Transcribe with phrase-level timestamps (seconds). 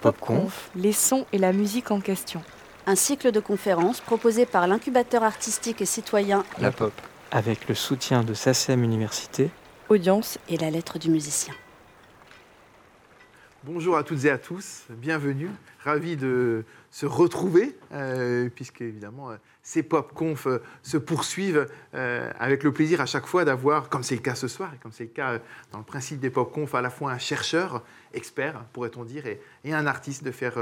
[0.00, 2.42] PopConf, les sons et la musique en question.
[2.86, 6.92] Un cycle de conférences proposé par l'incubateur artistique et citoyen La Pop,
[7.30, 9.50] avec le soutien de SACEM Université,
[9.90, 11.52] Audience et la lettre du musicien.
[13.64, 15.50] Bonjour à toutes et à tous, bienvenue,
[15.84, 22.72] ravi de se retrouver, euh, puisque évidemment euh, ces pop-conf euh, se poursuivent avec le
[22.72, 25.10] plaisir à chaque fois d'avoir, comme c'est le cas ce soir, et comme c'est le
[25.10, 25.40] cas
[25.72, 27.84] dans le principe des pop-conf, à la fois un chercheur,
[28.14, 30.54] expert pourrait-on dire, et, un artiste, de faire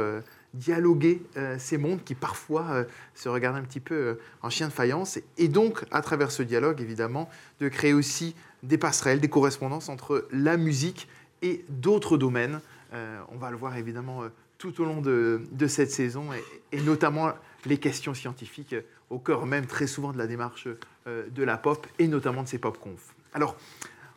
[0.52, 1.22] dialoguer
[1.58, 5.84] ces mondes qui parfois se regardent un petit peu en chien de faïence, et donc
[5.92, 7.30] à travers ce dialogue évidemment
[7.60, 11.06] de créer aussi des passerelles, des correspondances entre la musique
[11.42, 12.60] et d'autres domaines.
[12.92, 14.22] On va le voir évidemment
[14.58, 16.30] tout au long de, cette saison,
[16.72, 17.32] et, notamment
[17.64, 18.74] les questions scientifiques
[19.10, 20.68] au cœur même très souvent de la démarche
[21.06, 23.14] euh, de la pop, et notamment de ces pop-conf.
[23.32, 23.56] Alors,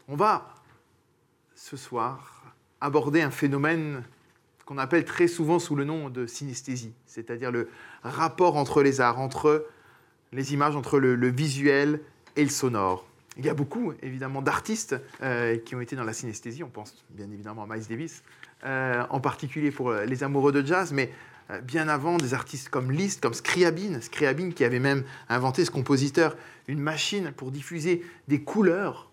[0.07, 0.55] on va
[1.55, 4.03] ce soir aborder un phénomène
[4.65, 7.69] qu'on appelle très souvent sous le nom de synesthésie, c'est-à-dire le
[8.03, 9.67] rapport entre les arts, entre
[10.33, 12.01] les images, entre le, visuel
[12.35, 13.05] et le sonore.
[13.37, 16.63] Il y a beaucoup, évidemment, d'artistes euh, qui ont été dans la synesthésie.
[16.63, 18.23] On pense bien évidemment à Miles Davis,
[18.65, 21.11] euh, en particulier pour euh, les amoureux de jazz, mais
[21.63, 26.37] bien avant, des artistes comme Liszt, comme Scriabin, Scriabin qui avait même inventé, ce compositeur,
[26.69, 29.10] une machine pour diffuser des couleurs,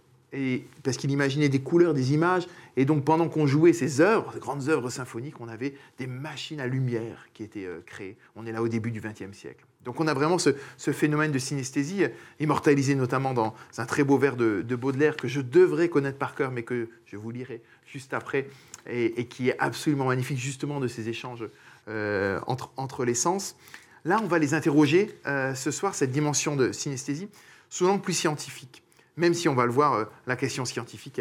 [0.82, 4.40] parce qu'il imaginait des couleurs, des images, et donc pendant qu'on jouait ces œuvres, ces
[4.40, 8.16] grandes œuvres symphoniques, on avait des machines à lumière qui étaient créées.
[8.36, 9.64] On est là au début du XXe siècle.
[9.84, 10.52] Donc on a vraiment ce,
[10.92, 12.04] phénomène de synesthésie,
[12.40, 16.34] immortalisé notamment dans un très beau vers de, de Baudelaire que je devrais connaître par
[16.34, 18.48] cœur, mais que je vous lirai juste après,
[18.86, 21.48] et, qui est absolument magnifique justement de ces échanges
[21.88, 23.56] euh, entre, entre, les sens.
[24.04, 27.28] Là, on va les interroger euh, ce soir, cette dimension de synesthésie,
[27.70, 28.82] sous l'angle plus scientifique.
[29.18, 31.20] Même si on va le voir, euh, la question scientifique,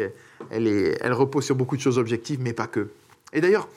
[0.50, 2.88] elle, repose sur beaucoup de choses objectives, mais pas que.
[3.32, 3.68] Et d'ailleurs,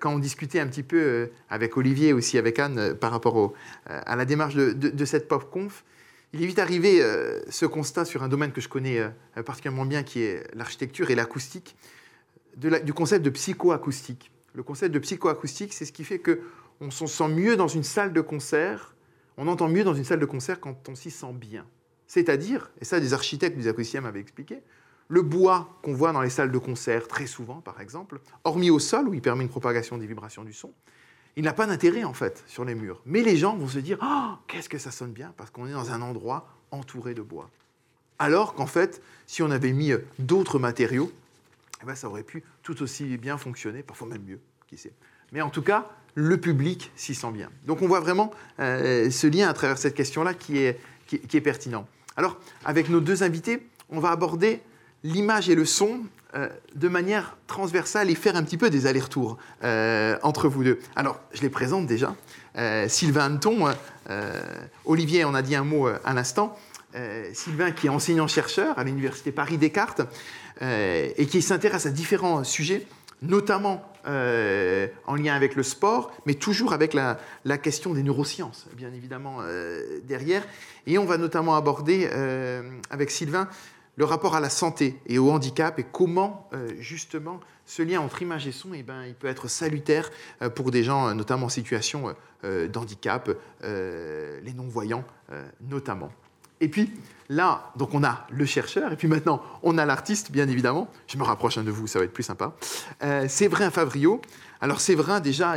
[0.00, 3.54] quand on discutait un petit peu avec Olivier, aussi avec Anne, par rapport
[3.86, 5.82] à la démarche de, de, cette pop-conf,
[6.34, 7.00] il est vite arrivé
[7.48, 9.00] ce constat sur un domaine que je connais
[9.46, 11.74] particulièrement bien, qui est l'architecture et l'acoustique
[12.56, 14.30] du concept de psychoacoustique.
[14.54, 18.12] Le concept de psychoacoustique, c'est ce qui fait qu'on se sent mieux dans une salle
[18.12, 18.94] de concert,
[19.36, 21.66] on entend mieux dans une salle de concert quand on s'y sent bien.
[22.06, 24.62] C'est-à-dire, et ça des architectes des acousticiens m'avaient expliqué,
[25.08, 28.78] le bois qu'on voit dans les salles de concert, très souvent par exemple, hormis au
[28.78, 30.72] sol où il permet une propagation des vibrations du son,
[31.36, 33.00] il n'a pas d'intérêt en fait sur les murs.
[33.04, 35.72] Mais les gens vont se dire oh, qu'est-ce que ça sonne bien parce qu'on est
[35.72, 37.50] dans un endroit entouré de bois.
[38.18, 41.12] Alors qu'en fait, si on avait mis d'autres matériaux,
[41.82, 44.92] eh ben, ça aurait pu tout aussi bien fonctionner, parfois même mieux, qui sait.
[45.32, 47.50] Mais en tout cas, le public s'y sent bien.
[47.66, 51.40] Donc on voit vraiment euh, ce lien à travers cette question-là qui est, qui, est
[51.40, 51.86] pertinent.
[52.16, 54.60] Alors, avec nos deux invités, on va aborder
[55.04, 56.00] l'image et le son
[56.34, 60.78] euh, de manière transversale et faire un petit peu des allers-retours euh, entre vous deux.
[60.96, 62.14] Alors, je les présente déjà.
[62.88, 63.70] Sylvain Anton,
[64.86, 66.58] Olivier, on a dit un mot à l'instant.
[67.34, 70.00] Sylvain qui est enseignant-chercheur à l'Université Paris-Descartes,
[70.62, 72.86] euh, et qui s'intéresse à différents sujets,
[73.22, 77.18] notamment euh, en lien avec le sport, mais toujours avec la,
[77.58, 80.46] question des neurosciences, bien évidemment, euh, derrière.
[80.86, 82.08] Et on va notamment aborder
[82.90, 83.48] avec Sylvain
[83.96, 88.46] le rapport à la santé et au handicap et comment justement ce lien entre image
[88.46, 90.10] et son, eh ben, il peut être salutaire
[90.54, 93.30] pour des gens notamment en situation d'handicap,
[93.62, 95.04] les non-voyants
[95.62, 96.12] notamment.
[96.60, 96.90] Et puis
[97.28, 100.88] là, donc on a le chercheur, et puis maintenant on a l'artiste, bien évidemment.
[101.06, 102.54] Je me rapproche un de vous, ça va être plus sympa.
[103.02, 104.20] Euh, Séverin Favrio.
[104.60, 105.56] Alors Séverin, déjà,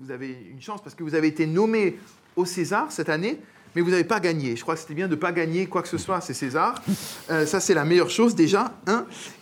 [0.00, 1.98] vous avez une chance parce que vous avez été nommé
[2.36, 3.38] au César cette année,
[3.74, 4.56] mais vous n'avez pas gagné.
[4.56, 6.82] Je crois que c'était bien de ne pas gagner quoi que ce soit, c'est César.
[7.30, 8.72] Euh, ça, c'est la meilleure chose déjà.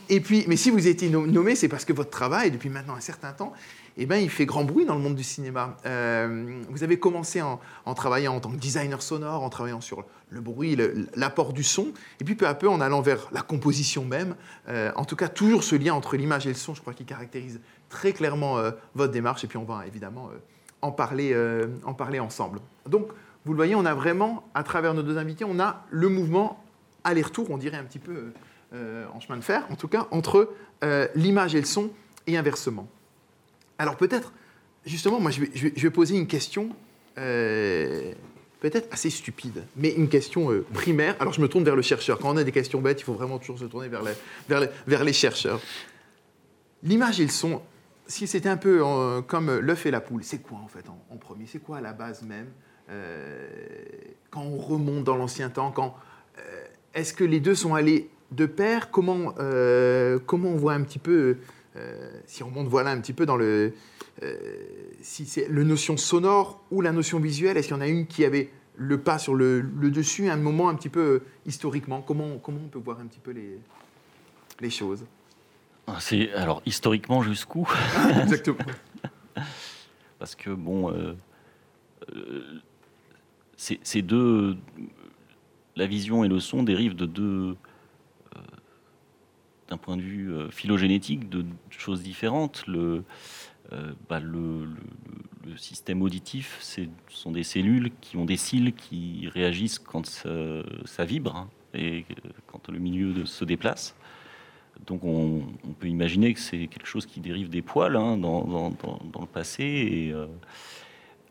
[0.08, 3.00] Et puis, mais si vous été nommé, c'est parce que votre travail, depuis maintenant un
[3.00, 3.52] certain temps,
[3.96, 5.76] eh ben, il fait grand bruit dans le monde du cinéma.
[5.84, 7.60] Euh, vous avez commencé en,
[7.94, 10.76] travaillant en tant que designer sonore, en travaillant sur le bruit,
[11.14, 14.34] l'apport du son, et puis peu à peu en allant vers la composition même.
[14.68, 17.06] Euh, en tout cas, toujours ce lien entre l'image et le son, je crois qu'il
[17.06, 20.30] caractérise très clairement euh, votre démarche, et puis on va évidemment
[20.80, 21.36] en, parler,
[21.84, 22.60] en parler ensemble.
[22.88, 23.08] Donc,
[23.44, 26.64] vous le voyez, on a vraiment, à travers nos deux invités, on a le mouvement
[27.04, 28.32] aller-retour, on dirait un petit peu
[28.72, 30.54] en chemin de fer, en tout cas, entre
[31.14, 31.90] l'image et le son,
[32.26, 32.88] et inversement.
[33.78, 34.32] Alors peut-être,
[34.86, 36.70] justement, moi je vais, poser une question
[37.18, 38.12] euh,
[38.62, 41.16] peut-être assez stupide, mais une question euh, primaire.
[41.20, 42.18] Alors je me tourne vers le chercheur.
[42.18, 44.02] Quand on a des questions bêtes, il faut vraiment toujours se tourner vers
[45.04, 45.60] les, chercheurs.
[46.82, 47.60] L'image et le son,
[48.06, 48.82] si c'était un peu
[49.26, 51.46] comme l'œuf et la poule, c'est quoi en fait en, premier?
[51.46, 52.48] C'est quoi à la base même
[52.90, 53.48] euh,
[54.30, 55.96] Quand on remonte dans l'ancien temps, quand
[56.94, 58.90] est-ce que les deux sont allés de pair?
[58.90, 59.34] Comment,
[60.26, 61.36] comment on voit un petit peu
[61.76, 63.72] euh, si on monte voilà un petit peu dans le,
[65.00, 68.06] si c'est la notion sonore ou la notion visuelle, est-ce qu'il y en a une
[68.06, 72.02] qui avait le pas sur le, dessus à un moment un petit peu historiquement?
[72.02, 73.58] Comment, comment on peut voir un petit peu les,
[74.60, 75.04] les choses?
[75.86, 77.68] Ah, c'est alors historiquement jusqu'où?
[78.22, 78.58] Exactement.
[80.18, 80.92] Parce que bon,
[83.56, 84.56] ces deux,
[85.76, 87.56] la vision et le son dérivent de deux,
[88.36, 88.40] euh,
[89.68, 92.64] d'un point de vue euh, phylogénétique, de choses différentes.
[92.66, 93.02] Le, euh,
[94.08, 94.68] bah, le,
[95.56, 101.36] système auditif, ce sont des cellules qui ont des cils qui réagissent quand ça, vibre
[101.36, 102.06] hein, et
[102.46, 103.94] quand le milieu se déplace.
[104.86, 105.42] Donc on,
[105.78, 109.64] peut imaginer que c'est quelque chose qui dérive des poils hein, dans, dans, le passé.
[109.64, 110.14] Et,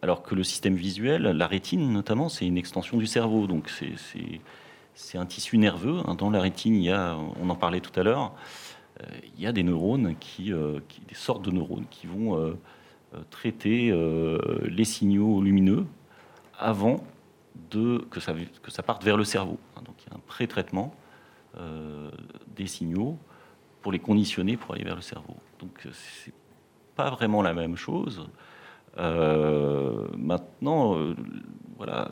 [0.01, 3.47] alors que le système visuel, la rétine notamment, c'est une extension du cerveau.
[3.47, 3.71] Donc
[4.93, 5.99] c'est un tissu nerveux.
[6.05, 6.15] Hein.
[6.15, 6.89] Dans la rétine,
[7.39, 8.29] on en parlait tout à l'heure, euh,
[9.35, 12.53] il y a des neurones, qui, euh, des sortes de neurones qui vont euh,
[13.29, 13.93] traiter
[14.63, 15.85] les signaux lumineux
[16.57, 17.03] avant
[17.71, 18.33] de, que, ça,
[18.63, 19.57] que ça parte vers le cerveau.
[19.75, 19.81] Hein.
[19.85, 20.95] Donc il y a un pré-traitement
[22.55, 23.17] des signaux
[23.81, 25.35] pour les conditionner pour aller vers le cerveau.
[25.59, 26.33] Donc c'est
[26.95, 28.25] pas vraiment la même chose.
[28.97, 31.15] Euh, maintenant, euh,
[31.77, 32.09] voilà,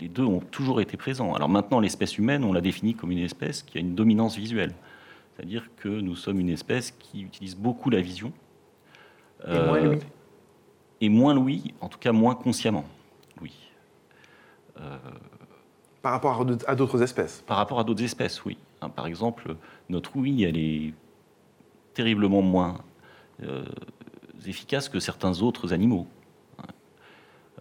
[0.00, 1.34] les deux ont toujours été présents.
[1.34, 4.72] Alors maintenant, l'espèce humaine, on la définit comme une espèce qui a une dominance visuelle.
[5.36, 8.32] C'est-à-dire que nous sommes une espèce qui utilise beaucoup la vision.
[9.46, 9.98] Et moins euh,
[11.00, 12.84] Et moins l'ouïe, en tout cas moins consciemment.
[13.40, 13.52] Oui.
[16.02, 18.56] par rapport à d'autres espèces Par rapport à d'autres espèces, oui.
[18.80, 19.56] Hein, par exemple,
[19.88, 20.94] notre ouïe, elle est
[21.94, 22.78] terriblement moins
[24.46, 26.06] efficace que certains autres animaux.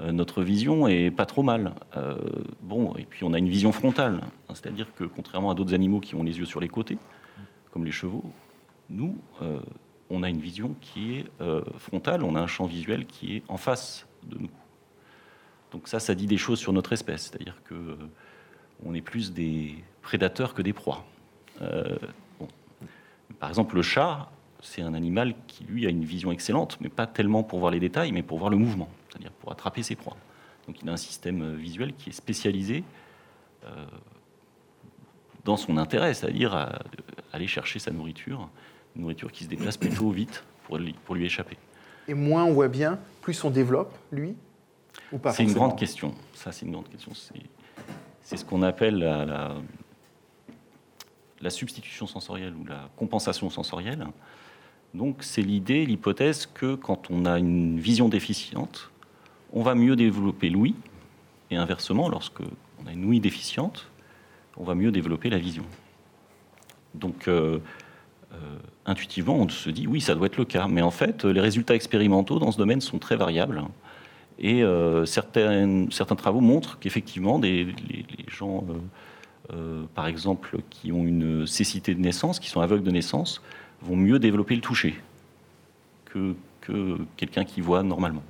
[0.01, 1.73] Euh, notre vision est pas trop mal.
[1.97, 2.17] Euh,
[2.61, 5.99] bon, et puis on a une vision frontale, hein, c'est-à-dire que contrairement à d'autres animaux
[5.99, 6.97] qui ont les yeux sur les côtés,
[7.73, 8.23] comme les chevaux,
[8.89, 9.59] nous, euh,
[10.09, 11.25] on a une vision qui est
[11.79, 14.51] frontale, on a un champ visuel qui est en face de nous.
[15.71, 17.97] Donc ça, ça dit des choses sur notre espèce, c'est-à-dire que
[18.85, 21.03] on est plus des prédateurs que des proies.
[23.39, 24.29] Par exemple, le chat
[24.63, 27.79] c'est un animal qui, lui, a une vision excellente, mais pas tellement pour voir les
[27.79, 30.15] détails, mais pour voir le mouvement, c'est-à-dire pour attraper ses proies.
[30.67, 32.83] Donc il a un système euh, visuel qui est spécialisé
[33.65, 33.85] euh,
[35.45, 36.79] dans son intérêt, c'est-à-dire à,
[37.31, 38.49] aller chercher sa nourriture,
[38.95, 41.57] une nourriture qui se déplace plutôt vite pour lui, pour lui échapper.
[42.07, 44.35] Et moins on voit bien, plus on développe, lui
[45.11, 46.13] ou pas C'est une grande question.
[46.33, 47.11] Ça, c'est une grande question.
[48.21, 49.55] C'est ce qu'on appelle la,
[51.41, 54.07] la substitution sensorielle ou la compensation sensorielle.
[54.93, 58.91] Donc c'est l'idée, l'hypothèse que quand on a une vision déficiente,
[59.51, 60.75] on va mieux développer l'ouïe,
[61.51, 62.41] et inversement, lorsque
[62.81, 63.89] on a une ouïe déficiente,
[64.57, 65.63] on va mieux développer la vision.
[66.95, 67.59] Donc euh,
[68.33, 68.37] euh,
[68.85, 71.75] intuitivement, on se dit oui, ça doit être le cas, mais en fait, les résultats
[71.75, 73.63] expérimentaux dans ce domaine sont très variables.
[74.39, 78.65] Et euh, certains, travaux montrent qu'effectivement, les, les, gens,
[79.93, 83.41] par exemple, qui ont une cécité de naissance, qui sont aveugles de naissance,
[83.81, 84.95] vont mieux développer le toucher
[86.05, 88.23] que, que quelqu'un qui voit normalement.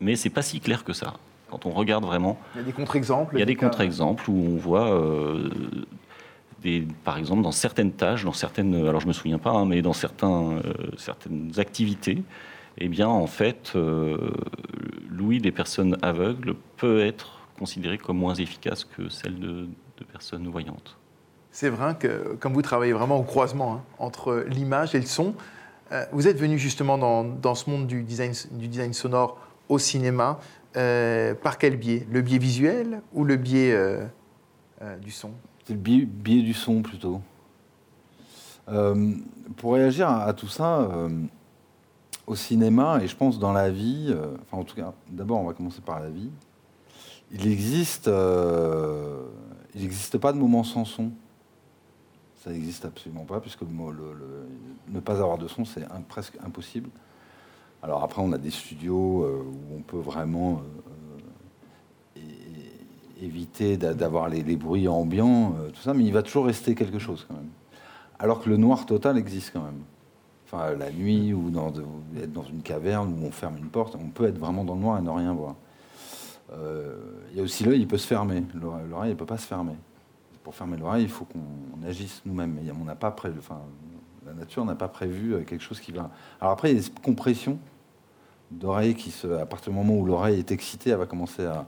[0.00, 1.14] Mais c'est pas si clair que ça.
[1.50, 3.36] Quand on regarde vraiment, il y a des contre-exemples.
[3.36, 5.50] Il y a des contre-exemples où on voit, euh,
[6.62, 9.82] des, par exemple, dans certaines tâches, dans certaines, alors je me souviens pas, hein, mais
[9.82, 10.62] dans certains, euh,
[10.96, 12.22] certaines activités,
[12.78, 14.30] eh bien, en fait, euh,
[15.10, 19.68] l'ouïe des personnes aveugles peut être considérée comme moins efficace que celle de
[20.12, 20.96] personnes voyantes
[21.58, 25.34] c'est vrai que comme vous travaillez vraiment au croisement hein, entre l'image et le son,
[25.90, 29.38] euh, vous êtes venu justement dans, ce monde du design, du design sonore
[29.68, 30.38] au cinéma.
[30.76, 32.06] Euh, par quel biais?
[32.10, 34.04] Le biais visuel ou le biais euh,
[35.00, 35.32] du son?
[35.64, 37.20] C'est le biais, du son plutôt.
[38.66, 40.88] pour réagir à, tout ça,
[42.26, 45.52] au cinéma, et je pense dans la vie, enfin en tout cas, d'abord on va
[45.52, 46.30] commencer par la vie,
[47.32, 48.10] il existe,
[49.74, 51.10] n'existe pas de moment sans son.
[52.42, 56.88] Ça n'existe absolument pas, puisque ne pas avoir de son, c'est presque impossible.
[57.82, 60.62] Alors après, on a des studios euh, où on peut vraiment
[62.16, 62.20] euh,
[63.22, 67.24] éviter d'avoir les, bruits ambiants, euh, tout ça, mais il va toujours rester quelque chose
[67.28, 67.50] quand même.
[68.18, 69.82] Alors que le noir total existe quand même.
[70.46, 71.72] Enfin, la nuit ou dans,
[72.16, 74.80] être dans une caverne où on ferme une porte, on peut être vraiment dans le
[74.80, 75.54] noir et ne rien voir.
[77.30, 78.42] Il y a aussi l'œil, il peut se fermer.
[78.54, 79.74] L'oreille, ne peut pas se fermer
[80.48, 82.58] pour fermer l'oreille, il faut qu'on agisse nous-mêmes.
[82.80, 83.60] On n'a pas enfin,
[84.28, 86.10] la nature n'a pas prévu euh, quelque chose qui va.
[86.40, 87.58] Alors après, il y a des compressions
[88.50, 91.66] d'oreille qui se, à partir du moment où l'oreille est excitée, elle va commencer à,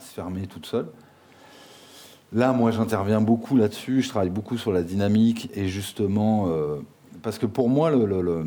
[0.00, 0.88] se fermer toute seule.
[2.32, 4.02] Là, moi, j'interviens beaucoup là-dessus.
[4.02, 6.80] Je travaille beaucoup sur la dynamique et justement, euh,
[7.22, 8.44] parce que pour moi, euh,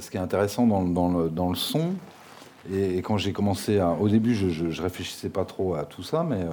[0.00, 1.92] ce qui est intéressant dans, le, son,
[2.72, 3.92] et, quand j'ai commencé à.
[3.92, 6.44] Au début, je, je réfléchissais pas trop à tout ça, mais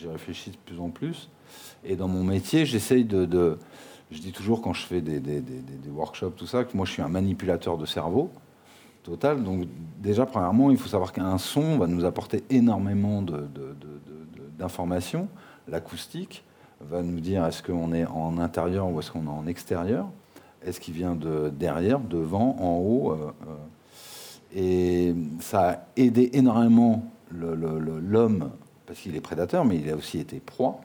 [0.00, 1.28] j'y réfléchis de plus en plus.
[1.84, 3.58] Et dans mon métier, j'essaye de, de-
[4.10, 6.84] Je dis toujours quand je fais des, des- des- des- workshops, tout ça, que moi
[6.86, 8.30] je suis un manipulateur de cerveau
[9.02, 9.42] total.
[9.44, 9.66] Donc,
[10.02, 13.22] déjà, premièrement, il faut savoir qu'un son va nous apporter énormément
[14.58, 15.28] d'informations.
[15.68, 16.44] L'acoustique
[16.80, 20.08] va nous dire est-ce qu'on est en intérieur ou est-ce qu'on est en extérieur
[20.64, 23.56] Est-ce qu'il vient de derrière, devant, en haut euh, euh.
[24.52, 28.50] Et ça a aidé énormément l'homme,
[28.90, 30.80] parce qu'il est prédateur, mais il a aussi été proie.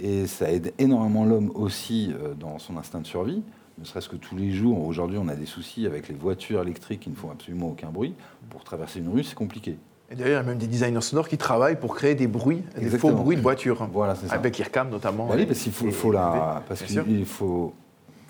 [0.00, 3.42] Et ça aide énormément l'homme aussi euh, dans son instinct de survie,
[3.78, 4.82] ne serait-ce que tous les jours.
[4.86, 8.14] Aujourd'hui, on a des soucis avec les voitures électriques qui ne font absolument aucun bruit.
[8.48, 9.76] Pour traverser une rue, c'est compliqué.
[10.10, 12.62] Et d'ailleurs, il y a même des designers sonores qui travaillent pour créer des bruits,
[12.78, 13.86] des faux bruits de voiture.
[13.92, 14.36] Voilà, c'est ça.
[14.36, 15.26] Avec l'IRCAM notamment.
[15.26, 17.74] Bah oui, parce qu'il faut, la, parce qu'il faut.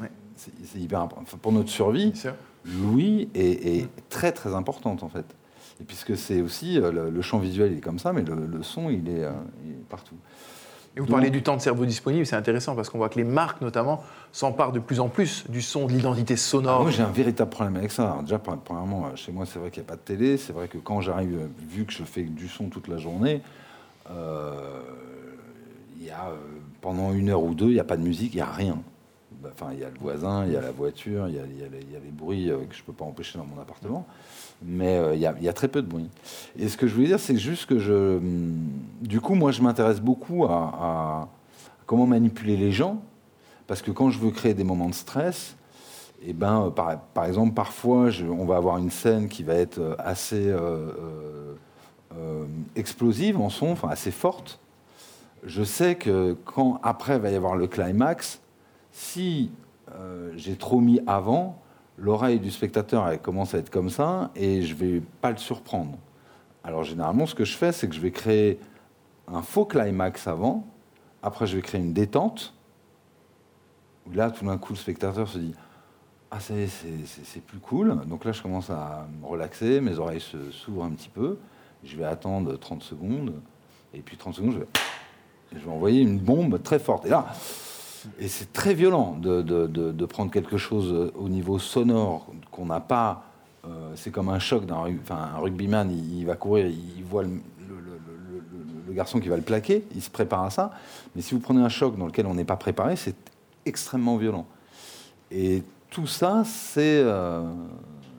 [0.00, 0.11] Ouais.
[0.35, 1.37] C'est hyper important.
[1.40, 2.12] Pour notre survie,
[2.64, 5.37] l'ouïe est, est très très importante en fait.
[5.85, 8.35] Et puisque c'est aussi euh, le, le champ visuel il est comme ça, mais le,
[8.35, 9.33] le son il est, euh,
[9.67, 10.14] il est partout.
[10.97, 13.19] Et vous Donc- parlez du temps de cerveau disponible, c'est intéressant parce qu'on voit que
[13.19, 16.79] les marques notamment s'emparent de plus en plus du son, de l'identité sonore.
[16.79, 18.05] Ah, Moi, j'ai un véritable problème avec ça.
[18.05, 20.37] Alors, déjà, pre- premièrement, euh, chez moi, c'est vrai qu'il n'y a pas de télé.
[20.38, 23.43] C'est vrai que quand j'arrive, vu que je fais du son toute la journée,
[24.11, 24.81] euh,
[26.00, 26.37] y a, euh,
[26.81, 28.79] pendant une heure ou deux, il n'y a pas de musique, il n'y a rien.
[29.47, 31.59] Enfin, il y a le voisin, il y a la voiture, il y a, il
[31.61, 33.45] y a les- il y a les bruits que je ne peux pas empêcher dans
[33.45, 34.07] mon appartement.
[34.63, 36.09] Mais euh, il y, a, très peu de bruit.
[36.59, 38.19] Et ce que je voulais dire, c'est juste que je.
[39.03, 41.29] Du coup, moi, je m'intéresse beaucoup à,
[41.87, 43.03] comment manipuler les gens.
[43.67, 45.57] Parce que quand je veux créer des moments de stress,
[46.27, 49.95] eh ben, euh, par, exemple, parfois, on va avoir une scène qui va être euh,
[49.99, 50.55] assez
[52.77, 54.61] explosive en son, enfin assez forte.
[55.45, 58.41] Je sais que quand après va y avoir le climax,
[58.93, 59.51] si
[60.37, 61.61] j'ai trop mis avant,
[61.97, 65.97] l'oreille du spectateur elle commence à être comme ça et je vais pas le surprendre.
[66.63, 68.59] Alors généralement, ce que je fais, c'est que je vais créer
[69.29, 70.67] un faux climax avant.
[71.23, 72.55] Après, je vais créer une détente.
[74.07, 75.55] Où là, tout d'un coup, le spectateur se dit
[76.31, 76.67] Ah, c'est
[77.47, 78.01] plus cool.
[78.07, 81.39] Donc là, je commence à me relaxer, mes oreilles se- s'ouvrent un petit peu.
[81.85, 83.35] Je vais attendre 30 secondes.
[83.95, 84.67] Et puis 30 secondes, je vais,
[85.55, 87.07] je vais envoyer une bombe très forte.
[87.07, 87.27] Et là,
[88.19, 93.25] et c'est très violent de, prendre quelque chose au niveau sonore qu'on n'a pas.
[93.67, 97.31] euh, c'est comme un choc un rugbyman, il, va courir, il voit le,
[98.93, 100.71] garçon qui va le plaquer, il se prépare à ça.
[101.17, 103.17] Mais si vous prenez un choc dans lequel on n'est pas préparé, c'est
[103.67, 104.47] extrêmement violent.
[105.31, 106.43] Et tout ça,
[106.77, 107.53] euh,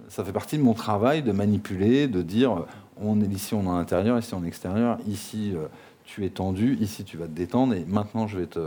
[0.07, 2.65] ça fait partie de mon travail de manipuler, de dire euh,
[2.97, 5.67] on est ici, on est en intérieur, ici on est en extérieur, ici euh,
[6.05, 8.59] tu es tendu, ici tu vas te détendre, et maintenant je vais te.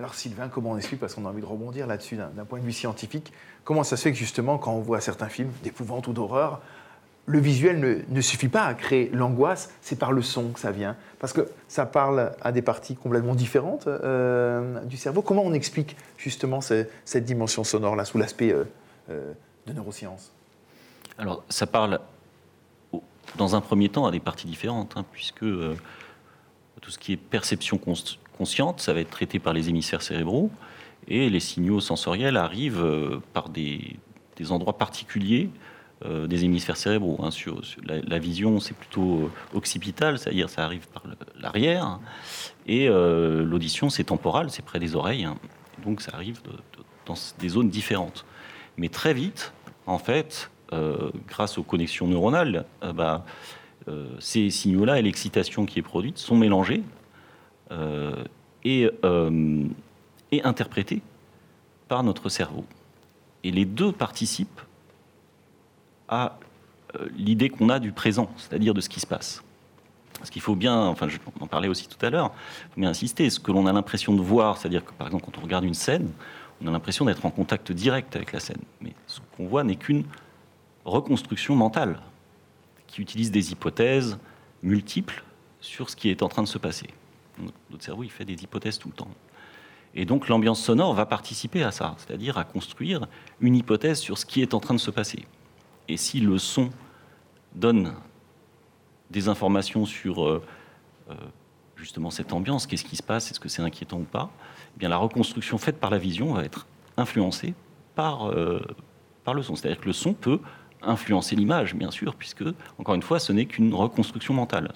[0.00, 2.64] Alors Sylvain, comment on explique, parce qu'on a envie de rebondir là-dessus d'un point de
[2.64, 6.14] vue scientifique, comment ça se fait que justement quand on voit certains films d'épouvante ou
[6.14, 6.62] d'horreur,
[7.26, 10.96] le visuel ne, suffit pas à créer l'angoisse, c'est par le son que ça vient.
[11.18, 15.20] Parce que ça parle à des parties complètement différentes euh, du cerveau.
[15.20, 18.64] Comment on explique justement ce- cette dimension sonore-là sous l'aspect euh,
[19.10, 19.34] euh,
[19.66, 20.32] de neurosciences?
[21.18, 22.00] Alors, ça parle,
[23.36, 27.76] dans un premier temps, à des parties différentes, hein, puisque tout ce qui est perception
[28.80, 30.50] ça va être traité par les hémisphères cérébraux,
[31.08, 33.96] et les signaux sensoriels arrivent euh, par des,
[34.48, 35.50] endroits particuliers
[36.06, 37.20] euh, des hémisphères cérébraux.
[37.22, 37.28] hein.
[37.84, 41.02] La, vision, c'est plutôt euh, occipital, c'est-à-dire ça arrive par
[41.38, 42.00] l'arrière,
[42.66, 45.36] et l'audition, c'est temporal, c'est près des oreilles, hein.
[45.84, 46.40] donc ça arrive
[47.06, 48.24] dans des zones différentes.
[48.76, 49.52] Mais très vite,
[49.86, 50.50] en fait,
[51.26, 53.24] grâce aux connexions neuronales, bah,
[54.20, 56.82] ces signaux-là et l'excitation qui est produite sont mélangés
[57.70, 58.24] euh,
[58.64, 59.64] et, euh,
[60.32, 61.02] et interprétés
[61.88, 62.64] par notre cerveau.
[63.42, 64.60] Et les deux participent
[66.08, 66.38] à
[66.96, 69.42] euh, l'idée qu'on a du présent, c'est-à-dire de ce qui se passe.
[70.18, 72.32] Parce qu'il faut bien, enfin, je en parlais aussi tout à l'heure,
[72.68, 75.24] il faut bien insister, ce que l'on a l'impression de voir, c'est-à-dire que par exemple,
[75.24, 76.10] quand on regarde une scène,
[76.62, 78.60] on a l'impression d'être en contact direct avec la scène.
[78.82, 80.04] Mais ce qu'on voit n'est qu'une
[80.84, 81.98] reconstruction mentale
[82.86, 84.18] qui utilise des hypothèses
[84.62, 85.22] multiples
[85.60, 86.88] sur ce qui est en train de se passer.
[87.70, 89.10] Notre cerveau, il fait des hypothèses tout le temps.
[89.94, 93.06] Et donc l'ambiance sonore va participer à ça, c'est-à-dire à construire
[93.40, 95.24] une hypothèse sur ce qui est en train de se passer.
[95.88, 96.70] Et si le son
[97.54, 97.94] donne
[99.10, 100.42] des informations sur euh,
[101.10, 101.14] euh,
[101.74, 104.30] justement cette ambiance, qu'est-ce qui se passe, est-ce que c'est inquiétant ou pas,
[104.76, 107.54] eh bien la reconstruction faite par la vision va être influencée
[107.96, 108.60] par, euh,
[109.24, 109.56] par le son.
[109.56, 110.38] C'est-à-dire que le son peut
[110.82, 112.44] influencer l'image, bien sûr, puisque,
[112.78, 114.72] encore une fois, ce n'est qu'une reconstruction mentale.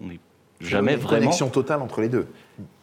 [0.00, 0.10] On
[0.64, 2.26] jamais Une vraiment connexion totale entre les deux.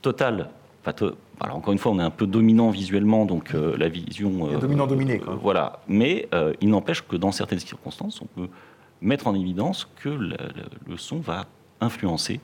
[0.01, 0.49] totale
[0.83, 3.87] Enfin, te- alors encore une fois, on est un peu dominant visuellement, donc euh, la
[3.87, 4.47] vision.
[4.47, 5.33] Il y a dominant-dominé, quoi.
[5.33, 5.79] euh, voilà.
[5.87, 8.47] Mais euh, il n'empêche que dans certaines circonstances, on peut
[8.99, 10.35] mettre en évidence que le,
[10.97, 11.45] son va
[11.81, 12.39] influencer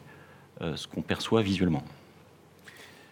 [0.61, 1.81] euh, ce qu'on perçoit visuellement.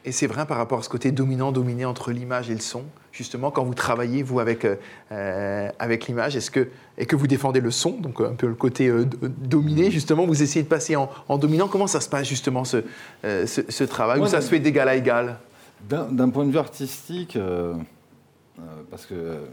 [0.03, 2.84] Et c'est vrai par rapport à ce côté dominant-dominé entre l'image et le son?
[3.15, 4.75] Justement, quand vous travaillez, vous, avec, euh,
[5.13, 6.67] euh, avec l'image, est-ce que,
[6.98, 10.43] et que vous défendez le son, donc un peu le côté euh, dominé, justement, vous
[10.43, 11.69] essayez de passer en, en dominant.
[11.69, 12.84] Comment ça se passe, justement, ce,
[13.24, 15.38] euh, ce, ce travail Ou ça se fait d'égal à égal?
[15.88, 17.75] D'un point de vue artistique, euh,
[18.60, 19.45] euh, parce que euh,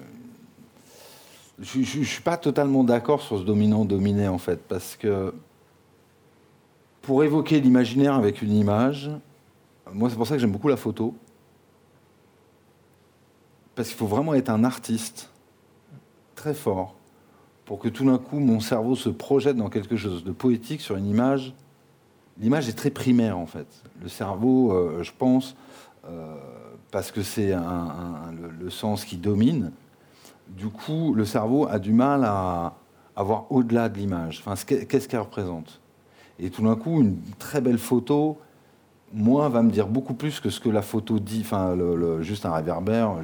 [1.60, 5.32] je ne suis pas totalement d'accord sur ce dominant-dominé, en fait, parce que
[7.00, 9.08] pour évoquer l'imaginaire avec une image,
[9.92, 11.14] moi c'est pour ça que j'aime beaucoup la photo,
[13.74, 15.30] parce qu'il faut vraiment être un artiste
[16.34, 16.94] très fort
[17.64, 20.96] pour que tout d'un coup mon cerveau se projette dans quelque chose de poétique sur
[20.96, 21.54] une image.
[22.38, 23.66] L'image est très primaire en fait.
[24.02, 25.54] Le cerveau, euh, je pense,
[26.08, 26.34] euh,
[26.90, 27.54] parce que c'est
[28.60, 29.70] le, sens qui domine,
[30.48, 32.74] du coup le cerveau a du mal à,
[33.16, 34.40] à voir au-delà de l'image.
[34.40, 35.80] Enfin, ce qu'est- qu'est-ce qu'elle représente?
[36.38, 38.38] Et tout d'un coup, une très belle photo,
[39.12, 41.42] moi, va me dire beaucoup plus que ce que la photo dit.
[41.42, 41.76] Enfin,
[42.20, 43.16] juste un réverbère.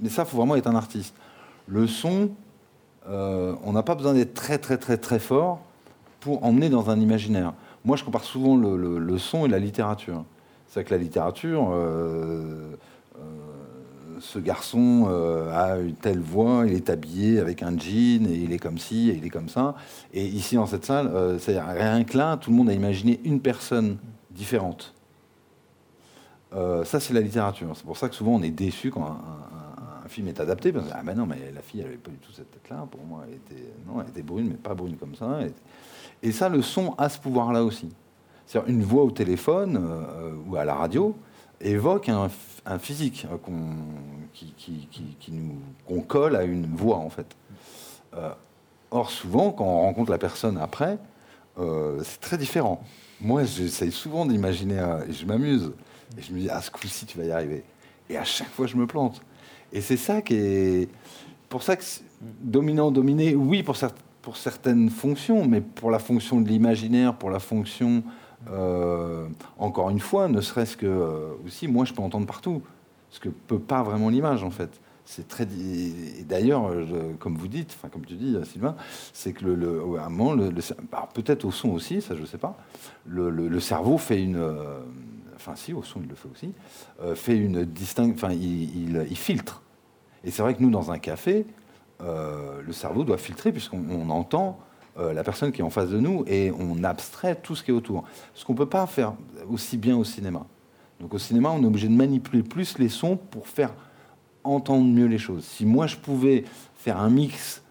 [0.00, 1.14] mais ça, faut vraiment être un artiste.
[1.66, 2.30] Le son,
[3.08, 5.60] euh, on n'a pas besoin d'être très très très très fort
[6.20, 7.54] pour emmener dans un imaginaire.
[7.84, 10.24] Moi, je compare souvent le, son et la littérature.
[10.68, 12.76] C'est que la littérature, euh,
[13.18, 13.20] euh,
[14.20, 15.08] ce garçon
[15.52, 19.10] a une telle voix, il est habillé avec un jean, et il est comme ci,
[19.10, 19.74] et il est comme ça.
[20.14, 23.40] Et ici, dans cette salle, c'est rien que là, tout le monde a imaginé une
[23.40, 23.96] personne
[24.32, 24.94] différente.
[26.54, 27.70] Euh, ça, c'est la littérature.
[27.74, 30.72] C'est pour ça que souvent on est déçu quand un, film est adapté.
[30.72, 32.86] Parce que, ah ben non, mais la fille, elle n'avait pas du tout cette tête-là.
[32.90, 35.38] Pour moi, elle était, non, elle était brune, mais pas brune comme ça.
[36.22, 37.88] Et ça, le son a ce pouvoir-là aussi.
[38.44, 41.16] C'est-à-dire une voix au téléphone euh, ou à la radio
[41.60, 42.28] évoque un,
[42.78, 43.76] physique euh, qu'on
[45.86, 47.36] qu'on colle à une voix en fait.
[48.90, 50.98] Or souvent, quand on rencontre la personne après,
[51.56, 52.82] c'est très différent.
[53.22, 55.72] Moi, j'essaye souvent d'imaginer, euh, et je m'amuse,
[56.18, 57.62] et je me dis, à ce coup-ci, tu vas y arriver.
[58.10, 59.22] Et à chaque fois, je me plante.
[59.72, 60.88] Et c'est ça qui est.
[61.48, 61.84] Pour ça que
[62.42, 68.02] dominant, dominé, oui, pour certaines fonctions, mais pour la fonction de l'imaginaire, pour la fonction.
[68.50, 70.86] euh, encore une fois, ne serait-ce que.
[70.86, 72.60] euh, aussi, moi, je peux entendre partout.
[73.10, 74.80] Ce que peut pas vraiment l'image, en fait.
[75.04, 75.44] C'est très.
[75.44, 76.70] Et d'ailleurs,
[77.18, 78.76] comme vous dites, enfin, comme tu dis, Sylvain,
[79.12, 80.36] c'est que le, un moment,
[81.14, 82.56] peut-être au son aussi, ça je sais pas,
[83.06, 84.36] le, cerveau fait une.
[84.36, 84.80] euh,
[85.34, 86.52] enfin, si, au son, il le fait aussi,
[87.02, 88.14] euh, fait une distinction.
[88.14, 89.62] Enfin, il, il- il filtre.
[90.24, 91.46] Et c'est vrai que nous, dans un café,
[92.00, 94.58] euh, le cerveau doit filtrer puisqu'on on entend
[94.98, 97.70] euh, la personne qui est en face de nous et on abstrait tout ce qui
[97.70, 98.04] est autour.
[98.34, 99.14] Ce qu'on ne peut pas faire
[99.50, 100.46] aussi bien au cinéma.
[101.00, 103.72] Donc au cinéma, on est obligé de manipuler plus les sons pour faire
[104.44, 105.44] entendre mieux les choses.
[105.44, 106.44] Si moi, je pouvais
[106.76, 107.62] faire un mix,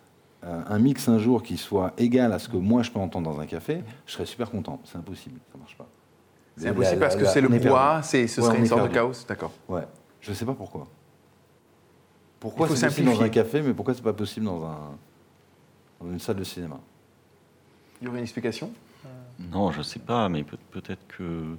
[0.44, 3.32] euh, un mix un jour qui soit égal à ce que moi, je peux entendre
[3.34, 4.80] dans un café, je serais super content.
[4.86, 5.88] C'est impossible, ça marche pas.
[6.58, 7.50] C'est impossible parce que c'est le
[8.04, 9.12] c'est- ce Ouais, serait une sorte de chaos.
[9.28, 9.52] D'accord.
[9.68, 9.84] Ouais,
[10.22, 10.88] je sais pas pourquoi.
[12.40, 14.98] Pourquoi c'est possible dans un café, mais pourquoi c'est pas possible dans, un,
[16.02, 16.80] dans une salle de cinéma?
[18.02, 18.72] Il y aurait une explication?
[19.40, 21.56] Non, je ne sais pas, mais peut- peut-être que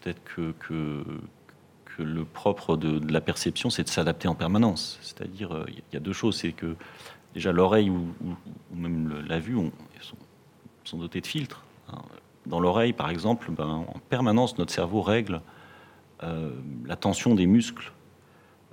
[0.00, 1.04] peut-être que, que
[2.02, 4.98] le propre de, la perception, c'est de s'adapter en permanence.
[5.02, 6.76] C'est-à-dire, euh, il y, a- deux choses, c'est que
[7.34, 8.14] déjà l'oreille ou,
[8.74, 9.72] même la vue on,
[10.84, 11.64] sont, dotés de filtres.
[11.92, 11.98] hein.
[12.46, 15.42] Dans l'oreille, par exemple, ben, en permanence, notre cerveau règle
[16.22, 16.50] euh,
[16.86, 17.92] la tension des muscles,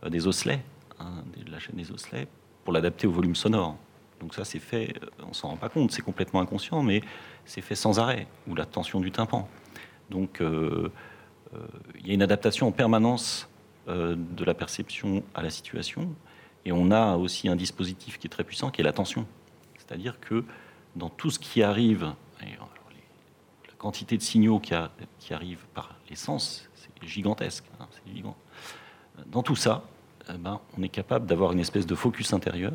[0.03, 0.63] euh, des osselets,
[0.99, 2.27] hein, de la chaîne des osselets,
[2.63, 3.75] pour l'adapter au volume sonore.
[4.21, 4.93] Donc ça, c'est fait,
[5.27, 7.01] on s'en rend pas compte, c'est complètement inconscient, mais
[7.43, 9.47] c'est fait sans arrêt, ou la tension du tympan.
[10.09, 10.41] Donc
[11.99, 13.47] il y a une adaptation en permanence
[13.87, 16.09] euh, de la perception à la situation,
[16.65, 19.27] et on a aussi un dispositif qui est très puissant, qui est l'attention.
[19.77, 20.43] C'est-à-dire que
[20.95, 24.73] dans tout ce qui arrive, les- la quantité de signaux qui,
[25.33, 27.87] arrivent par les sens, c'est gigantesque, hein.
[29.27, 29.83] Dans tout ça,
[30.29, 32.73] eh ben, on est capable d'avoir une espèce de focus intérieur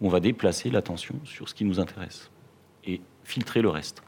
[0.00, 2.30] où on va déplacer l'attention sur ce qui nous intéresse
[2.84, 4.02] et filtrer le reste.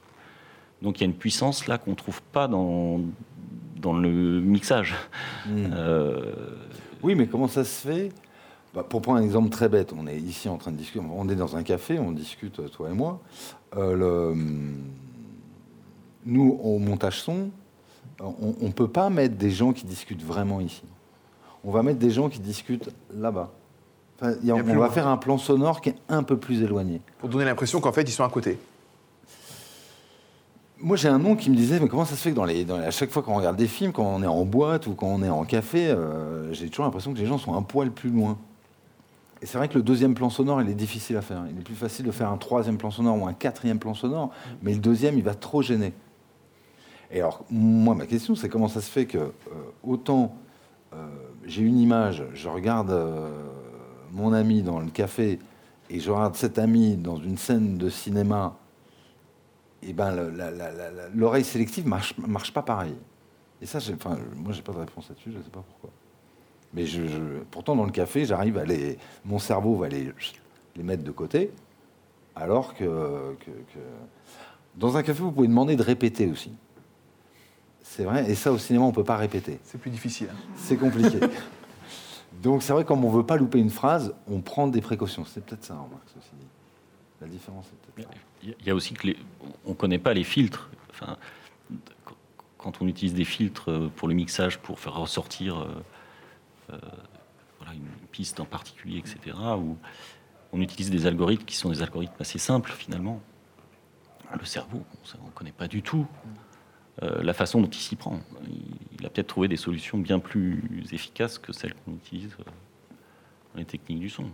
[0.83, 3.01] Donc il y a une puissance là qu'on ne trouve pas dans,
[3.77, 4.95] dans le mixage.
[5.49, 6.33] Euh,
[7.03, 8.09] Oui, mais comment ça se fait?
[8.75, 11.29] Bah, Pour prendre un exemple très bête, on est ici en train de discuter, on
[11.29, 13.21] est dans un café, on discute, euh, toi et moi.
[13.77, 14.75] Euh, le, hum,
[16.27, 17.51] nous, au montage son,
[18.21, 20.83] on ne peut pas mettre des gens qui discutent vraiment ici.
[21.65, 23.51] On va mettre des gens qui discutent là-bas.
[24.21, 24.91] Enfin, on va loin.
[24.91, 27.01] faire un plan sonore qui est un peu plus éloigné.
[27.19, 28.59] Pour donner l'impression qu'en fait, ils sont à côté.
[30.85, 32.71] Moi, j'ai un nom qui me disait, mais comment ça se fait que dans les,
[32.71, 35.23] à chaque fois qu'on regarde des films, quand on est en boîte ou quand on
[35.23, 38.37] est en café, euh, j'ai toujours l'impression que les gens sont un poil plus loin.
[39.41, 41.43] Et c'est vrai que le deuxième plan sonore, il est difficile à faire.
[41.51, 44.31] Il est plus facile de faire un troisième plan sonore ou un quatrième plan sonore,
[44.63, 45.95] mais le deuxième, il va trop gêner.
[47.11, 49.31] Et alors, moi, ma question, c'est comment ça se fait que euh,
[49.83, 50.37] autant
[50.93, 51.07] euh,
[51.47, 52.95] j'ai une image, je regarde
[54.13, 55.39] mon ami dans le café
[55.89, 58.55] et je regarde cet ami dans une scène de cinéma,
[59.87, 62.95] et ben la- la- l'oreille sélective marche marche pas pareil.
[63.63, 65.91] Et ça, enfin, moi, j'ai pas de réponse là-dessus, je sais pas pourquoi.
[66.75, 70.13] Mais je, je- pourtant, dans le café, j'arrive à les, mon cerveau va les,
[70.77, 71.53] les mettre de côté,
[72.35, 72.85] alors que,
[73.41, 73.79] que- que-
[74.77, 76.53] dans un café, vous pouvez demander de répéter aussi.
[77.81, 79.61] C'est vrai, et ça au cinéma, on peut pas répéter.
[79.63, 80.29] C'est plus difficile.
[80.33, 80.37] hein.
[80.57, 81.19] C'est compliqué.
[82.43, 85.25] Donc c'est vrai, comme on veut pas louper une phrase, on prend des précautions.
[85.25, 86.47] C'est peut-être ça, remarque, ceci dit.
[87.21, 87.71] La différence.
[88.43, 89.09] Il y a aussi que
[89.65, 90.69] on ne connaît pas les filtres.
[90.91, 91.17] Enfin,
[92.65, 95.85] quand on utilise des filtres euh, pour le mixage, pour faire ressortir euh,
[96.71, 96.79] euh,
[97.59, 99.37] voilà, une piste en particulier, etc.,
[100.53, 103.21] on utilise des algorithmes qui sont des algorithmes assez simples finalement.
[104.39, 104.83] Le cerveau,
[105.21, 106.07] on ne connaît pas du tout
[107.03, 108.21] la façon dont il s'y prend.
[108.99, 112.31] Il, a peut-être trouvé des solutions bien plus efficaces que celles qu'on utilise
[113.53, 114.31] dans les techniques du son.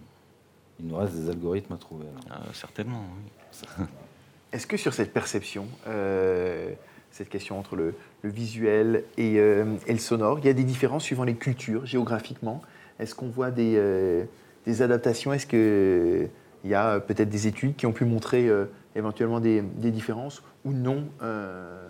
[0.80, 2.06] Il nous reste des algorithmes à trouver.
[2.06, 2.42] alors.
[2.48, 3.84] Ah, certainement, oui.
[4.52, 6.72] Est-ce que sur cette perception, euh,
[7.10, 10.64] cette question entre le, le visuel et, euh, et le sonore, il y a des
[10.64, 12.62] différences suivant les cultures géographiquement?
[12.98, 14.24] Est-ce qu'on voit des, euh,
[14.66, 15.32] des adaptations?
[15.32, 16.30] Est-ce qu'il
[16.68, 18.64] y a peut-être des études qui ont pu montrer euh,
[18.96, 21.88] éventuellement des, des différences ou non euh,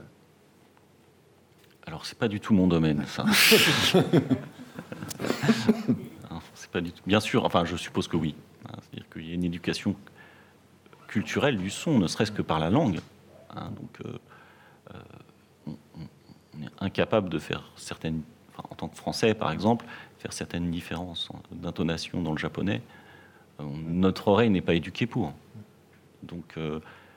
[1.87, 3.25] Alors, c'est pas du tout mon domaine, ça.
[6.55, 7.03] C'est pas du tout.
[7.07, 8.35] Bien sûr, enfin, je suppose que oui.
[8.71, 9.97] Hein, C'est-à-dire qu'il y a une éducation
[11.09, 13.01] culturelle du son, ne serait-ce que par la langue.
[13.51, 14.19] Hein, donc, euh,
[14.95, 14.99] euh,
[15.67, 18.23] on, est incapable de faire certaines,
[18.57, 19.87] en tant que Français, par exemple,
[20.19, 22.83] faire certaines différences en- d'intonation dans le japonais.
[23.61, 25.33] Euh, notre oreille n'est pas éduquée pour.
[26.23, 26.59] Donc,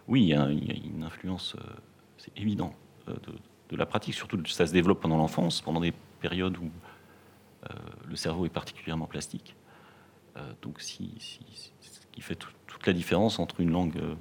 [0.07, 1.57] oui, il y, a, une influence,
[2.17, 2.73] c'est évident,
[3.05, 3.13] de,
[3.69, 4.13] de la pratique.
[4.13, 6.69] Surtout, ça se développe pendant l'enfance, pendant des périodes où
[8.07, 9.55] le cerveau est particulièrement plastique.
[10.37, 13.97] Euh, donc, si, si- si- ce qui fait tout- toute la différence entre une langue
[13.97, 14.15] euh,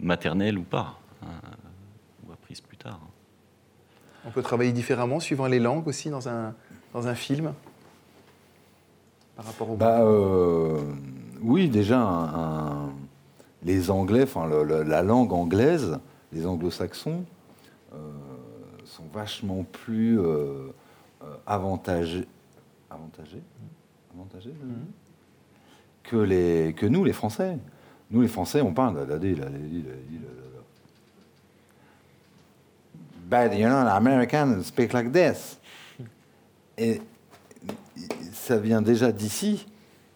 [0.00, 1.26] maternelle ou pas, hein,
[2.26, 2.98] ou apprise plus tard.
[4.24, 6.54] On peut travailler différemment suivant les langues aussi dans un,
[6.92, 7.54] dans un film
[9.36, 10.80] par rapport au Bah, euh,
[11.40, 12.92] oui, déjà, un- un-
[13.64, 15.98] les Anglais, enfin le- le- la langue anglaise,
[16.32, 17.24] les anglo-saxons,
[17.94, 17.96] euh,
[18.84, 20.68] sont vachement plus euh,
[21.46, 22.26] avantagés,
[22.90, 23.42] avantagés,
[24.14, 25.01] avantagés je-.
[26.02, 27.58] Que, nous, les Français.
[28.10, 29.18] Nous, les Français, on parle la.
[33.32, 35.58] But you know, speak like this.
[36.76, 37.00] Et
[38.32, 39.66] ça vient déjà d'ici,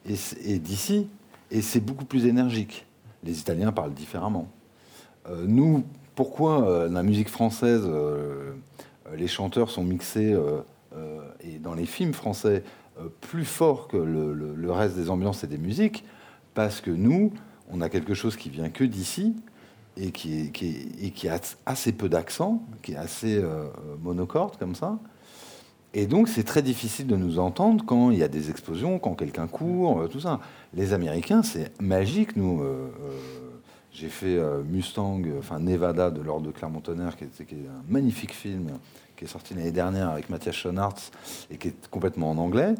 [0.04, 1.08] et, d'ici,
[1.50, 2.84] et c'est beaucoup plus énergique.
[3.24, 4.48] Les Italiens parlent différemment.
[5.28, 8.52] Euh, nous, pourquoi euh, la musique française, euh,
[9.16, 10.36] les chanteurs sont mixés,
[11.40, 12.64] et dans les films français,
[13.20, 16.04] plus fort que le, reste des ambiances et des musiques
[16.54, 17.32] Parce que nous,
[17.70, 19.34] on a quelque chose qui vient que d'ici,
[19.96, 23.68] et qui, a assez peu d'accent, qui est assez euh,
[24.02, 24.98] monocorde comme ça.
[25.94, 29.14] Et donc, c'est très difficile de nous entendre quand il y a des explosions, quand
[29.14, 30.40] quelqu'un court, euh, tout ça.
[30.74, 32.36] Les Américains, c'est magique.
[32.36, 33.46] Nous, euh, euh,
[33.96, 38.34] j'ai fait euh, Mustang, euh, enfin Nevada de l'ordre de Clermont-Tonnerre, qui est un magnifique
[38.34, 38.72] film
[39.16, 41.10] qui est sorti l'année dernière avec Mathias Schoenaerts
[41.50, 42.74] et qui est complètement en anglais.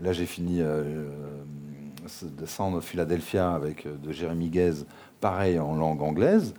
[0.00, 4.72] Là, j'ai fini euh, euh, The Sound of Philadelphia avec euh, de Jérémy Guez,
[5.20, 6.54] pareil en langue anglaise.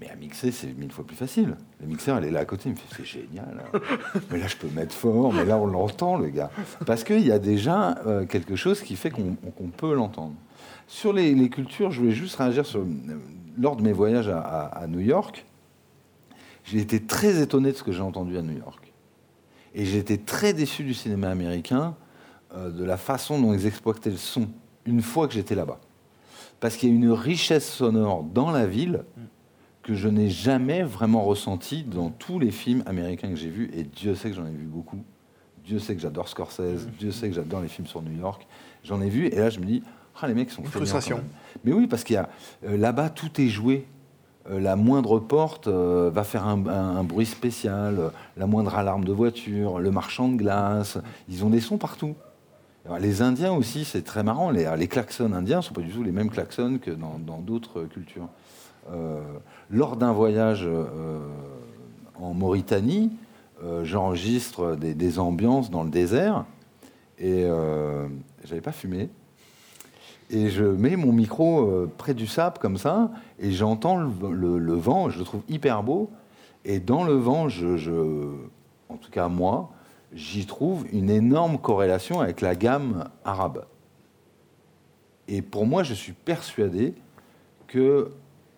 [0.00, 1.56] Mais à mixer, c'est mille fois plus facile.
[1.80, 3.64] Le mixeur, elle est là à côté, il me fait c'est génial.
[3.74, 3.80] hein.
[4.30, 6.50] mais là, je peux mettre fort, mais là, on l'entend, le gars.
[6.86, 10.34] Parce qu'il y a déjà euh, quelque chose qui fait qu'on peut l'entendre.
[10.86, 12.80] Sur les, les cultures, je voulais juste réagir sur.
[12.80, 12.84] euh,
[13.60, 15.44] Lors de mes voyages à, à- à New York,
[16.70, 18.92] j'ai été très étonné de ce que j'ai entendu à New York.
[19.74, 21.94] Et j'ai été très déçu du cinéma américain,
[22.54, 24.48] euh, de la façon dont ils exploitaient le son,
[24.84, 25.80] une fois que j'étais là-bas.
[26.60, 29.04] Parce qu'il y a une richesse sonore dans la ville
[29.82, 33.84] que je n'ai jamais vraiment ressentie dans tous les films américains que j'ai vus, et
[33.84, 35.02] Dieu sait que j'en ai vu beaucoup.
[35.64, 38.46] Dieu sait que j'adore Scorsese, Dieu sait que j'adore les films sur New York.
[38.84, 39.82] J'en ai vu, et là je me dis,
[40.20, 41.22] ah les mecs sont Une frustration.
[41.64, 42.28] Mais oui, parce qu'il y a
[42.64, 43.86] euh, là-bas tout est joué.
[44.50, 49.12] Euh, la moindre porte euh, va faire un, bruit spécial, euh, la moindre alarme de
[49.12, 52.14] voiture, le marchand de glace, ils ont des sons partout.
[53.00, 56.12] Les Indiens aussi, c'est très marrant, les, klaxons indiens ne sont pas du tout les
[56.12, 58.28] mêmes klaxons que dans d'autres cultures.
[59.68, 60.66] lors d'un voyage
[62.18, 63.10] en Mauritanie,
[63.82, 66.46] j'enregistre des, ambiances dans le désert
[67.18, 67.46] et
[68.44, 69.10] j'avais pas fumé.
[70.30, 75.08] Et je mets mon micro euh, près du sable comme ça, et j'entends le, vent,
[75.08, 76.10] je le trouve hyper beau.
[76.64, 77.46] Et dans le vent,
[78.88, 79.70] en tout cas moi,
[80.12, 83.64] j'y trouve une énorme corrélation avec la gamme arabe.
[85.28, 86.94] Et pour moi, je suis persuadé
[87.66, 88.10] que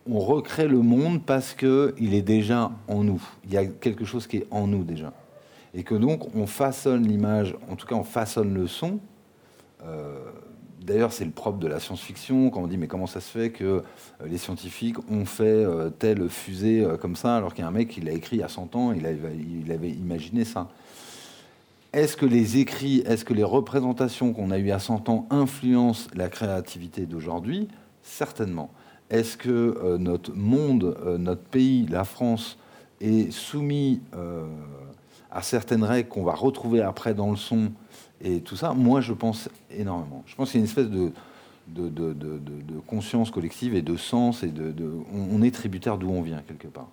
[0.07, 3.23] on recrée le monde parce que il est déjà en nous.
[3.45, 5.13] Il y a quelque chose qui est en nous déjà,
[5.75, 7.57] et que donc on façonne l'image.
[7.71, 8.99] En tout cas, on façonne le son.
[9.85, 10.19] Euh,
[10.81, 13.51] D'ailleurs, c'est le propre de la science-fiction quand on dit mais comment ça se fait
[13.51, 13.83] que euh,
[14.27, 17.73] les scientifiques ont fait euh, telle fusée euh, comme ça alors qu'il y a un
[17.73, 20.69] mec qui l'a écrit a 100 ans, il avait, imaginé ça.
[21.93, 26.09] Est-ce que les écrits, est-ce que les représentations qu'on a eues à 100 ans influencent
[26.15, 27.69] la créativité d'aujourd'hui?
[28.03, 28.71] Certainement.
[29.11, 32.59] Est-ce que notre monde, notre pays, la France,
[33.01, 34.01] est soumis
[35.33, 37.73] à certaines règles qu'on va retrouver après dans le son
[38.23, 40.23] et tout ça Moi, je pense énormément.
[40.27, 41.11] Je pense qu'il y a une espèce de,
[41.69, 44.75] de, de- de- de- de conscience collective et de sens, et de,
[45.13, 46.89] on, est tributaire d'où on vient, quelque part.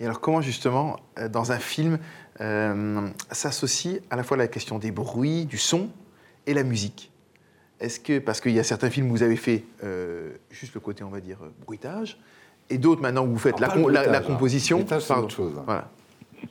[0.00, 1.98] Et alors comment justement, euh, dans un film,
[2.40, 5.88] euh, s'associe à la fois la question des bruits, du son
[6.46, 7.10] et la musique?
[7.80, 10.80] Est-ce que, parce qu'il y a certains films où vous avez fait euh, juste le
[10.80, 12.18] côté, on va dire, bruitage,
[12.70, 14.32] et d'autres maintenant où vous faites la, Alors, pas com- le la- la bruitage, hein.
[14.34, 15.52] composition, bruitage, c'est autre chose.
[15.64, 15.90] Voilà.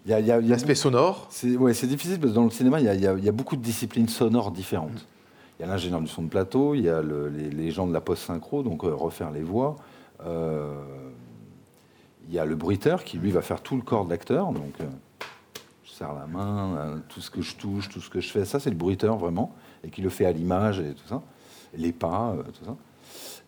[0.06, 2.90] Il y a- l'aspect sonore, C'est ouais, difficile parce que dans le cinéma, il y
[3.08, 5.08] a, y y beaucoup de disciplines sonores différentes.
[5.60, 7.88] Il y a l'ingénieur du son de plateau, il y a le- les, les gens
[7.88, 9.76] de la post-synchro, donc euh, refaire les voix.
[10.26, 10.74] Euh,
[12.28, 14.52] il y a le bruiteur qui, lui, va faire tout le corps de l'acteur.
[14.52, 14.86] Donc, euh,
[15.84, 18.60] je serre la main, tout ce que je touche, tout ce que je fais, ça,
[18.60, 19.54] c'est le bruiteur, vraiment,
[19.84, 21.22] et qui le fait à l'image et tout ça.
[21.76, 22.76] Les pas, tout ça.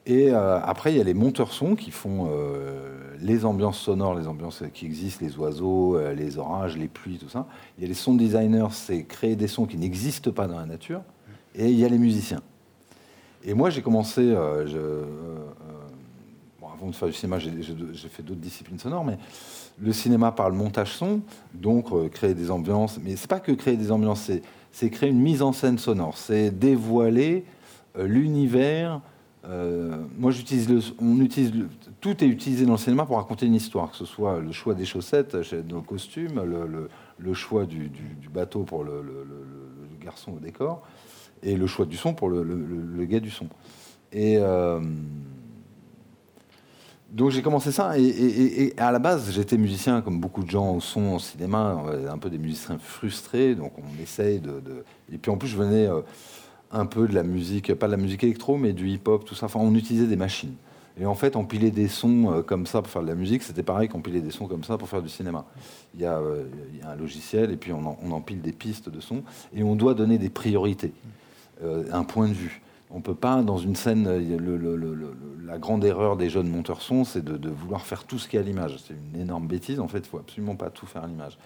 [0.08, 4.14] Et euh, après, il y a les monteurs son qui font euh, les ambiances sonores,
[4.14, 7.48] les ambiances qui existent, les oiseaux, euh, les orages, les pluies, tout ça.
[7.78, 10.68] Il y a les sound designers, c'est créer des sons qui n'existent pas dans la
[10.68, 11.02] nature.
[11.56, 12.42] Et il y a les musiciens.
[13.44, 14.68] Et moi, j'ai commencé, avant
[16.90, 19.18] de faire du cinéma, j'ai fait d'autres disciplines sonores, mais
[19.80, 21.22] le cinéma par le montage son,
[21.54, 23.00] donc créer des ambiances.
[23.04, 24.30] Mais c'est pas que créer des ambiances,
[24.72, 27.46] c'est- créer une mise en scène sonore, c'est dévoiler
[27.98, 29.00] l'univers.
[29.48, 31.52] Euh, moi, j'utilise le, on utilise
[32.02, 34.74] tout est utilisé dans le cinéma pour raconter une histoire, que ce soit le choix
[34.74, 35.36] des chaussettes,
[35.88, 37.90] costumes, le, le- le choix du,
[38.34, 39.02] bateau pour le,
[40.04, 40.82] garçon au décor,
[41.42, 42.44] et le choix du son pour le,
[43.06, 43.48] gars du son.
[44.12, 44.80] Et euh,
[47.12, 50.82] donc j'ai commencé ça, et, à la base j'étais musicien comme beaucoup de gens au
[50.82, 51.82] son, au cinéma,
[52.12, 54.60] un peu des musiciens frustrés, donc on essaye de...
[54.60, 56.02] de- Et puis en plus je venais euh,
[56.76, 59.48] un peu de la musique, pas de la musique électro, mais du hip-hop, tout ça,
[59.48, 60.54] enfin on utilisait des machines.
[61.00, 63.64] Et en fait, empiler des sons euh, comme ça pour faire de la musique, c'était
[63.64, 65.46] pareil qu'empiler des sons comme ça pour faire du cinéma.
[65.94, 66.46] Il y a, euh,
[66.84, 70.18] un logiciel et puis on, en- empile des pistes de sons et on doit donner
[70.18, 70.94] des priorités,
[71.64, 72.62] euh, un point de vue.
[72.92, 74.08] On peut pas, dans une scène,
[75.46, 78.38] la grande erreur des jeunes monteurs son, c'est de, de vouloir faire tout ce qui
[78.38, 78.78] est à l'image.
[78.88, 79.80] C'est une énorme bêtise.
[79.80, 81.38] En fait, il faut absolument pas tout faire à l'image.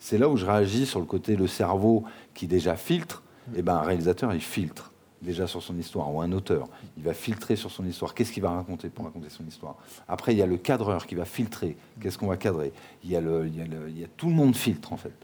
[0.00, 3.22] C'est là où je réagis sur le côté le cerveau qui déjà filtre.
[3.56, 7.12] Et ben, un réalisateur, il filtre déjà sur son histoire, ou un auteur, il va
[7.12, 8.14] filtrer sur son histoire.
[8.14, 9.76] Qu'est-ce qu'il va raconter pour raconter son histoire?
[10.06, 11.76] Après, il y a le cadreur qui va filtrer.
[12.00, 12.72] Qu'est-ce qu'on va cadrer?
[13.04, 13.20] Il y, a
[14.16, 15.14] tout le monde filtre en fait.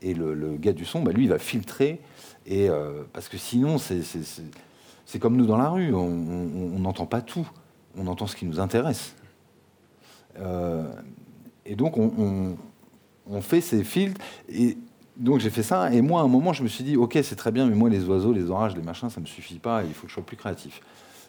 [0.00, 2.00] Et le, gars du son, bah, lui, il va filtrer.
[2.46, 5.94] Et euh, parce que sinon, c'est comme nous dans la rue.
[5.94, 7.48] On n'entend pas tout.
[7.96, 9.14] On entend ce qui nous intéresse.
[10.38, 10.90] Euh,
[11.66, 12.56] et donc, on,
[13.40, 14.20] fait ces filtres.
[15.16, 15.92] Donc, j'ai fait ça.
[15.92, 17.90] Et moi, à un moment, je me suis dit, OK, c'est très bien, mais moi,
[17.90, 19.82] les oiseaux, les orages, les machins, ça ne me suffit pas.
[19.84, 20.80] Il faut que je sois plus créatif.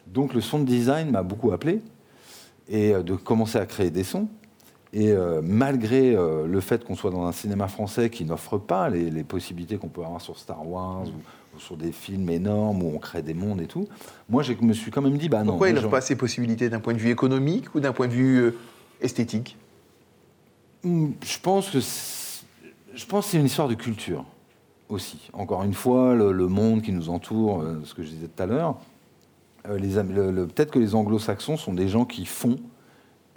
[0.06, 1.80] Donc, le son de design m'a beaucoup appelé.
[2.68, 4.28] Et euh, de commencer à créer des sons.
[4.94, 8.88] Et euh, malgré euh, le fait qu'on soit dans un cinéma français qui n'offre pas
[8.88, 12.80] les, les possibilités qu'on peut avoir sur Star Wars ou, ou sur des films énormes
[12.80, 13.88] où on crée des mondes et tout,
[14.28, 15.52] moi je me suis quand même dit bah non.
[15.52, 18.12] pourquoi il n'offre pas ces possibilités d'un point de vue économique ou d'un point de
[18.12, 18.54] vue euh,
[19.00, 19.56] esthétique?
[20.84, 21.80] Hmm, Je pense que
[22.94, 24.24] je pense que c'est une histoire de culture
[24.88, 25.30] aussi.
[25.32, 28.42] Encore une fois, le, le monde qui nous entoure, euh, ce que je disais tout
[28.42, 28.76] à l'heure,
[29.68, 32.56] euh, le- le- peut-être que les Anglo-Saxons sont des gens qui font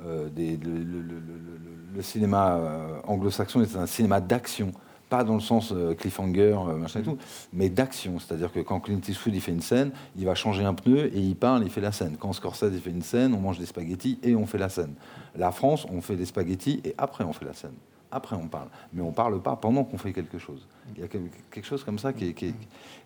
[0.05, 4.71] euh, des- le, cinéma anglo-saxon est un cinéma d'action,
[5.09, 7.17] pas dans le sens cliffhanger, machin et tout,
[7.51, 8.19] mais d'action.
[8.19, 11.19] C'est-à-dire que quand Clint Eastwood il fait une scène, il va changer un pneu et
[11.19, 12.15] il parle, il fait la scène.
[12.19, 14.93] Quand Scorsese il fait une scène, on mange des spaghettis et on fait la scène.
[15.35, 17.73] La France, on fait des spaghettis et après on fait la scène.
[18.11, 20.65] Après on parle, mais on parle pas pendant qu'on fait quelque chose.
[20.95, 22.55] Il y a quel- quelque chose comme ça qui est, qui est-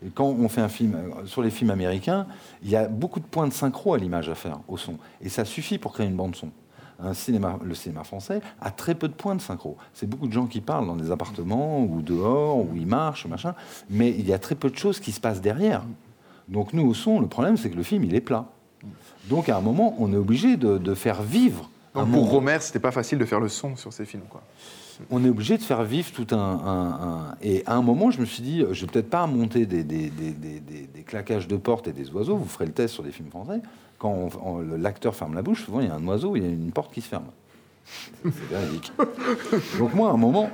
[0.05, 2.27] et quand on fait un film euh, sur les films américains,
[2.63, 5.29] il y a beaucoup de points de synchro à l'image à faire au son et
[5.29, 6.49] ça suffit pour créer une bande son.
[7.03, 9.75] un cinéma, le cinéma français a très peu de points de synchro.
[9.91, 13.55] C'est beaucoup de gens qui parlent dans des appartements ou dehors, où ils marchent, machin,
[13.89, 15.81] mais il y a très peu de choses qui se passent derrière.
[16.47, 18.45] Donc nous, au son, le problème, c'est que le film, il est plat.
[19.29, 21.71] Donc à un moment, on est obligé de, de faire vivre.
[21.95, 22.29] Donc pour.
[22.29, 24.23] Romer, c'était pas facile de faire le son sur ces films.
[24.29, 24.43] Quoi.
[25.09, 28.43] On est obligé de faire vivre tout un, Et à un moment, je me suis
[28.43, 32.09] dit, je vais peut-être pas monter des, des- des- des- claquages de portes et des
[32.11, 32.37] oiseaux.
[32.37, 33.59] Vous ferez le test sur des films français.
[33.99, 34.29] Quand
[34.77, 36.93] l'acteur ferme la bouche, souvent il y a un oiseau, il y a une porte
[36.93, 37.25] qui se ferme.
[38.23, 38.91] C'est véridique.
[39.77, 40.49] Donc moi, à un moment,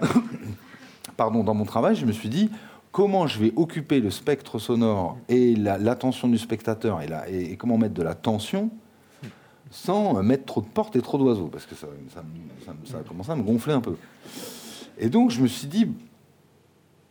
[1.18, 2.50] pardon, dans mon travail, je me suis dit,
[2.92, 7.56] comment je vais occuper le spectre sonore et la- l'attention du spectateur et, la- et
[7.58, 8.70] comment mettre de la tension
[9.70, 12.24] sans mettre trop de portes et trop d'oiseaux, parce que ça, ça,
[12.86, 13.96] ça a commencé à me gonfler un peu.
[14.98, 15.92] Et donc, je me suis dit,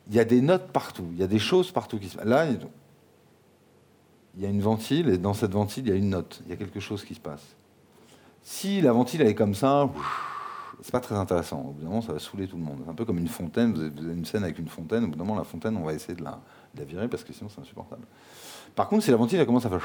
[0.08, 2.26] il y a des notes partout, il y a des choses partout qui se passent.
[2.26, 6.42] Là, il y a une ventile, et dans cette ventile, il y a une note,
[6.46, 7.42] il y a quelque chose qui se passe.
[8.42, 9.88] Si la ventile, elle est comme ça,
[10.80, 11.60] c'est pas très intéressant.
[11.60, 12.78] Au bout d'un moment, ça va saouler tout le monde.
[12.84, 15.16] C'est un peu comme une fontaine, vous avez une scène avec une fontaine, au bout
[15.16, 16.40] d'un moment, la fontaine, on va essayer de la,
[16.74, 18.06] de la virer, parce que sinon, c'est insupportable.
[18.74, 19.82] Par contre, si la ventile, elle commence à faire...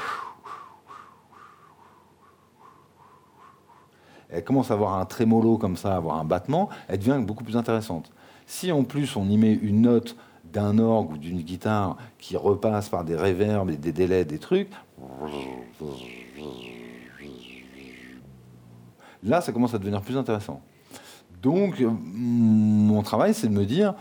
[4.32, 7.44] elle commence à avoir un trémolo comme ça, à avoir un battement, elle devient beaucoup
[7.44, 8.10] plus intéressante.
[8.46, 10.16] Si en plus on y met une note
[10.52, 14.70] d'un orgue ou d'une guitare qui repasse par des réverbes et des délais, des trucs,
[19.22, 20.60] là ça commence à devenir plus intéressant.
[21.42, 23.94] Donc mon travail c'est de me dire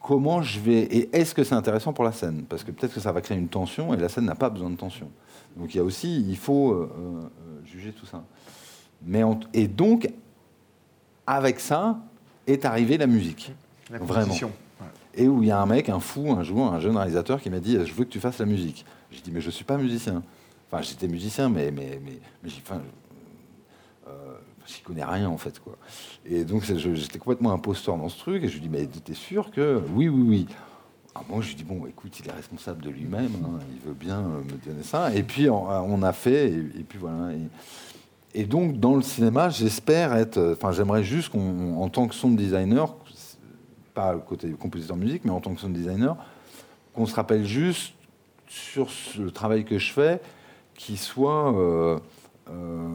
[0.00, 2.44] comment je vais et est-ce que c'est intéressant pour la scène?
[2.48, 4.70] Parce que peut-être que ça va créer une tension et la scène n'a pas besoin
[4.70, 5.10] de tension.
[5.56, 8.22] Donc il y a aussi il faut euh, euh, juger tout ça.
[9.04, 10.08] Mais on- et donc,
[11.26, 11.98] avec ça,
[12.46, 13.52] est arrivée la musique.
[13.90, 14.34] La Vraiment.
[15.14, 17.48] Et où il y a un mec, un fou, un jour, un jeune réalisateur qui
[17.50, 18.84] m'a dit Je veux que tu fasses la musique.
[19.10, 20.22] J'ai dit Mais je ne suis pas musicien.
[20.70, 22.82] Enfin, j'étais musicien, mais, mais, mais, mais j'y enfin,
[24.08, 24.34] euh,
[24.84, 25.58] connais rien, en fait.
[25.60, 25.76] Quoi.
[26.24, 28.42] Et donc, j'étais complètement imposteur dans ce truc.
[28.44, 29.80] Et je lui dis Mais t'es sûr que.
[29.94, 30.46] Oui, oui, oui.
[31.14, 33.30] Ah, moi, je lui dis Bon, écoute, il est responsable de lui-même.
[33.44, 35.14] hein, il veut bien euh, me donner ça.
[35.14, 36.48] Et puis, on, on a fait.
[36.50, 37.32] Et, et puis, voilà.
[37.32, 37.38] Et,
[38.38, 40.36] et donc, dans le cinéma, j'espère être.
[40.36, 42.94] euh, Enfin, j'aimerais juste qu'on, en tant que sound designer,
[43.94, 46.18] pas côté compositeur musique, mais en tant que sound designer,
[46.92, 47.94] qu'on se rappelle juste
[48.46, 50.20] sur le travail que je fais,
[50.74, 51.98] qui soit euh,
[52.50, 52.88] euh,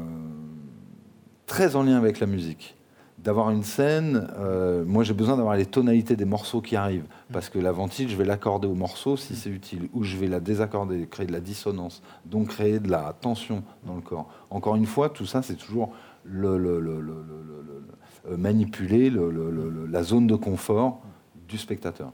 [1.47, 2.75] très en lien avec la musique.
[3.23, 7.49] D'avoir une scène, euh, moi j'ai besoin d'avoir les tonalités des morceaux qui arrivent, parce
[7.49, 10.39] que la ventile, je vais l'accorder au morceau si c'est utile, ou je vais la
[10.39, 14.27] désaccorder, créer de la dissonance, donc créer de la tension dans le corps.
[14.49, 15.91] Encore une fois, tout ça, c'est toujours
[16.23, 20.35] le, le- le- le- le- le- le- manipuler le- le- le- le- la zone de
[20.35, 21.01] confort
[21.47, 22.11] du spectateur.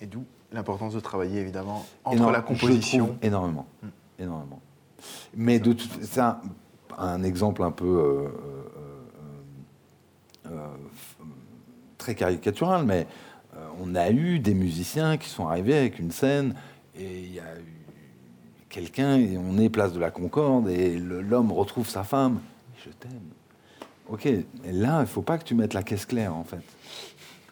[0.00, 3.04] Et d'où l'importance de travailler évidemment entre Énorme- la composition.
[3.06, 3.66] trouve énormément,
[4.18, 4.60] énormément.
[5.36, 6.20] Mais de toute- c'est
[6.98, 8.28] un, exemple un peu euh,
[11.98, 13.06] très caricatural, mais
[13.56, 16.54] euh, on a eu des musiciens qui sont arrivés avec une scène
[16.98, 17.86] et il y a eu
[18.68, 22.40] quelqu'un et on est place de la Concorde et l'homme retrouve sa femme.
[22.84, 23.10] Je t'aime.
[24.08, 24.28] Ok,
[24.66, 26.64] là, il faut pas que tu mettes la caisse claire en fait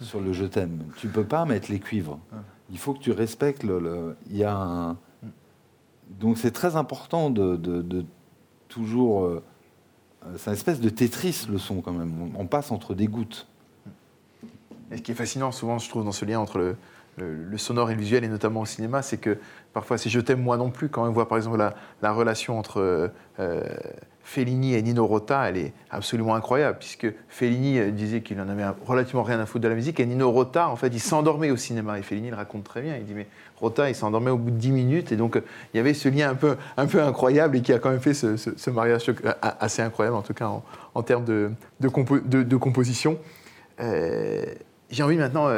[0.01, 0.85] sur le je t'aime.
[0.97, 2.19] Tu peux pas mettre les cuivres.
[2.71, 4.17] Il faut que tu respectes le.
[4.31, 4.97] il y a un.
[6.21, 8.05] Donc c'est très important de,
[8.69, 9.43] toujours.
[10.24, 12.33] Euh, euh, c'est une espèce de Tetris le son quand même.
[12.37, 13.46] On, passe entre des gouttes.
[14.90, 16.76] Et ce qui est fascinant souvent, je trouve, dans ce lien entre
[17.16, 19.38] le, sonore et le visuel, et notamment au cinéma, c'est que
[19.72, 22.59] parfois, c'est Je t'aime moi non plus, quand on voit par exemple la, la relation
[22.59, 23.62] entre euh,
[24.28, 28.66] Fellini et Nino Rota, elle est absolument incroyable, puisque Fellini euh, disait qu'il en avait
[28.85, 31.57] relativement rien à foutre de la musique, et Nino Rota, en fait, il s'endormait au
[31.57, 33.26] cinéma, et Fellini le raconte très bien, il dit, mais
[33.61, 35.40] Rota, il s'endormait au bout de 10 minutes, et donc euh,
[35.73, 38.01] il y avait ce lien un peu, un peu incroyable, et qui a quand même
[38.01, 40.51] fait ce, mariage euh, assez incroyable, en tout cas
[40.94, 43.18] en, termes de, de compo- de- de composition.
[43.81, 44.42] Euh,
[44.90, 45.49] j'ai envie maintenant,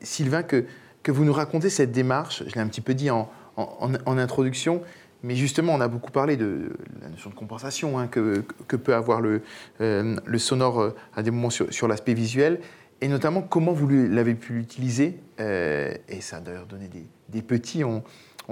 [0.00, 0.64] Sylvain, que,
[1.02, 2.44] que vous nous racontez cette démarche.
[2.46, 3.28] Je l'ai un petit peu dit en,
[4.06, 4.82] introduction,
[5.24, 6.70] mais justement, on a beaucoup parlé de
[7.02, 8.44] la notion de compensation hein, que,
[8.76, 9.42] peut avoir le,
[10.38, 12.60] sonore à des moments sur l'aspect visuel,
[13.00, 15.18] et notamment comment vous l'avez pu l'utiliser.
[15.40, 16.88] euh, et ça a d'ailleurs donné
[17.28, 18.02] des, petits, on,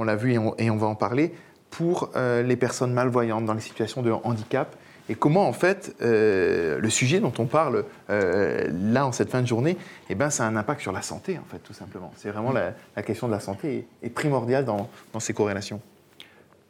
[0.05, 1.33] l'a vu et on, va en parler,
[1.71, 4.77] pour euh, les personnes malvoyantes dans les situations de handicap
[5.09, 9.47] et comment en fait euh, le sujet dont on parle là en cette fin de
[9.47, 9.77] journée,
[10.11, 12.13] eh ben, ça a un impact sur la santé en fait tout simplement.
[12.17, 14.89] C'est vraiment la, question de la santé est, est primordiale dans,
[15.21, 15.81] ces corrélations.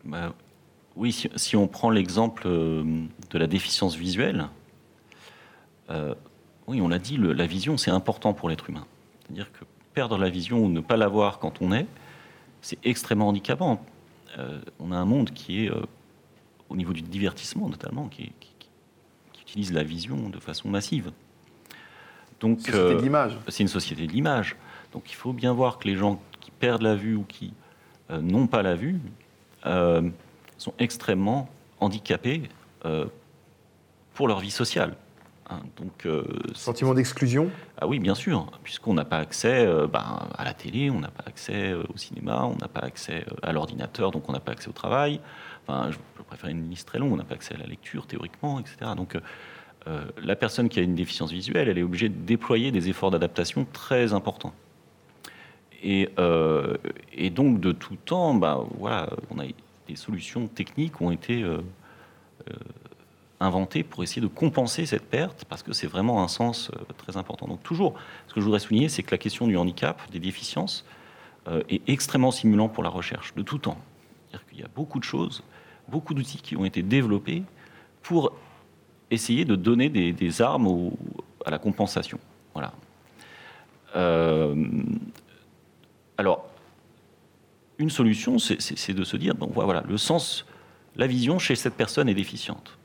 [0.05, 0.35] Bah,
[0.97, 4.49] oui, si, on prend l'exemple de la déficience visuelle,
[6.67, 8.87] oui, on l'a dit, le- la vision, c'est important pour l'être humain.
[9.23, 9.65] C'est-à-dire que
[9.95, 11.87] perdre la vision ou ne pas l'avoir quand on est,
[12.61, 13.85] c'est extrêmement handicapant.
[14.39, 15.81] Euh, on a un monde qui est, euh,
[16.69, 18.69] au niveau du divertissement notamment, qui, est- qui- qui-
[19.33, 21.13] qui utilise la vision de façon massive.
[22.41, 23.39] Donc, Société euh, de l'image.
[23.49, 24.57] c'est une société de l'image.
[24.93, 27.53] Donc il faut bien voir que les gens qui perdent la vue ou qui
[28.11, 29.01] n'ont pas la vue
[29.65, 31.49] sont extrêmement
[31.81, 32.43] handicapés
[34.15, 34.97] pour leur vie sociale.
[35.49, 36.25] Hein, donc, euh,
[36.55, 37.51] Sentiment d'exclusion?
[37.81, 41.11] ah oui, bien sûr, puisqu'on n'a pas accès euh, ben, à la télé, on n'a
[41.11, 44.53] pas accès euh, au cinéma, on n'a pas accès à l'ordinateur, donc on n'a pas
[44.53, 45.21] accès au travail.
[45.63, 48.07] Enfin, je, je préfère une liste très longue, on n'a pas accès à la lecture
[48.07, 48.93] théoriquement, etc.
[48.97, 49.17] Donc
[50.21, 53.65] la personne qui a une déficience visuelle, elle est obligée de déployer des efforts d'adaptation
[53.73, 54.53] très importants.
[55.81, 56.09] Et,
[57.13, 59.45] et donc de tout temps, bah, voilà, on a
[59.87, 61.45] des solutions techniques ont été
[63.41, 67.17] inventées pour essayer de compenser cette perte, parce que c'est vraiment un sens euh, très
[67.17, 67.47] important.
[67.47, 67.95] Donc toujours,
[68.29, 70.85] ce que je voudrais souligner, c'est que la question du handicap, des déficiences,
[71.49, 73.79] euh, est extrêmement stimulant pour la recherche, de tout temps.
[74.31, 75.43] C'est-à-dire qu'il y a beaucoup de choses,
[75.89, 77.43] beaucoup d'outils qui ont été développés
[78.03, 78.33] pour
[79.11, 80.91] essayer de donner des, armes
[81.45, 82.19] à la compensation.
[82.55, 82.73] Voilà.
[83.95, 84.67] Euh,
[86.19, 86.49] alors,
[87.79, 90.47] une solution, c'est de se dire, bon, voilà, le sens,
[90.97, 92.76] la vision chez cette personne est déficiente.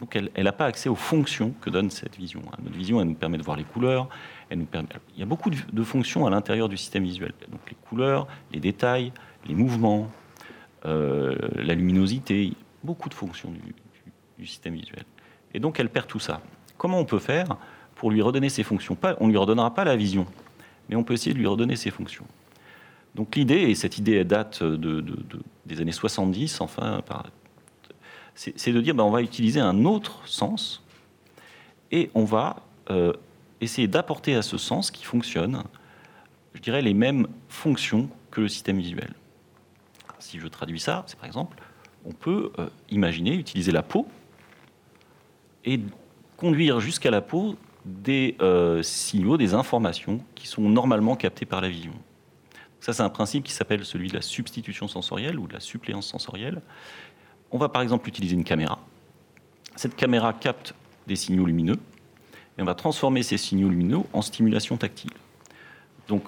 [0.00, 2.40] Donc, elle n'a pas accès aux fonctions que donne cette vision.
[2.50, 2.56] hein.
[2.64, 4.08] Notre vision, elle nous permet de voir les couleurs.
[4.48, 4.88] Elle nous permet...
[5.14, 7.32] Il y a beaucoup de, fonctions à l'intérieur du système visuel.
[7.48, 9.12] Donc, les couleurs, les détails,
[9.46, 10.10] les mouvements,
[10.86, 13.52] euh, la luminosité, beaucoup de fonctions
[14.38, 15.04] du, système visuel.
[15.52, 16.40] Et donc, elle perd tout ça.
[16.78, 17.58] Comment on peut faire
[17.94, 18.96] pour lui redonner ses fonctions?
[19.18, 20.24] On ne lui redonnera pas la vision,
[20.88, 22.24] mais on peut essayer de lui redonner ses fonctions.
[23.14, 27.02] Donc l'idée, et cette idée date de, de- de- des années 70, enfin,
[28.34, 30.82] c'est de dire ben, on va utiliser un autre sens
[31.90, 33.12] et on va euh,
[33.60, 35.64] essayer d'apporter à ce sens qui fonctionne,
[36.54, 39.12] je dirais, les mêmes fonctions que le système visuel.
[40.18, 41.56] Si je traduis ça, c'est par exemple,
[42.04, 44.06] on peut euh, imaginer utiliser la peau
[45.64, 45.80] et
[46.36, 51.68] conduire jusqu'à la peau des euh, signaux, des informations qui sont normalement captées par la
[51.68, 51.92] vision.
[52.80, 56.06] Ça, c'est un principe qui s'appelle celui de la substitution sensorielle ou de la suppléance
[56.06, 56.62] sensorielle.
[57.50, 58.78] On va par exemple utiliser une caméra.
[59.76, 60.74] Cette caméra capte
[61.06, 61.78] des signaux lumineux
[62.58, 65.12] et on va transformer ces signaux lumineux en stimulation tactile.
[66.08, 66.24] Donc,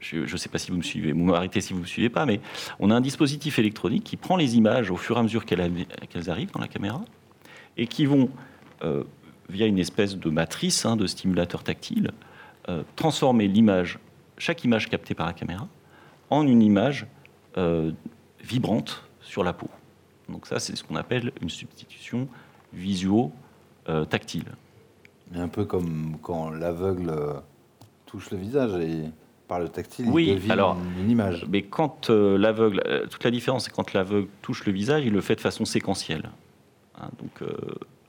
[0.00, 2.08] je ne sais pas si vous me suivez, vous m'arrêtez si vous ne me suivez
[2.08, 2.40] pas, mais
[2.80, 5.60] on a un dispositif électronique qui prend les images au fur et à mesure qu'elles
[6.28, 7.04] arrivent dans la caméra
[7.76, 8.28] et qui vont,
[8.82, 9.04] euh,
[9.48, 12.10] via une espèce de matrice hein, de stimulateur tactile,
[12.68, 13.98] euh, transformer l'image,
[14.38, 15.68] chaque image captée par la caméra,
[16.30, 17.06] en une image
[17.56, 17.92] euh,
[18.42, 19.68] vibrante sur la peau.
[20.28, 22.28] Donc ça, c'est ce qu'on appelle une substitution
[22.72, 24.52] visuo-tactile.
[25.34, 27.34] Un peu comme quand l'aveugle euh,
[28.06, 29.04] touche le visage et
[29.48, 31.46] par le tactile, Oui, il devine alors, une image.
[31.48, 35.12] Mais quand euh, l'aveugle, euh, toute la différence, c'est quand l'aveugle touche le visage, il
[35.12, 36.30] le fait de façon séquentielle.
[37.00, 37.48] Hein, donc euh,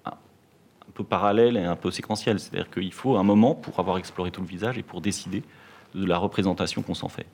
[0.05, 2.39] un, un peu parallèle et un peu séquentielle.
[2.39, 5.43] C'est-à-dire qu'il faut un moment pour avoir exploré tout le visage et pour décider
[5.95, 7.25] de la représentation qu'on s'en fait.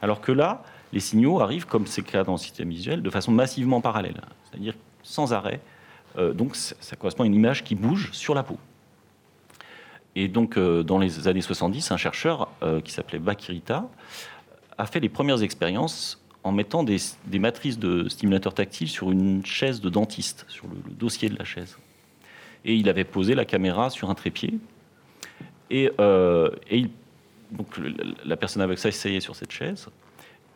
[0.00, 0.62] Alors que là,
[0.92, 4.20] les signaux arrivent, comme c'est le cas dans le système visuel, de façon massivement parallèle,
[4.44, 5.60] c'est-à-dire sans arrêt.
[6.18, 8.58] Euh, donc ça, correspond à une image qui bouge sur la peau.
[10.14, 13.88] Et donc, euh, dans les années 70, un chercheur euh, qui s'appelait Bakirita
[14.76, 16.98] a fait les premières expériences en mettant des,
[17.38, 21.78] matrices de stimulateurs tactiles sur une chaise de dentiste, sur le, dossier de la chaise.
[22.64, 24.58] Et il avait posé la caméra sur un trépied.
[25.70, 25.90] Et,
[28.24, 29.88] la personne avec ça s'asseyait sur cette chaise.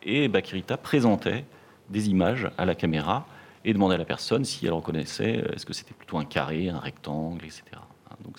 [0.03, 1.45] Et Bakirita présentait
[1.89, 3.25] des images à la caméra
[3.65, 6.69] et demandait à la personne si elle reconnaissait, euh, est-ce que c'était plutôt un carré,
[6.69, 7.63] un rectangle, etc.
[7.75, 8.37] Hein, Donc,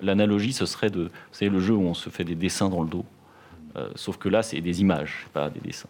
[0.00, 3.04] L'analogie, ce serait le jeu où on se fait des dessins dans le dos.
[3.76, 5.88] Euh, sauf que là, c'est des images, pas des dessins.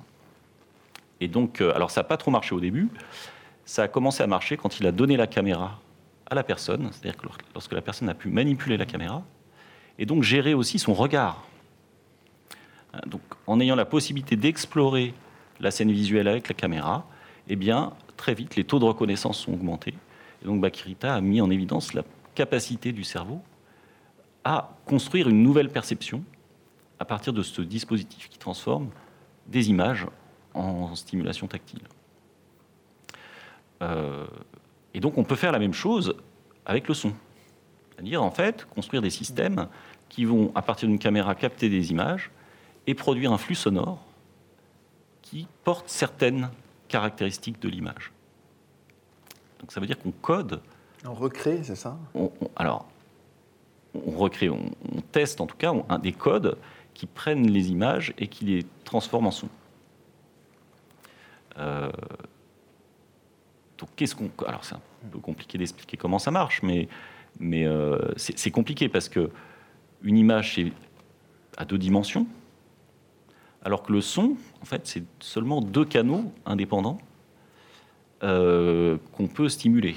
[1.21, 2.89] Et donc, euh, alors ça n'a pas trop marché au début.
[3.65, 5.81] Ça a commencé à marcher quand il a donné la caméra
[6.29, 9.23] à la personne, c'est-à-dire que lor- lorsque la personne a pu manipuler la caméra,
[9.99, 11.45] et donc gérer aussi son regard.
[13.07, 15.15] Donc, en ayant la possibilité d'explorer
[15.61, 17.07] la scène visuelle avec la caméra,
[17.49, 19.95] eh bien, très vite, les taux de reconnaissance sont augmentés.
[20.43, 22.03] Et donc, Bakirita a mis en évidence la
[22.35, 23.41] capacité du cerveau
[24.45, 26.23] à construire une nouvelle perception
[26.99, 28.91] à partir de ce dispositif qui transforme
[29.47, 30.07] des images
[30.55, 31.83] en stimulation tactile.
[33.83, 34.27] Euh,
[34.95, 36.17] et donc on peut faire la même chose
[36.65, 37.13] avec le son.
[37.91, 39.69] C'est-à-dire en fait construire des systèmes
[40.09, 42.31] qui vont, à partir d'une caméra, capter des images
[42.87, 44.05] et produire un flux sonore
[45.23, 46.51] qui porte certaines
[46.89, 48.13] caractéristiques de l'image.
[49.61, 50.61] Donc ça veut dire qu'on code
[51.05, 51.99] On recrée, c'est ça?
[52.15, 52.87] On- on- alors,
[53.95, 56.57] on recrée, on, on teste en tout cas on- un, des codes
[56.95, 59.49] qui prennent les images et qui les transforment en son.
[61.59, 61.91] Euh,
[63.79, 64.31] donc, qu'est-ce qu'on.
[64.47, 64.81] Alors, c'est un
[65.11, 66.89] peu compliqué d'expliquer comment ça marche, mais,
[67.41, 69.31] mais euh, c'est compliqué parce que
[70.03, 70.73] une image, c'est
[71.59, 72.27] à deux dimensions,
[73.67, 76.99] alors que le son, en fait, c'est seulement deux canaux indépendants
[78.23, 79.97] euh, qu'on peut stimuler.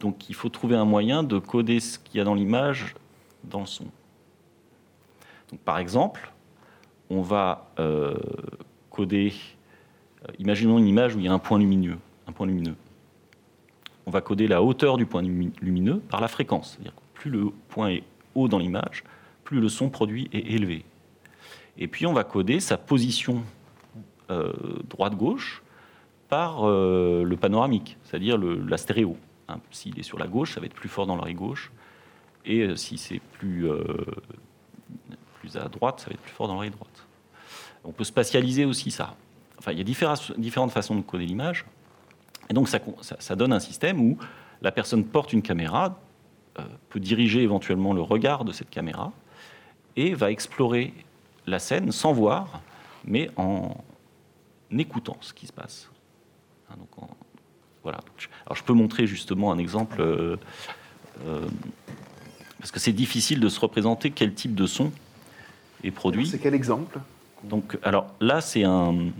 [0.00, 2.94] Donc, il faut trouver un moyen de coder ce qu'il y a dans l'image
[3.44, 3.86] dans le son.
[5.64, 6.30] Par exemple,
[7.08, 8.14] on va euh,
[8.90, 9.32] coder.
[10.38, 11.96] imaginons une image où il y a un point lumineux.
[12.26, 12.76] Un point lumineux
[14.06, 16.72] on va coder la hauteur du point lumineux par la fréquence.
[16.72, 18.02] C'est-à-dire que plus le point est
[18.34, 19.04] haut dans l'image,
[19.44, 20.84] plus le son produit est élevé.
[21.80, 23.42] Et puis on va coder sa position
[24.30, 24.52] euh,
[24.88, 25.62] droite-gauche
[26.28, 29.16] par euh, le panoramique, c'est-à-dire la stéréo.
[29.48, 31.72] Hein, s'il est sur la gauche, ça va être plus fort dans l'oreille gauche,
[32.44, 33.68] et euh, si c'est plus,
[35.54, 37.06] à droite, ça va être plus fort dans l'oreille droite.
[37.82, 39.16] On peut spatialiser aussi ça.
[39.58, 41.64] Enfin, il y a différentes façons de coder l'image.
[42.50, 44.18] Et donc ça, donne un système où
[44.60, 45.98] la personne porte une caméra,
[46.90, 49.12] peut diriger éventuellement le regard de cette caméra
[49.96, 50.92] et va explorer
[51.50, 52.62] la scène sans voir,
[53.04, 53.76] mais en
[54.70, 55.90] écoutant ce qui se passe.
[56.70, 57.08] Hein, donc
[57.82, 58.00] voilà.
[58.46, 60.36] Alors je peux montrer justement un exemple, euh,
[61.26, 61.46] euh,
[62.58, 64.92] parce que c'est difficile de se représenter quel type de son
[65.82, 66.26] est produit.
[66.26, 66.98] C'est quel exemple?
[67.44, 69.12] Donc, alors là, c'est un,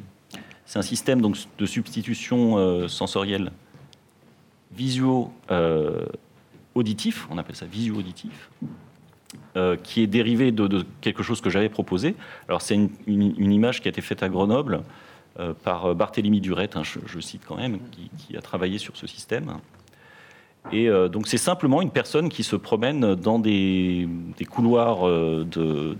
[0.67, 3.51] c'est un système donc, de substitution euh, sensorielle
[4.73, 8.51] visuo-auditif, on appelle ça visuo-auditif,
[9.57, 12.15] euh, qui est dérivé de, quelque chose que j'avais proposé.
[12.49, 14.83] Alors c'est une, image qui a été faite à Grenoble
[15.63, 17.79] par Barthélemy Durette, hein, je, cite quand même,
[18.19, 19.55] qui, a travaillé sur ce système.
[20.71, 24.07] Et donc c'est simplement une personne qui se promène dans des,
[24.51, 25.97] couloirs de,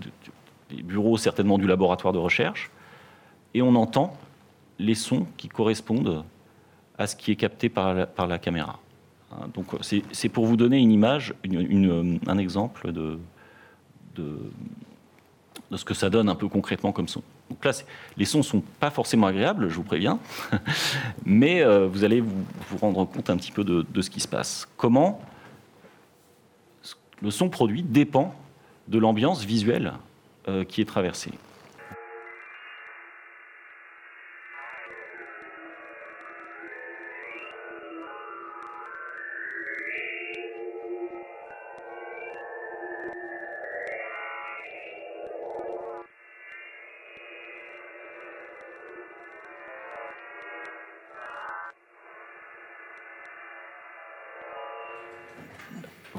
[0.69, 2.69] des bureaux certainement du laboratoire de recherche,
[3.55, 4.15] et on entend
[4.77, 6.23] les sons qui correspondent
[6.99, 8.79] à ce qui est capté par la caméra.
[9.31, 11.33] Hein, donc c'est pour vous donner une image,
[12.27, 13.19] un exemple de,
[15.75, 17.21] ce que ça donne un peu concrètement comme son.
[17.49, 17.71] Donc là,
[18.17, 20.19] les sons ne sont pas forcément agréables, je vous préviens,
[21.25, 24.67] mais euh, vous allez vous, rendre compte un petit peu de, ce qui se passe.
[24.77, 25.21] Comment
[27.21, 28.33] le son produit dépend
[28.87, 29.93] de l'ambiance visuelle
[30.47, 31.31] euh, qui est traversée.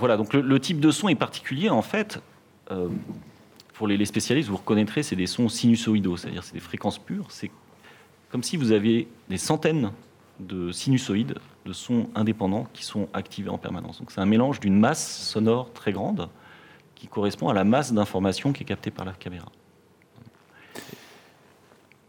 [0.02, 2.20] Voilà, donc le, type de son est particulier en fait.
[2.72, 2.88] Euh,
[3.74, 7.26] pour les, spécialistes, vous reconnaîtrez, c'est des sons sinusoïdaux, c'est-à-dire c'est des fréquences pures.
[7.28, 7.52] C'est
[8.28, 9.92] comme si vous aviez des centaines
[10.40, 14.02] de sinusoïdes, de sons indépendants qui sont activés en permanence.
[14.08, 16.28] C'est un mélange d'une masse sonore très grande
[16.96, 19.46] qui correspond à la masse d'informations qui est captée par la caméra.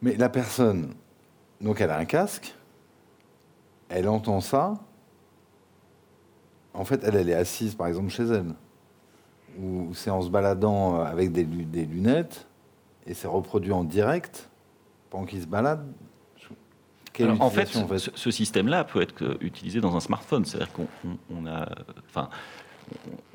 [0.02, 0.96] Mais la personne,
[1.62, 2.56] donc elle a un casque,
[3.88, 4.80] elle entend ça,
[6.74, 8.54] en fait, elle, elle est assise, par exemple, chez elle.
[9.60, 12.48] Ou c'est en se baladant avec des, lunettes,
[13.06, 14.50] et c'est reproduit en direct
[15.10, 15.86] pendant qu'il se balade.
[17.40, 20.46] en fait, ce, système-là peut être utilisé dans un smartphone.
[20.46, 21.70] C'est-à-dire qu'on a,
[22.10, 22.30] enfin,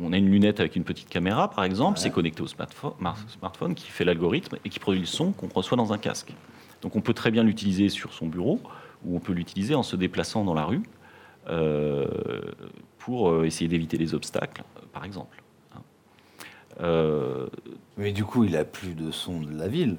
[0.00, 3.90] on a une lunette avec une petite caméra, par exemple, c'est connecté au smartphone, qui
[3.90, 6.32] fait l'algorithme et qui produit le son qu'on reçoit dans un casque.
[6.82, 8.60] Donc on peut très bien l'utiliser sur son bureau,
[9.04, 10.82] ou on peut l'utiliser en se déplaçant dans la rue.
[11.48, 12.06] Euh,
[12.98, 15.42] pour euh, essayer d'éviter les obstacles, par exemple.
[15.74, 15.80] Hein.
[16.82, 17.46] Euh,
[17.96, 19.96] Mais du coup, il a plus de son de la ville.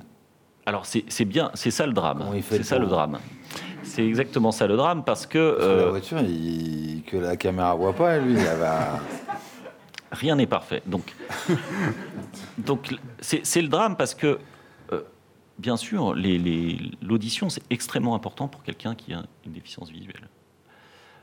[0.68, 2.24] Alors c'est bien, c'est ça le drame.
[2.44, 3.18] C'est ça le drame.
[3.82, 6.20] C'est exactement ça le drame parce que la voiture,
[7.08, 9.00] que la caméra voit pas, lui, il va.
[10.12, 10.84] Rien n'est parfait.
[10.86, 11.16] Donc,
[12.60, 14.38] donc c'est le drame parce que
[15.58, 16.14] bien sûr,
[17.02, 20.30] l'audition c'est extrêmement important pour quelqu'un qui a une déficience visuelle.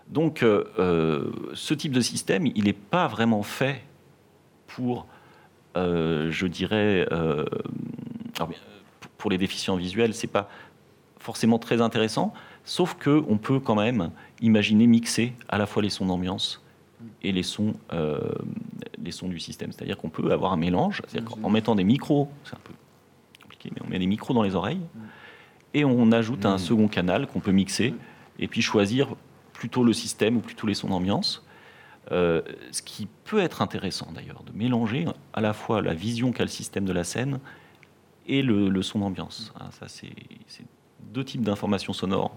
[0.09, 3.83] Donc, euh, euh, ce type de système, il n'est pas vraiment fait
[4.67, 5.07] pour,
[5.77, 7.07] euh, je dirais,
[9.19, 10.49] pour les déficients visuels, c'est pas
[11.19, 12.33] forcément très intéressant,
[12.65, 16.63] sauf que on peut quand même imaginer mixer à la fois les sons d'ambiance
[17.23, 17.75] et les sons,
[19.03, 19.73] les sons du système.
[19.73, 21.03] C'est-à-dire qu'on peut avoir un mélange,
[21.43, 22.75] en mettant des micros, c'est un peu
[23.43, 24.83] compliqué, mais on met des micros dans les oreilles
[25.75, 26.59] et on ajoute un mmh.
[26.59, 27.95] second canal qu'on peut mixer
[28.39, 29.09] et puis choisir
[29.57, 31.43] plutôt le système ou plutôt les sons d'ambiance.
[32.13, 36.45] Euh, ce qui peut être intéressant d'ailleurs, de mélanger à la fois la vision qu'a
[36.45, 37.41] le système de la scène
[38.29, 39.53] et le, son d'ambiance.
[39.59, 40.13] Hein, ça, c'est
[41.13, 42.37] deux types d'informations sonores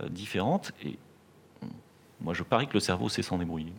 [0.00, 0.98] euh, différentes et
[2.20, 3.72] Moi, je parie que le cerveau sait s'en débrouiller.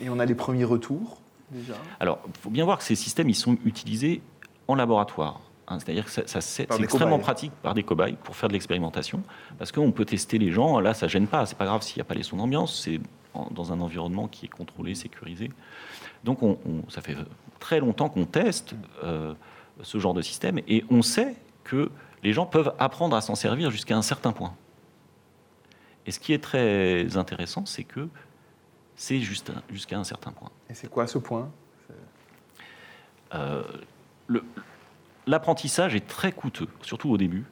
[0.00, 1.20] Et on a les premiers retours
[1.50, 1.74] déjà?
[2.00, 4.22] Alors, il faut bien voir que ces systèmes, ils sont utilisés
[4.66, 5.42] en laboratoire.
[5.68, 5.78] Hein.
[5.78, 7.22] C'est-à-dire que ça, ça- c'est extrêmement cobayes.
[7.22, 9.22] pratique par des cobayes pour faire de l'expérimentation.
[9.58, 11.46] Parce qu'on peut tester les gens, là, ça gêne pas.
[11.46, 12.80] C'est pas grave s'il n'y a pas les sons d'ambiance.
[12.82, 13.00] C'est
[13.50, 15.50] dans un environnement qui est contrôlé, sécurisé.
[16.24, 17.16] Donc, on- on- ça fait
[17.58, 19.34] très longtemps qu'on teste euh,
[19.82, 20.58] ce genre de système.
[20.68, 21.34] Et on sait
[21.64, 21.90] que
[22.22, 24.54] les gens peuvent apprendre à s'en servir jusqu'à un certain point.
[26.06, 28.08] Et ce qui est très intéressant, c'est que
[28.96, 30.50] c'est juste jusqu'à un certain point.
[30.68, 31.50] Et c'est quoi ce point?
[33.34, 33.62] Euh,
[34.26, 34.44] le-
[35.26, 37.44] L'apprentissage est très coûteux, surtout au début,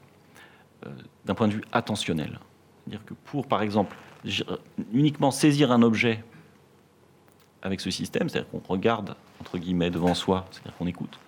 [0.87, 0.91] euh,
[1.25, 2.41] d'un point de vue attentionnel.
[2.85, 3.97] C'est-à-dire que pour, par exemple,
[4.93, 6.25] uniquement saisir un objet
[7.63, 11.19] avec ce système, c'est-à-dire qu'on regarde, entre guillemets, devant soi, c'est-à-dire qu'on écoute,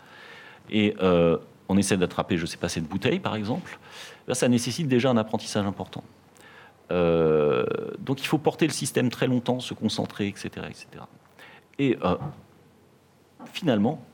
[0.70, 1.36] et euh,
[1.68, 3.78] on essaie d'attraper, je ne sais pas, cette bouteille, par exemple,
[4.26, 6.02] là, ça nécessite déjà un apprentissage important.
[6.90, 7.64] Euh,
[8.00, 10.50] donc il faut porter le système très longtemps, se concentrer, etc.
[10.68, 11.04] etc.
[11.78, 11.96] Et
[13.52, 14.04] finalement,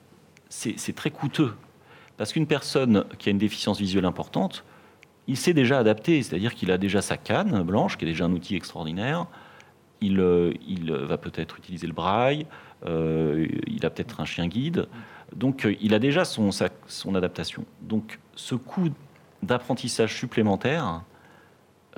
[0.49, 1.55] c'est très coûteux.
[2.19, 4.65] Parce qu'une personne qui a une déficience visuelle importante,
[5.29, 8.33] il s'est déjà adapté, c'est-à-dire qu'il a déjà sa canne blanche, qui est déjà un
[8.33, 9.27] outil extraordinaire.
[10.01, 12.47] Il, euh, il va peut-être utiliser le braille,
[12.87, 14.87] euh, il a peut-être un chien guide.
[15.35, 17.65] Donc euh, il a déjà son, sa- son adaptation.
[17.83, 18.89] Donc ce coût
[19.43, 21.03] d'apprentissage supplémentaire,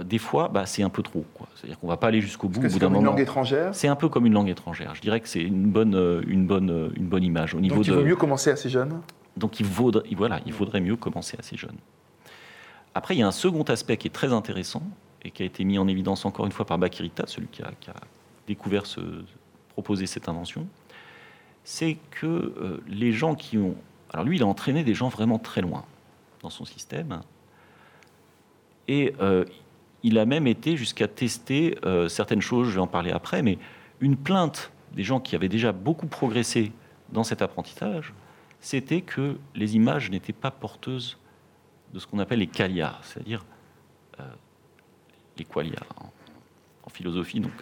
[0.03, 1.25] des fois, bah, c'est un peu trop.
[1.55, 3.75] C'est-à-dire qu'on ne va pas aller jusqu'au bout c'est comme une langue étrangère.
[3.75, 4.95] C'est un peu comme une langue étrangère.
[4.95, 7.91] Je dirais que c'est une bonne, une bonne, une bonne image au niveau Donc il
[7.91, 7.97] de.
[7.97, 9.01] vaut mieux commencer assez jeune.
[9.37, 11.77] Donc il vaudrait, mieux commencer assez jeune.
[12.95, 14.83] Après, il y a un second aspect qui est très intéressant
[15.23, 17.71] et qui a été mis en évidence encore une fois par Bakirita, celui qui a,
[18.47, 18.83] découvert
[19.69, 20.67] proposé cette invention,
[21.63, 23.77] c'est que euh, les gens qui ont...
[24.13, 25.85] Alors lui, il a entraîné des gens vraiment très loin
[26.43, 27.21] dans son système.
[28.89, 29.45] Et euh,
[30.03, 33.59] il a même été jusqu'à tester euh, certaines choses, je vais en parler après, mais
[34.01, 36.73] une plainte des gens qui avaient déjà beaucoup progressé
[37.13, 38.13] dans cet apprentissage,
[38.61, 41.19] c'était que les images n'étaient pas porteuses
[41.93, 43.45] de ce qu'on appelle les qualia, c'est-à-dire
[44.21, 44.25] euh,
[45.39, 46.11] les qualia en,
[46.93, 47.39] philosophie.
[47.39, 47.53] Donc,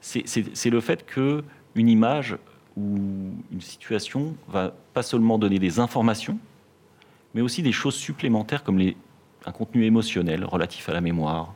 [0.00, 1.42] c'est- le fait que
[1.74, 2.36] une image
[2.76, 6.38] ou une situation va pas seulement donner des informations,
[7.34, 8.80] mais aussi des choses supplémentaires comme
[9.44, 11.52] un contenu émotionnel relatif à la mémoire,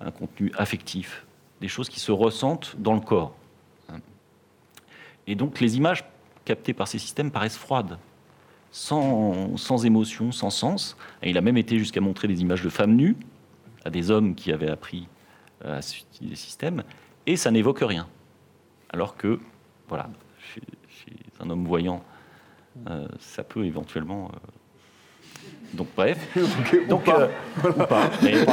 [0.00, 1.24] un contenu affectif,
[1.60, 3.36] des choses qui se ressentent dans le corps.
[5.28, 6.04] Et donc les images
[6.44, 7.96] captées par ces systèmes paraissent froides,
[8.72, 10.96] sans, sans émotion, sans sens.
[11.22, 13.16] Et il a même été jusqu'à montrer des images de femmes nues
[13.84, 15.06] à des hommes qui avaient appris
[15.64, 16.82] euh, à utiliser des systèmes,
[17.26, 18.08] et ça n'évoque rien.
[18.90, 19.38] Alors que,
[19.88, 20.08] voilà,
[20.54, 22.02] chez, chez un homme voyant,
[22.88, 24.30] euh, ça peut éventuellement.
[24.32, 24.38] euh,
[25.74, 26.18] Donc, bref.
[26.88, 27.28] Donc, euh,
[27.64, 28.44] ou pas, mais-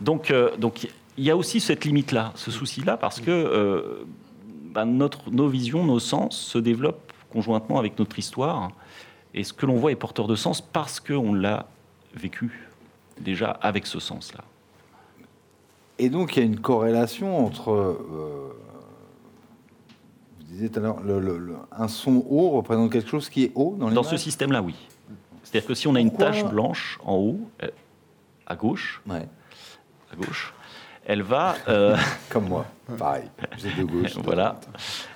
[0.00, 4.04] donc, donc, il y a aussi cette limite-là, ce souci-là, parce que
[4.76, 8.72] bah, notre, nos visions, nos sens se développent conjointement avec notre histoire.
[9.32, 11.66] Et ce que l'on voit est porteur de sens parce qu'on l'a
[12.14, 12.68] vécu
[13.18, 14.44] déjà avec ce sens-là.
[15.98, 17.70] Et donc, il y a une corrélation entre.
[17.70, 18.54] euh,
[20.40, 23.90] vous disiez tout à l'heure, un son haut représente quelque chose qui est haut dans
[23.90, 24.74] Dans ce système-là, oui.
[25.42, 27.68] C'est-à-dire que si on a une tache blanche en haut, euh,
[28.46, 29.26] à gauche, Ouais,
[30.12, 30.52] à gauche,
[31.06, 31.96] elle va, euh,
[32.28, 32.66] comme moi.
[32.98, 33.30] Pareil.
[33.56, 33.70] J'ai
[34.22, 34.60] voilà,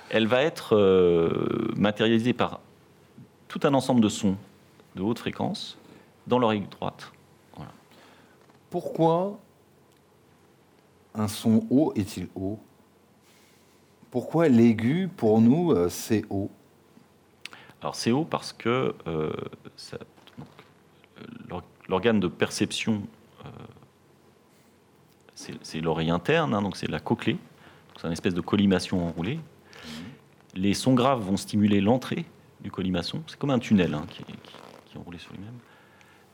[0.09, 2.61] elle va être euh, matérialisée par
[3.47, 4.37] tout un ensemble de sons
[4.95, 5.77] de haute fréquence
[6.27, 7.11] dans l'oreille droite.
[8.69, 9.37] Pourquoi
[11.13, 12.57] un son haut est-il haut
[14.11, 16.49] Pourquoi l'aigu, pour nous, euh, c'est haut
[17.81, 19.33] Alors c'est haut parce que euh,
[21.89, 23.01] l'organe de perception,
[25.61, 27.37] c'est l'oreille interne, hein, donc c'est la cochlée,
[27.97, 29.39] c'est une espèce de collimation enroulée.
[30.55, 32.25] Les sons graves vont stimuler l'entrée
[32.61, 34.33] du colimaçon, c'est comme un tunnel hein, qui, est, qui-
[34.85, 35.53] qui est enroulé sur lui-même.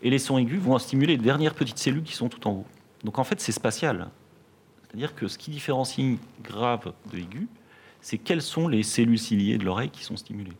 [0.02, 2.66] Et les sons aigus vont stimuler les dernières petites cellules qui sont tout en haut.
[3.04, 4.10] Donc en fait c'est spatial.
[4.84, 7.48] C'est-à-dire que ce qui différencie grave de aigu,
[8.02, 10.54] c'est quelles sont les cellules ciliées de l'oreille qui sont stimulées.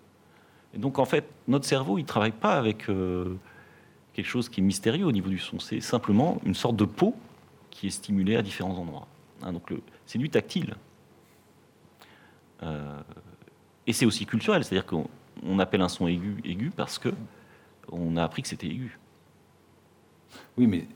[0.74, 3.36] Et donc, en fait, notre cerveau, il ne travaille pas avec euh,
[4.14, 5.60] quelque chose qui est mystérieux au niveau du son.
[5.60, 7.16] C'est simplement une sorte de peau
[7.78, 9.08] qui est stimulée à différents endroits.
[9.44, 9.72] Hein, donc,
[10.08, 10.74] c'est du tactile.
[12.64, 13.00] Euh,
[13.86, 15.08] et c'est aussi culturel, c'est-à-dire qu'on
[15.44, 17.10] on appelle un son aigu aigu parce que
[17.92, 18.98] on a appris que c'était aigu.
[20.58, 20.88] Oui, mais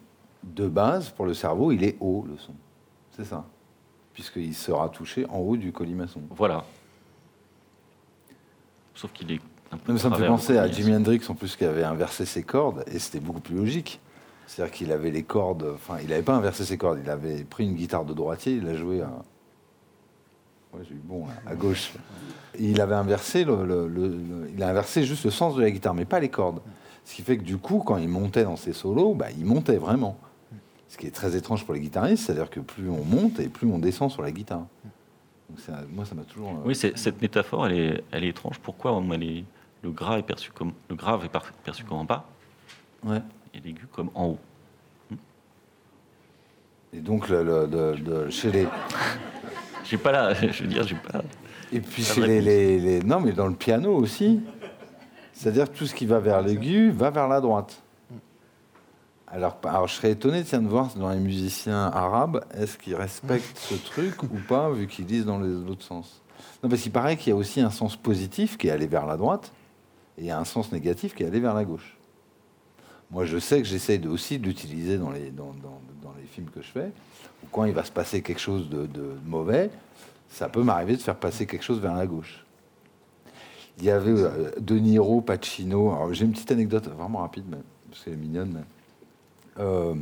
[0.43, 2.55] de base, pour le cerveau, il est haut, le son.
[3.11, 3.45] C'est ça.
[4.13, 6.21] Puisqu'il sera touché en haut du colimaçon.
[6.31, 6.65] Voilà.
[8.95, 9.39] Sauf qu'il est
[9.71, 9.91] un peu.
[9.91, 10.67] Non, mais ça me fait penser à.
[10.67, 14.01] Jimi Hendrix, en plus, qui avait inversé ses cordes, et c'était beaucoup plus logique.
[14.51, 17.63] C'est-à-dire qu'il avait les cordes, enfin, il n'avait pas inversé ses cordes, il avait pris
[17.63, 19.07] une guitare de droitier, il l'a joué à.
[20.73, 21.93] Ouais, j'ai eu bon, à gauche.
[22.59, 25.71] Il avait inversé, le, le- le- le- il a inversé juste le sens de la
[25.71, 26.59] guitare, mais pas les cordes.
[27.05, 29.77] Ce qui fait que du coup, quand il montait dans ses solos, bah, il montait
[29.77, 30.17] vraiment.
[30.89, 33.67] Ce qui est très étrange pour les guitaristes, c'est-à-dire que plus on monte et plus
[33.71, 34.65] on descend sur la guitare.
[35.49, 36.49] Donc ça- moi, ça m'a toujours.
[36.49, 38.59] euh, Oui, cette métaphore, elle est, elle est étrange.
[38.59, 39.45] Pourquoi on- elle est-
[39.81, 41.31] le, gras est perçu comme, le grave est
[41.63, 42.25] perçu comme en bas
[43.05, 43.21] ouais.
[43.53, 44.39] Et l'aigu comme en haut
[46.93, 48.67] Et donc, le- le- de- de- chez les.
[49.85, 51.21] J'ai pas là, je veux dire, j'ai pas.
[51.71, 52.45] Et puis Pas chez les, réponse.
[52.45, 54.41] les- les- Non, mais dans le piano aussi.
[55.33, 57.81] C'est-à-dire tout ce qui va vers l'aigu va vers la droite.
[59.27, 63.57] Alors, alors, je serais étonné tiens, de voir dans les musiciens arabes, est-ce qu'ils respectent
[63.57, 66.21] ce truc ou pas, vu qu'ils disent dans les- l'autre sens
[66.61, 69.05] Non, parce qu'il paraît qu'il y a aussi un sens positif qui est allé vers
[69.05, 69.53] la droite,
[70.17, 71.97] et il y a un sens négatif qui est allé vers la gauche.
[73.11, 75.31] Moi, je sais que j'essaye de- aussi de l'utiliser dans les,
[76.31, 76.91] films que je fais.
[77.51, 78.87] Quand il va se passer quelque chose de,
[79.25, 79.69] mauvais,
[80.29, 82.45] ça peut m'arriver de faire passer quelque chose vers la gauche.
[83.79, 86.13] Il y avait euh, De Pacino.
[86.13, 87.57] J'ai une petite anecdote vraiment rapide, mais,
[87.89, 88.63] parce qu'elle est mignonne.
[89.59, 89.93] euh,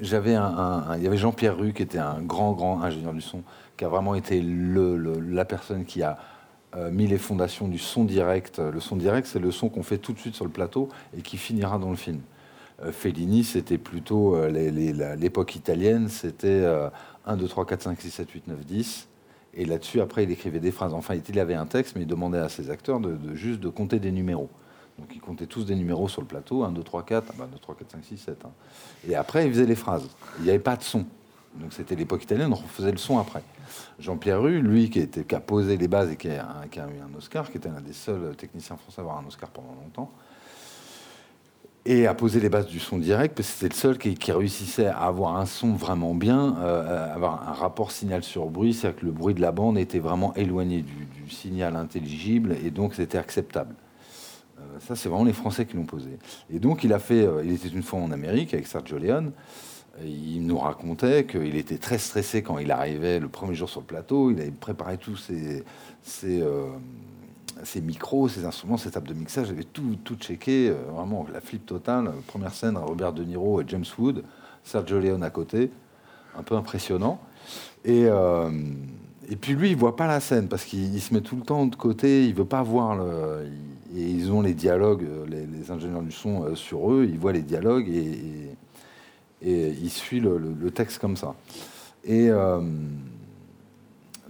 [0.00, 3.42] j'avais il y avait Jean-Pierre Rue qui était un grand, grand ingénieur du son,
[3.76, 6.18] qui a vraiment été la personne qui a
[6.90, 8.58] mis les fondations du son direct.
[8.58, 11.22] Le son direct, c'est le son qu'on fait tout de suite sur le plateau et
[11.22, 12.20] qui finira dans le film.
[12.82, 14.50] Euh, Fellini, c'était plutôt euh,
[15.16, 16.88] l'époque italienne, c'était euh,
[17.26, 19.08] 1, 2, 3, 4, 5, 6, 7, 8, 9, 10.
[19.56, 20.94] Et là-dessus, après, il écrivait des phrases.
[20.94, 23.68] Enfin, il avait un texte, mais il demandait à ses acteurs de, de juste de
[23.68, 24.50] compter des numéros.
[24.98, 27.48] Donc, ils comptaient tous des numéros sur le plateau 1, 2, 3, 4, ah bah,
[27.50, 28.44] 2, 3, 4, 5, 6, 7.
[28.44, 28.50] hein.
[29.08, 30.08] Et après, il faisait les phrases.
[30.38, 31.06] Il n'y avait pas de son.
[31.54, 33.42] Donc, c'était l'époque italienne, on faisait le son après.
[33.98, 37.16] Jean-Pierre Rue, lui, qui, a posé les bases et qui a, qui a eu un
[37.16, 40.10] Oscar, qui était l'un des seuls techniciens français à avoir un Oscar pendant longtemps,
[41.86, 44.86] et a posé les bases du son direct, parce que c'était le seul qui, réussissait
[44.86, 49.00] à avoir un son vraiment bien, euh, à avoir un rapport signal sur bruit, c'est-à-dire
[49.00, 50.94] que le bruit de la bande était vraiment éloigné du,
[51.30, 53.74] signal intelligible, et donc c'était acceptable.
[54.58, 56.10] Euh, ça, c'est vraiment les Français qui l'ont posé.
[56.52, 59.32] Et donc, il a fait, euh, il était une fois en Amérique avec Sergio Leone,
[60.02, 63.86] il nous racontait qu'il était très stressé quand il arrivait le premier jour sur le
[63.86, 64.30] plateau.
[64.30, 65.64] Il avait préparé tous ses,
[66.24, 66.66] euh,
[67.80, 69.48] micros, ses instruments, ses tables de mixage.
[69.48, 72.10] Il avait tout, tout checké, euh, vraiment la flip totale.
[72.26, 74.24] Première scène, Robert De Niro et James Wood,
[74.64, 75.70] Sergio Leone à côté,
[76.36, 77.20] un peu impressionnant.
[77.84, 78.50] Et, euh,
[79.40, 81.66] puis lui, il voit pas la scène parce qu'il il se met tout le temps
[81.66, 82.26] de côté.
[82.26, 82.98] Il veut pas voir
[83.96, 87.06] et ils ont les dialogues, les, ingénieurs du son sur eux.
[87.08, 88.53] Il voit les dialogues et-
[89.44, 91.34] et il suit le, le- texte comme ça.
[92.02, 92.60] Et euh,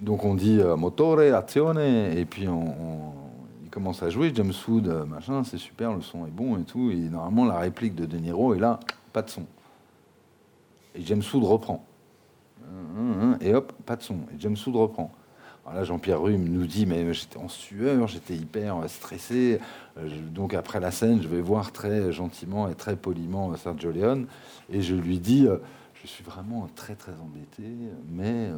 [0.01, 3.12] donc on dit euh, motore, azione, et puis on,
[3.62, 4.33] il commence à jouer.
[4.35, 6.91] James Wood, euh, machin, c'est super, le son est bon et tout.
[6.91, 8.81] Et normalement, la réplique de De Niro est là,
[9.12, 9.47] pas de son.
[10.95, 11.85] Et James Wood reprend.
[13.41, 14.15] Et hop, pas de son.
[14.35, 15.11] Et James Wood reprend.
[15.73, 19.61] Là, Jean-Pierre Rue nous dit, mais j'étais en sueur, j'étais hyper stressé.
[19.99, 23.91] Euh, Donc après la scène, je vais voir très gentiment et très poliment euh, Sergio
[23.91, 24.27] Leone.
[24.71, 25.57] Et je lui dis, euh,
[25.95, 27.62] je suis vraiment très très embêté,
[28.11, 28.57] mais euh,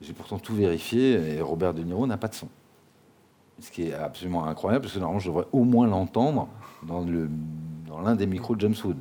[0.00, 2.48] j'ai pourtant tout vérifié et Robert De Niro n'a pas de son.
[3.60, 6.48] Ce qui est absolument incroyable, parce que normalement, je devrais au moins l'entendre
[6.84, 7.28] dans le-
[7.86, 8.96] dans l'un des micros de James Wood.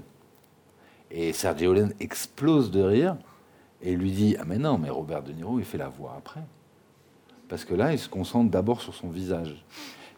[1.10, 3.16] Et Sergio Leone explose de rire
[3.82, 6.42] et lui dit Ah, mais non, mais Robert De Niro, il fait la voix après.
[7.50, 9.64] Parce que là, il se concentre d'abord sur son visage.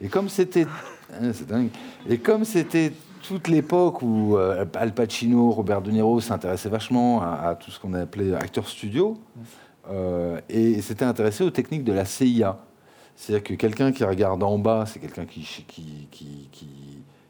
[0.02, 0.66] Et comme c'était.
[1.14, 1.70] hein, c'est dingue.
[2.08, 7.56] Et comme c'était toute l'époque où euh, Al Pacino, Robert De Niro s'intéressaient vachement à,
[7.56, 9.18] tout ce qu'on appelait acteur studio,
[9.90, 12.60] euh, et s'étaient intéressés aux techniques de la CIA.
[13.16, 15.44] C'est-à-dire que quelqu'un qui regarde en bas, c'est quelqu'un qui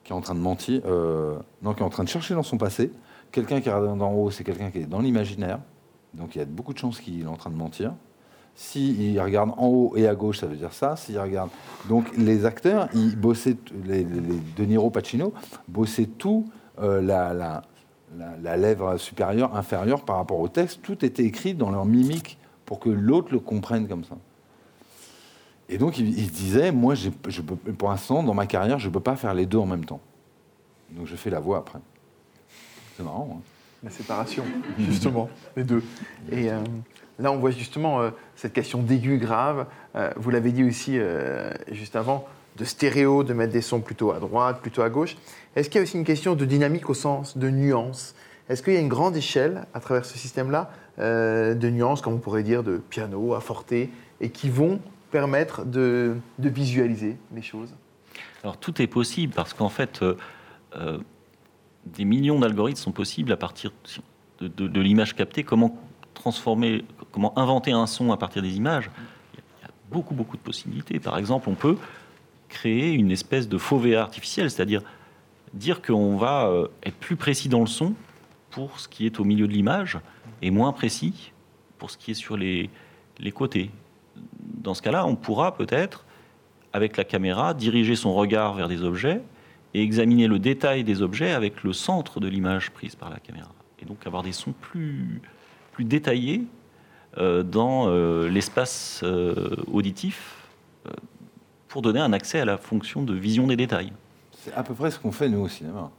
[0.06, 2.58] est en train de mentir, euh, non, qui est en train de chercher dans son
[2.58, 2.92] passé.
[3.32, 5.60] Quelqu'un qui regarde en haut, c'est quelqu'un qui est dans l'imaginaire.
[6.14, 7.94] Donc il y a beaucoup de chances qu'il est en train de mentir.
[8.56, 10.96] S'il regarde en haut et à gauche, ça veut dire ça.
[10.96, 11.50] S'il regarde.
[11.88, 15.34] Donc les acteurs, ils bossaient, les, les- Pacino,
[15.68, 16.46] bossaient tout,
[16.82, 17.62] euh, la, la,
[18.42, 20.82] la- lèvre supérieure, inférieure par rapport au texte.
[20.82, 24.18] Tout était écrit dans leur mimique pour que l'autre le comprenne comme ça.
[25.70, 27.10] Et donc il, disait, moi, je
[27.42, 29.86] peux, pour l'instant, dans ma carrière, je ne peux pas faire les deux en même
[29.86, 30.02] temps.
[30.92, 31.80] Donc je fais la voix après.
[32.98, 33.38] C'est marrant.
[33.38, 33.42] hein.
[33.84, 34.44] La séparation,
[34.80, 35.82] justement, les deux.
[36.32, 36.60] Et euh,
[37.20, 39.66] là, on voit justement euh, cette question d'aigu grave.
[39.96, 44.12] Euh, vous l'avez dit aussi euh, juste avant, de stéréo, de mettre des sons plutôt
[44.12, 45.16] à droite, plutôt à gauche.
[45.56, 48.16] Est-ce qu'il y a aussi une question de dynamique au sens de nuance?
[48.50, 52.18] Est-ce qu'il y a une grande échelle à travers ce système-là de nuances, comme on
[52.18, 53.90] pourrait dire, de piano à forte, et
[54.34, 57.74] qui vont permettre de, visualiser les choses?
[58.44, 60.04] Alors tout est possible parce qu'en fait,
[61.86, 63.72] des millions d'algorithmes sont possibles à partir
[64.42, 65.44] de, de- de l'image captée.
[65.44, 65.78] Comment
[66.20, 68.92] transformer, comment inventer un son à partir des images
[69.34, 71.00] Il y a beaucoup, beaucoup de possibilités.
[71.00, 71.78] Par exemple, on peut
[72.50, 74.82] créer une espèce de faux VR artificiel, c'est-à-dire
[75.54, 77.94] dire qu'on va euh, être plus précis dans le son
[78.52, 80.00] pour ce qui est au milieu de l'image
[80.42, 81.32] et moins précis
[81.78, 82.70] pour ce qui est sur les,
[83.18, 83.72] les côtés.
[84.40, 86.06] Dans ce cas-là, on pourra peut-être,
[86.74, 89.22] avec la caméra, diriger son regard vers des objets
[89.74, 93.52] et examiner le détail des objets avec le centre de l'image prise par la caméra.
[93.82, 95.22] Et donc avoir des sons plus,
[95.80, 96.44] plus détaillés
[97.20, 100.36] euh, dans euh, l'espace euh, auditif
[101.70, 103.94] pour donner un accès à la fonction de vision des détails.
[104.38, 105.90] C'est à peu près ce qu'on fait nous au cinéma.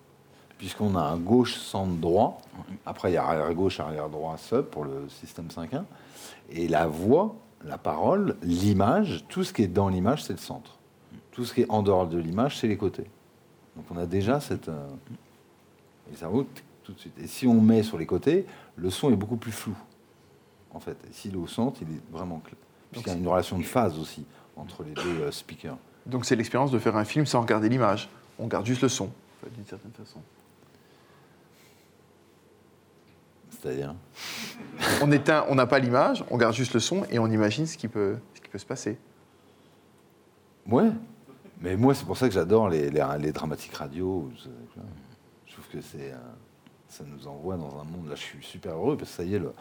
[0.58, 2.42] Puisqu'on a un gauche, centre, droit.
[2.84, 5.84] Après, il y a arrière gauche, arrière droit, sub pour le système 5.1.
[6.50, 10.76] Et la voix, la parole, l'image, tout ce qui est dans l'image, c'est le centre.
[11.30, 13.06] Tout ce qui est en dehors de l'image, c'est les côtés.
[13.76, 14.68] Donc on a déjà cette.
[16.12, 16.28] Et ça
[16.90, 17.18] tout de suite.
[17.22, 19.76] Et si on met sur les côtés, le son est beaucoup plus flou.
[20.72, 22.56] En fait, et s'il est au centre, il est vraiment clair.
[22.90, 24.24] Puisqu'il y a une relation de phase aussi
[24.56, 25.76] entre les deux euh, speakers.
[26.06, 28.08] Donc c'est l'expérience de faire un film sans regarder l'image.
[28.38, 29.10] On garde juste le son,
[29.54, 30.20] d'une certaine façon.
[33.50, 33.94] C'est-à-dire?
[35.02, 37.76] On éteint, on n'a pas l'image, on garde juste le son et on imagine ce
[37.76, 38.98] qui peut, ce qui peut se passer.
[40.66, 40.90] Ouais.
[41.60, 44.30] Mais moi, c'est pour ça que j'adore les, les, les dramatiques radio.
[44.36, 44.48] Je
[45.50, 46.16] je trouve que c'est, euh,
[46.90, 48.08] ça nous envoie dans un monde.
[48.08, 49.52] Là, je suis super heureux parce que ça y est, le,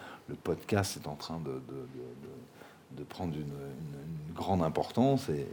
[0.44, 5.30] podcast est en train de, prendre une, grande importance.
[5.30, 5.46] Et,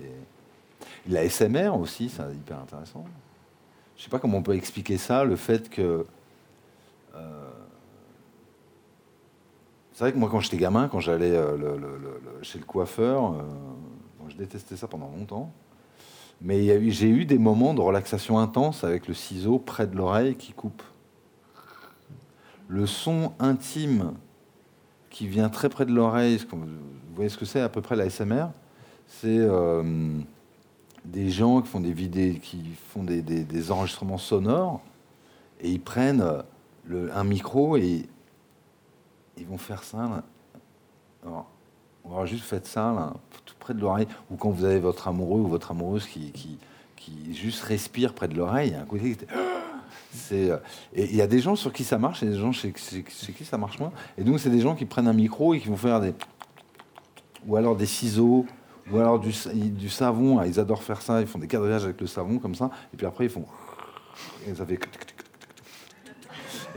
[1.08, 3.04] la SMR aussi, c'est hyper intéressant.
[3.96, 6.06] Je sais pas comment on peut expliquer ça, le fait que.
[7.14, 7.50] euh,
[9.92, 13.42] c'est vrai que moi, quand j'étais gamin, quand j'allais euh, chez le coiffeur, euh,
[14.28, 15.50] je détestais ça pendant longtemps.
[16.42, 20.52] Mais j'ai eu des moments de relaxation intense avec le ciseau près de l'oreille qui
[20.52, 20.82] coupe.
[22.68, 24.14] Le son intime
[25.10, 26.66] qui vient très près de l'oreille, vous
[27.14, 28.48] voyez ce que c'est à peu près la SMR
[29.06, 30.20] C'est euh,
[31.04, 34.80] des gens qui font des vidéos, qui font des, enregistrements sonores
[35.60, 36.20] et ils prennent
[36.90, 38.06] euh, un micro et
[39.38, 39.98] ils vont faire ça.
[39.98, 40.22] là.
[41.24, 41.46] Alors,
[42.04, 43.14] on va juste faire ça là,
[43.44, 46.58] tout près de l'oreille, ou quand vous avez votre amoureux ou votre amoureuse qui, qui,
[47.32, 49.26] juste respire près de l'oreille, un côté qui-
[50.32, 50.58] euh,
[50.94, 53.44] et il y a des gens sur qui ça marche et des gens chez, qui
[53.44, 53.92] ça marche moins.
[54.18, 56.14] Et donc c'est des gens qui prennent un micro et qui vont faire des
[57.46, 58.44] ou alors des ciseaux
[58.92, 60.38] ou alors du, sa- du savon.
[60.38, 61.20] Ah, Ils adorent faire ça.
[61.20, 62.70] Ils font des quadrillages avec le savon comme ça.
[62.92, 63.44] Et puis après ils font
[64.48, 64.64] et ça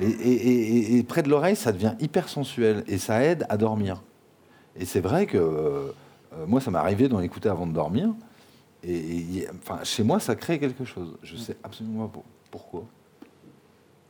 [0.01, 4.01] et, près de l'oreille, ça devient hyper sensuel et ça aide à dormir.
[4.77, 5.91] Et c'est vrai que euh,
[6.33, 8.13] euh, moi, ça m'est arrivé d'en écouter avant de dormir.
[8.83, 11.17] Et, et- enfin, chez moi, ça crée quelque chose.
[11.23, 12.83] Je sais absolument pas pour- pourquoi.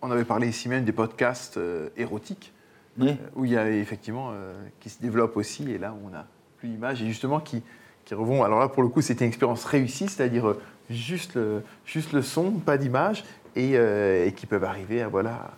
[0.02, 2.54] On avait parlé ici même des podcasts euh, érotiques,
[3.02, 6.10] euh, où il y a effectivement euh, qui se développent aussi, et là où on
[6.10, 6.26] n'a
[6.58, 7.62] plus d'image, et justement qui,
[8.06, 8.44] qui revont.
[8.44, 10.56] Alors là, pour le coup, c'était une expérience réussie, c'est-à-dire
[10.90, 13.24] juste le, juste le son, pas d'image,
[13.56, 15.52] et, et qui peuvent arriver à, voilà,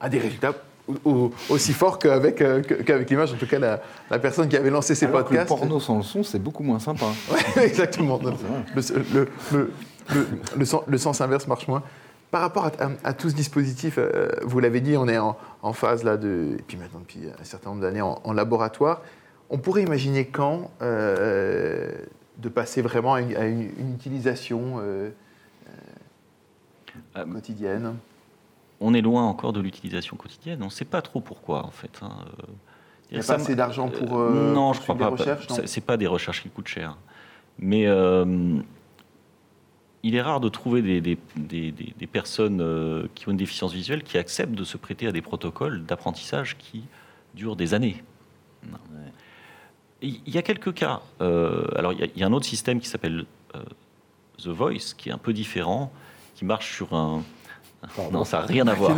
[0.00, 0.52] à des résultats
[0.88, 3.32] au- au- aussi forts qu'avec qu'avec l'image.
[3.32, 5.48] En tout cas, la, la personne qui avait lancé ces alors que le podcasts.
[5.48, 7.06] porno sans le son, c'est beaucoup moins sympa.
[7.56, 8.18] Ouais, exactement.
[8.24, 11.82] Le, le- le sens inverse marche moins.
[12.32, 15.36] Par rapport à, à- à tout ce dispositif, euh, vous l'avez dit, on est en,
[15.62, 19.02] en phase là de, et puis maintenant depuis un certain nombre d'années en, en laboratoire.
[19.50, 21.90] On pourrait imaginer quand euh,
[22.38, 25.10] de passer vraiment à une, à une- une utilisation euh,
[27.14, 27.94] quotidienne?
[28.80, 30.58] on est loin encore de l'utilisation quotidienne.
[30.62, 31.90] On ne sait pas trop pourquoi, en fait.
[32.02, 32.10] hein.
[33.10, 34.18] Il n'y a ça pas assez d'argent pour.
[34.18, 35.04] Non, pour je crois pas.
[35.04, 35.56] des recherches, non?
[35.56, 36.96] Ce C'est pas des recherches qui coûtent cher.
[37.58, 37.86] Mais
[40.02, 43.36] il est rare de trouver des, des- des- des- des personnes euh, qui ont une
[43.36, 46.82] déficience visuelle qui acceptent de se prêter à des protocoles d'apprentissage qui
[47.34, 48.02] durent des années.
[50.02, 51.00] Il y a quelques cas.
[51.20, 53.24] Euh, alors, il y, a, il y a un autre système qui s'appelle
[53.54, 53.60] euh,
[54.42, 55.92] The Voice, qui est un peu différent,
[56.34, 57.22] qui marche sur un.
[57.96, 58.10] Pardon.
[58.18, 58.96] Non, ça n'a rien à voir.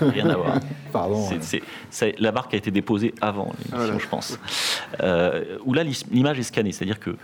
[0.00, 0.60] Rien à voir.
[0.92, 1.28] Pardon.
[2.18, 3.98] La marque a été déposée avant l'émission, Ah, voilà.
[3.98, 4.38] je pense.
[5.00, 7.16] Euh, où là, l'image est scannée, c'est-à-dire que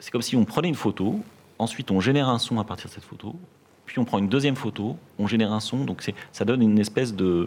[0.00, 1.20] c'est comme si on prenait une photo,
[1.58, 3.36] ensuite on génère un son à partir de cette photo,
[3.86, 7.14] puis on prend une deuxième photo, on génère un son, donc ça donne une espèce
[7.14, 7.46] de,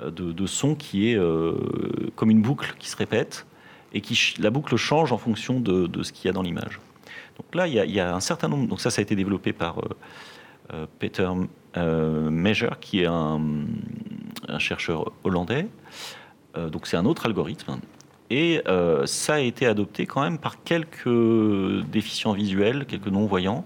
[0.00, 1.54] de, son qui est euh,
[2.16, 3.46] comme une boucle qui se répète,
[3.92, 6.80] et qui la boucle change en fonction de, de ce qu'il y a dans l'image.
[7.38, 9.78] Donc là, il y, a, un certain nombre, donc ça, ça a été développé par
[9.78, 9.88] euh,
[10.74, 11.28] euh, Peter
[11.76, 13.40] euh, Measure, qui est un,
[14.58, 15.68] chercheur hollandais.
[16.56, 17.78] Donc c'est un autre algorithme.
[18.30, 21.08] Et euh, ça a été adopté quand même par quelques
[21.86, 23.64] déficients visuels, quelques non-voyants,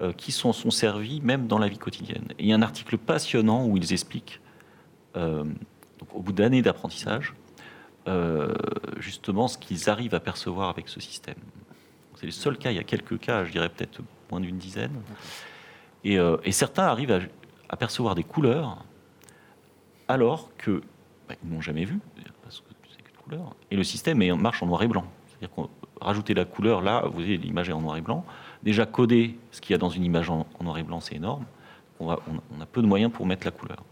[0.00, 2.28] euh, qui s'en sont servis même dans la vie quotidienne.
[2.38, 4.40] Il y a un article passionnant où ils expliquent,
[5.16, 5.44] euh,
[6.12, 7.34] au bout d'années d'apprentissage,
[8.98, 11.38] justement ce qu'ils arrivent à percevoir avec ce système.
[12.16, 14.92] C'est le seul cas, il y a quelques cas, je dirais peut-être moins d'une dizaine.
[16.04, 16.18] Et,
[16.52, 17.18] certains arrivent
[17.70, 18.84] à, percevoir des couleurs
[20.06, 20.82] alors que
[21.30, 21.98] bah, n'ont jamais vu,
[23.70, 25.04] Et le système est, marche en noir et blanc.
[25.26, 25.68] C'est-à-dire qu'on
[26.00, 28.24] rajouter la couleur là, vous voyez, l'image est en noir et blanc.
[28.62, 31.16] Déjà coder ce qu'il y a dans une image en, en noir et blanc, c'est
[31.16, 31.44] énorme.
[32.00, 33.82] On, a peu de moyens pour mettre la couleur.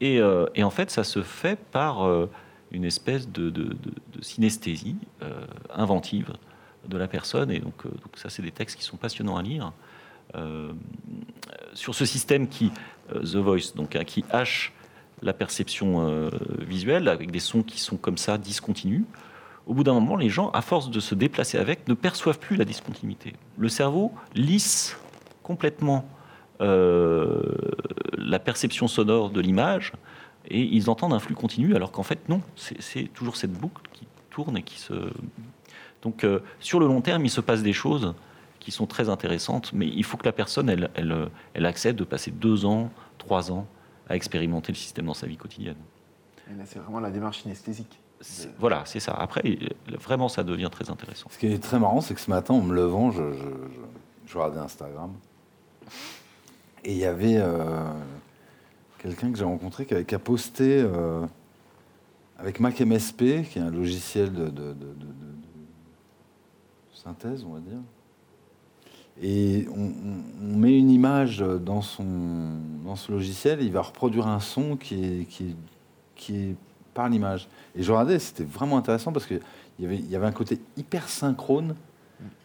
[0.00, 2.30] Et, euh, en fait, ça se fait par euh,
[2.70, 3.76] une espèce de, de-
[4.20, 5.44] synesthésie euh,
[5.74, 6.32] inventive
[6.86, 7.50] de la personne.
[7.50, 7.82] Et donc,
[8.14, 9.72] ça, c'est des textes qui sont passionnants à lire.
[11.72, 12.70] Sur ce système qui,
[13.10, 14.72] The Voice, donc, hein, qui hache
[15.22, 19.04] la perception euh, visuelle avec des sons qui sont comme ça discontinus.
[19.66, 22.56] Au bout d'un moment, les gens, à force de se déplacer avec, ne perçoivent plus
[22.56, 23.34] la discontinuité.
[23.58, 24.96] Le cerveau lisse
[25.42, 26.08] complètement
[26.60, 27.42] euh,
[28.16, 29.92] la perception sonore de l'image
[30.48, 34.06] et ils entendent un flux continu, alors qu'en fait, non, c'est toujours cette boucle qui
[34.30, 34.94] tourne et qui se.
[36.02, 38.14] Donc, euh, sur le long terme, il se passe des choses
[38.60, 42.04] qui sont très intéressantes, mais il faut que la personne, elle, elle, elle accepte de
[42.04, 43.66] passer deux ans, trois ans
[44.08, 45.76] à expérimenter le système dans sa vie quotidienne.
[46.64, 47.98] C'est vraiment la démarche synesthésique.
[48.20, 49.12] C'est- Voilà, c'est ça.
[49.12, 49.42] Après,
[50.00, 51.28] vraiment, ça devient très intéressant.
[51.30, 54.26] Ce qui est très marrant, c'est que ce matin, en me levant, je, je, je-
[54.26, 55.12] je regardais Instagram.
[56.84, 57.90] Et il y avait euh,
[58.98, 61.26] quelqu'un que j'ai rencontré qui a, qui a posté euh,
[62.38, 65.34] avec Mac MSP, qui est un logiciel de, de- de- de- de- de
[66.94, 67.78] synthèse, on va dire.
[69.22, 69.92] Et on,
[70.42, 72.04] met une image dans, son,
[72.84, 75.56] dans ce logiciel, il va reproduire un son qui est, qui
[76.16, 76.56] qui
[76.94, 77.46] par l'image.
[77.76, 79.40] Et je regardais, c'était vraiment intéressant parce qu'il
[79.78, 81.76] y avait, y avait un côté hyper synchrone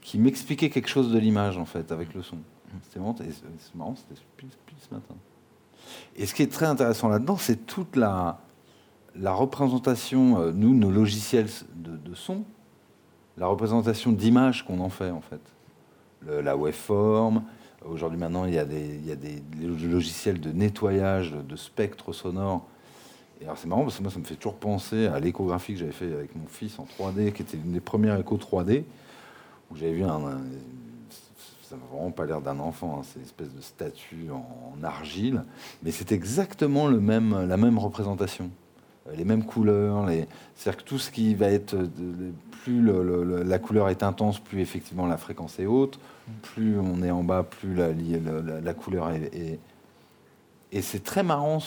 [0.01, 2.37] qui m'expliquait quelque chose de l'image, en fait, avec le son.
[2.83, 3.15] C'était marrant,
[3.95, 5.15] c'était pile ce matin.
[6.15, 8.41] Et ce qui est très intéressant là-dedans, c'est toute la,
[9.15, 12.43] la représentation, euh, nous, nos logiciels de, de son,
[13.37, 15.41] la représentation d'image qu'on en fait, en fait.
[16.27, 17.43] La waveform.
[17.83, 22.67] Aujourd'hui, maintenant, il y a des, logiciels de nettoyage de spectres sonores.
[23.41, 25.79] Et alors, c'est marrant parce que moi, ça me fait toujours penser à l'échographie que
[25.79, 28.83] j'avais fait avec mon fils en 3D, qui était une des premières échos 3D,
[29.71, 30.09] où j'avais vu un.
[30.09, 30.41] un-
[31.63, 34.45] ça n'a vraiment pas l'air d'un enfant, hein, c'est une espèce de statue en,
[34.77, 35.43] en argile,
[35.81, 38.51] mais c'est exactement le même, la même représentation.
[39.07, 40.07] Euh, Les mêmes couleurs,
[40.55, 41.75] c'est-à-dire que tout ce qui va être.
[41.75, 42.31] de-
[42.63, 42.83] plus
[43.43, 45.99] la couleur est intense, plus effectivement la fréquence est haute,
[46.43, 49.59] plus on est en bas, plus la, couleur est.
[50.71, 51.57] Et c'est très marrant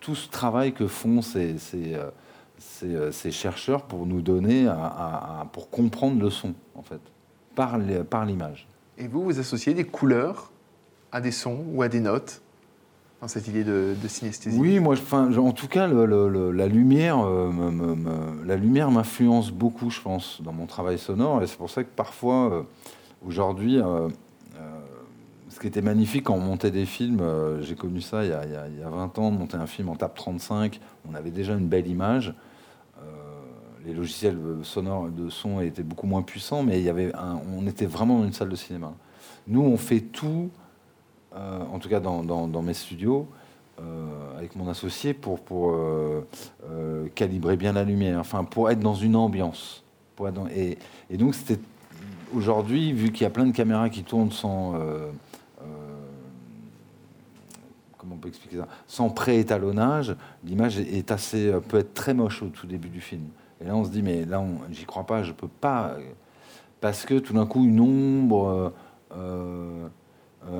[0.00, 2.10] tout ce travail que font ces, ces, euh,
[2.58, 4.68] ces, euh, chercheurs pour nous donner,
[5.52, 7.00] pour comprendre le son, en fait,
[7.54, 8.66] par l'image.
[8.98, 10.50] Et vous, vous associez des couleurs
[11.12, 12.41] à des sons ou à des notes
[13.28, 17.50] cette idée de, de synesthésie Oui, moi, enfin, en tout cas, le- la lumière, euh,
[18.44, 21.90] la lumière m'influence beaucoup, je pense, dans mon travail sonore, et c'est pour ça que
[21.94, 22.62] parfois, euh,
[23.26, 24.08] aujourd'hui, euh,
[25.48, 27.22] ce qui était magnifique quand on montait des films,
[27.60, 29.56] j'ai connu ça il y, a, il y a- il y a 20 ans, monter
[29.58, 32.34] un film en TAP 35, on avait déjà une belle image.
[33.84, 37.66] Les logiciels sonores de son étaient beaucoup moins puissants, mais il y avait un- on
[37.66, 38.92] était vraiment dans une salle de cinéma.
[39.48, 40.50] Nous, on fait tout,
[41.34, 43.26] euh, en tout cas dans, mes studios,
[43.80, 46.26] euh, avec mon associé, pour, euh,
[47.14, 49.82] calibrer bien la lumière, enfin pour être dans une ambiance.
[50.54, 50.76] Et,
[51.16, 51.60] donc, c'était
[52.34, 54.74] aujourd'hui, vu qu'il y a plein de caméras qui tournent sans.
[57.98, 60.14] comment on peut expliquer ça Sans pré-étalonnage,
[60.44, 63.24] l'image est assez, peut être très moche au tout début du film.
[63.60, 65.96] Et là, on se dit, mais là, j'y crois pas, je peux pas.
[66.80, 68.72] Parce que tout d'un coup, une ombre,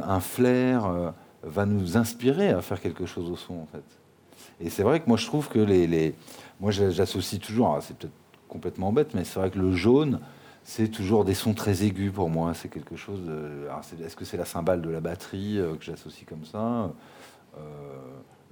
[0.05, 1.11] un flair euh,
[1.43, 3.85] va nous inspirer à faire quelque chose au son, en fait.
[4.61, 5.87] Et c'est vrai que moi, je trouve que les.
[5.87, 6.15] les-
[6.61, 8.13] moi, j'a- j'associe toujours, alors, c'est peut-être
[8.49, 10.21] complètement bête, mais c'est vrai que le jaune,
[10.65, 12.55] c'est toujours des sons très aigus pour moi.
[12.55, 13.21] C'est quelque chose.
[13.83, 16.93] c'est- Est-ce que c'est la cymbale de la batterie euh, que j'associe comme ça
[17.59, 17.61] Euh,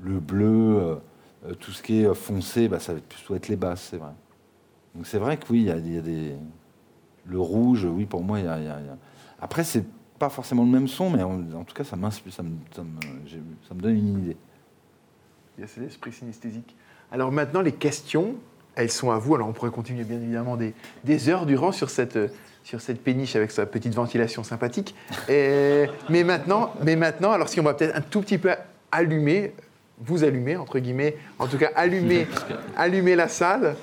[0.02, 0.98] Le bleu,
[1.46, 4.12] euh, tout ce qui est foncé, bah, ça va plutôt être les basses, c'est vrai.
[4.94, 6.34] Donc c'est vrai que oui, il y, a- des.
[7.26, 8.78] Le rouge, oui, pour moi, il y y a-
[9.40, 9.84] Après, c'est
[10.20, 12.82] pas forcément le même son, mais en, en tout cas, ça m'inspire, ça me, ça,
[12.82, 12.88] me,
[13.26, 14.36] j'ai- ça me donne une idée.
[15.56, 16.76] Il y a cet esprit synesthésique.
[17.10, 18.34] Alors maintenant, les questions,
[18.74, 19.34] elles sont à vous.
[19.34, 22.18] Alors on pourrait continuer bien évidemment des, des heures durant sur cette,
[22.64, 24.94] sur cette péniche avec sa petite ventilation sympathique.
[25.30, 28.50] Et- mais, maintenant, mais maintenant, alors si on va peut-être un tout petit peu
[28.92, 29.54] allumer,
[30.02, 32.26] vous allumer, entre guillemets, en tout cas allumer,
[32.76, 33.74] allumer la salle,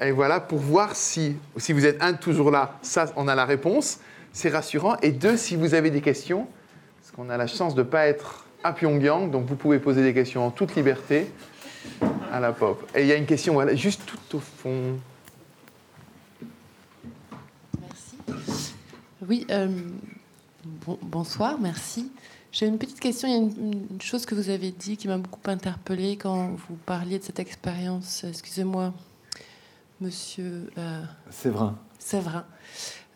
[0.00, 3.44] et voilà, pour voir si, si vous êtes un toujours là, ça, on a la
[3.44, 3.98] réponse.
[4.34, 4.96] C'est rassurant.
[5.00, 6.46] Et deux, si vous avez des questions,
[7.00, 10.02] parce qu'on a la chance de ne pas être à Pyongyang, donc vous pouvez poser
[10.02, 11.30] des questions en toute liberté
[12.32, 12.86] à la pop.
[12.94, 14.98] Et il y a une question, voilà, juste tout au fond.
[17.80, 18.74] Merci.
[19.26, 19.68] Oui, euh,
[20.86, 22.10] bon- bonsoir, merci.
[22.52, 23.28] J'ai une petite question.
[23.28, 26.50] Il y a une, une chose que vous avez dit qui m'a beaucoup interpellée quand
[26.68, 28.24] vous parliez de cette expérience.
[28.24, 28.92] Excusez-moi,
[30.00, 31.76] monsieur euh, Séverin.
[31.98, 32.44] Séverin.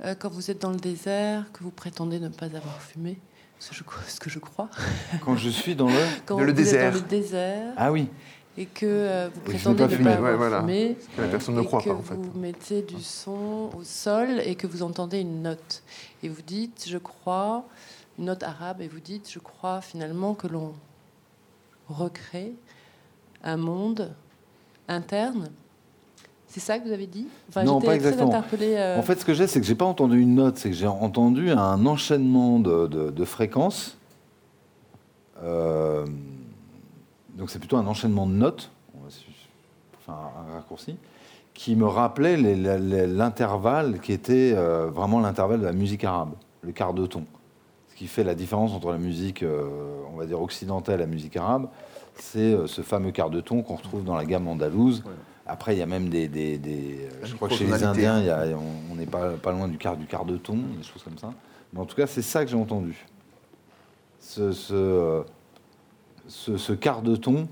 [0.05, 3.19] Euh, quand vous êtes dans le désert, que vous prétendez ne pas avoir fumé,
[3.59, 4.69] ce que je, ce que je crois.
[5.25, 5.95] Quand je suis dans le.
[6.27, 6.93] Quand Dans le vous êtes désert.
[6.93, 8.09] dans le désert Ah oui.
[8.57, 10.61] et que euh, vous prétendez pas ne pas ouais, avoir voilà.
[10.61, 12.15] fumé, Que la personne ne croit que pas, en fait.
[12.15, 15.83] vous mettez du son au sol et que vous entendez une note.
[16.23, 17.65] Et vous dites, je crois,
[18.19, 20.75] une note arabe, et vous dites, je crois finalement que l'on
[21.89, 22.53] recrée
[23.43, 24.13] un monde
[24.89, 25.51] interne.
[26.51, 28.29] C'est ça que vous avez dit enfin, Non, pas exactement.
[28.31, 30.71] interpellée, euh, En fait, ce que j'ai, c'est que j'ai pas entendu une note, c'est
[30.71, 33.99] que j'ai entendu un enchaînement de, de- de fréquences.
[35.43, 36.05] Euh,
[37.37, 39.27] donc c'est plutôt un enchaînement de notes, on va su-
[39.99, 40.19] enfin
[40.51, 40.97] un raccourci,
[41.55, 46.03] qui me rappelait les- les- les- l'intervalle qui était euh, vraiment l'intervalle de la musique
[46.05, 46.31] arabe,
[46.63, 47.25] le quart de ton.
[47.91, 49.69] Ce qui fait la différence entre la musique, euh,
[50.13, 51.69] on va dire occidentale et la musique arabe,
[52.15, 55.03] c'est euh, ce fameux quart de ton qu'on retrouve dans la gamme andalouse.
[55.07, 55.13] Ouais.
[55.49, 56.29] Après, il y a même des.
[56.29, 57.83] des- des- La je crois que chez les.
[57.83, 58.45] Indiens, il y a-
[58.91, 61.33] on n'est pas, pas loin du quart, du quart de ton, des choses comme ça.
[61.73, 63.07] Mais en tout cas, c'est ça que j'ai entendu.
[64.21, 65.23] Ce, ce, euh,
[66.27, 67.49] ce- ce quart de ton,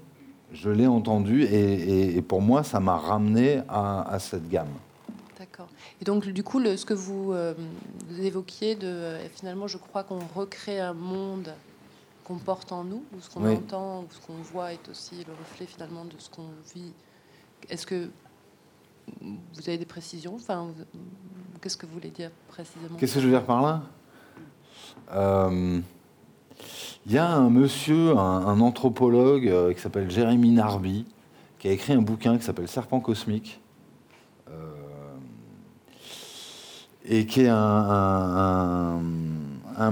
[0.53, 4.69] je l'ai entendu et, et- et pour moi, ça m'a ramené à, à cette gamme.
[5.39, 5.69] D'accord.
[6.01, 7.55] Et donc, du coup, le- ce que vous, euh,
[8.09, 11.55] vous évoquiez, de, euh, finalement, je crois qu'on recrée un monde
[12.25, 13.55] qu'on porte en nous, où ce qu'on Oui.
[13.55, 16.93] entend, ou ce qu'on voit est aussi le reflet finalement de ce qu'on vit.
[17.69, 18.09] Est-ce que
[19.21, 20.35] vous avez des précisions?
[20.37, 20.69] Enfin,
[21.61, 22.97] qu'est-ce que vous voulez dire précisément?
[22.99, 23.83] Qu'est-ce que je veux dire par là?
[25.13, 25.81] Euh,
[27.07, 31.07] Il y a un monsieur, un, anthropologue euh, qui s'appelle Jérémy Narby,
[31.59, 33.61] qui a écrit un bouquin qui s'appelle Serpent cosmique.
[34.49, 34.53] Euh,
[37.05, 39.01] et qui est un,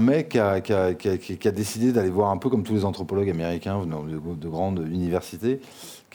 [0.01, 4.47] mec qui a, décidé d'aller voir un peu comme tous les anthropologues américains venant de
[4.49, 5.61] grandes universités,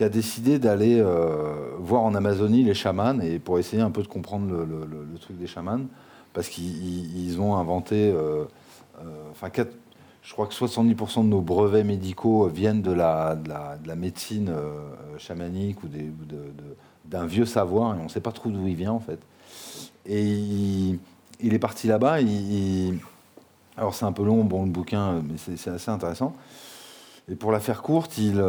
[0.00, 4.02] qui a décidé d'aller euh, voir en Amazonie les chamans et pour essayer un peu
[4.02, 5.82] de comprendre le, truc des chamans,
[6.32, 8.44] parce qu'ils ils- ils ont inventé, euh,
[8.98, 9.50] euh, enfin,
[10.22, 13.94] je crois que 70% de nos brevets médicaux viennent de la, de la, de la
[13.94, 14.50] médecine
[15.18, 15.88] chamanique ou
[17.04, 19.18] d'un vieux savoir, et on ne sait pas trop d'où il vient en fait.
[20.06, 20.98] Et il,
[21.52, 22.22] est parti là-bas.
[22.22, 23.00] il-
[23.76, 26.32] alors c'est un peu long, bon le bouquin, mais c'est assez intéressant.
[27.30, 28.40] Et pour la faire courte, il,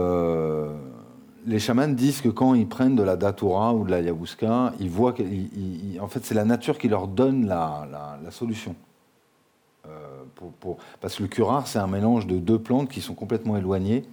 [1.46, 4.90] les chamans disent que quand ils prennent de la datura ou de la ayahuasca, ils
[4.90, 8.76] voient que, fait, c'est la nature qui leur donne la, solution.
[9.88, 10.24] Euh,
[11.00, 14.06] parce que le curare, c'est un mélange de deux plantes qui sont complètement éloignées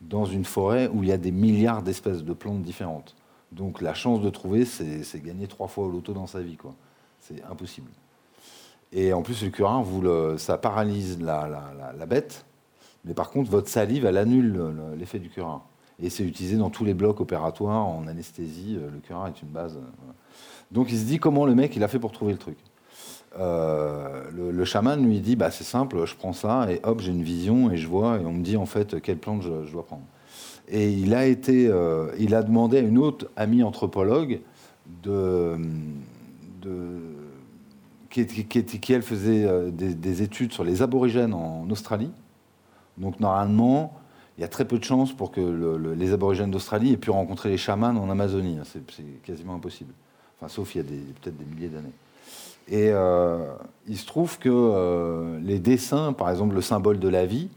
[0.00, 3.16] dans une forêt où il y a des milliards d'espèces de plantes différentes.
[3.52, 6.56] Donc la chance de trouver, c'est gagner trois fois au loto dans sa vie.
[7.20, 7.90] C'est impossible.
[8.92, 9.84] Et en plus, le curare,
[10.38, 12.44] ça paralyse la, bête,
[13.04, 15.62] mais par contre, votre salive, elle annule le- le- l'effet du curare.
[16.02, 18.76] Et c'est utilisé dans tous les blocs opératoires, en anesthésie.
[18.78, 19.76] euh, Le curare est une base.
[19.76, 20.12] euh.
[20.70, 22.58] Donc il se dit comment le mec, il a fait pour trouver le truc.
[23.38, 27.12] Euh, le, le chaman lui dit bah, c'est simple, je prends ça et hop, j'ai
[27.12, 29.84] une vision et je vois et on me dit en fait quelle plante je, dois
[29.84, 30.04] prendre.
[30.68, 31.70] Et il a été,
[32.18, 34.40] il a demandé à une autre amie anthropologue
[38.10, 42.10] qui, elle faisait des études sur les aborigènes en Australie.
[42.98, 43.92] Donc normalement,
[44.38, 46.96] il y a très peu de chances pour que le- le- les aborigènes d'Australie aient
[46.98, 48.58] pu rencontrer les chamans en Amazonie.
[48.64, 49.92] C'est c'est quasiment impossible.
[50.38, 51.92] Enfin, sauf il y a peut-être des milliers d'années.
[52.68, 53.46] Et euh,
[53.86, 57.48] il se trouve que euh, les dessins, par exemple le symbole de la vie,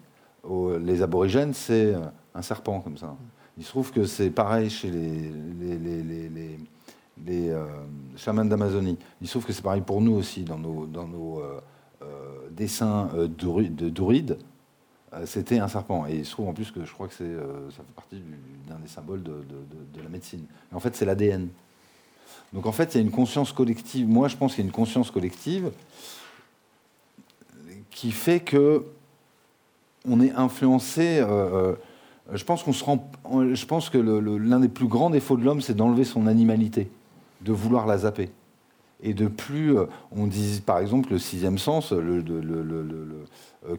[0.82, 2.00] les aborigènes, c'est euh,
[2.36, 3.16] un serpent comme ça.
[3.58, 5.32] Il se trouve que c'est pareil chez les,
[7.28, 7.58] les,
[8.16, 8.98] chamans d'Amazonie.
[9.22, 11.42] Il se trouve que c'est pareil pour nous aussi dans nos, dans nos
[12.52, 14.38] dessins de druides.
[15.14, 16.06] Euh, C'était un serpent.
[16.08, 18.38] Et il se trouve en plus que je crois que euh, ça fait partie du-
[18.68, 19.34] d'un des symboles de,
[20.02, 20.46] la médecine.
[20.74, 21.50] En fait, c'est l'ADN.
[22.54, 24.08] Donc en fait, il y a une conscience collective.
[24.08, 25.72] Moi, je pense qu'il y a une conscience collective
[27.92, 28.86] qui fait que
[30.06, 31.20] on est influencé.
[31.20, 31.76] euh,
[32.32, 33.12] je pense qu'on se rend.
[33.32, 36.90] Je pense que l'un des plus grands défauts de l'homme, c'est d'enlever son animalité,
[37.42, 38.30] de vouloir la zapper.
[39.02, 42.22] Et de plus, euh, on dit par exemple le sixième sens, euh,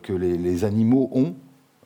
[0.02, 1.34] que les, animaux ont.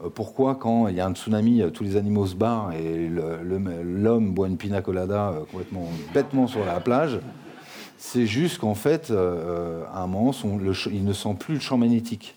[0.02, 4.32] Euh, Pourquoi, quand il y a un tsunami, tous les animaux se barrent et l'homme
[4.32, 7.18] boit une pina colada complètement bêtement sur la plage
[7.98, 10.32] C'est juste qu'en fait, à un moment,
[10.90, 12.36] il ne sent plus le champ magnétique.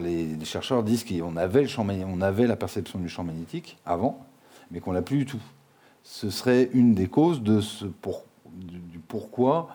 [0.00, 1.66] Les, chercheurs disent qu'on avait,
[2.22, 4.24] avait la perception du champ magnétique avant,
[4.70, 5.42] mais qu'on l'a plus du tout.
[6.02, 9.68] Ce serait une des causes de ce pour- du, pourquoi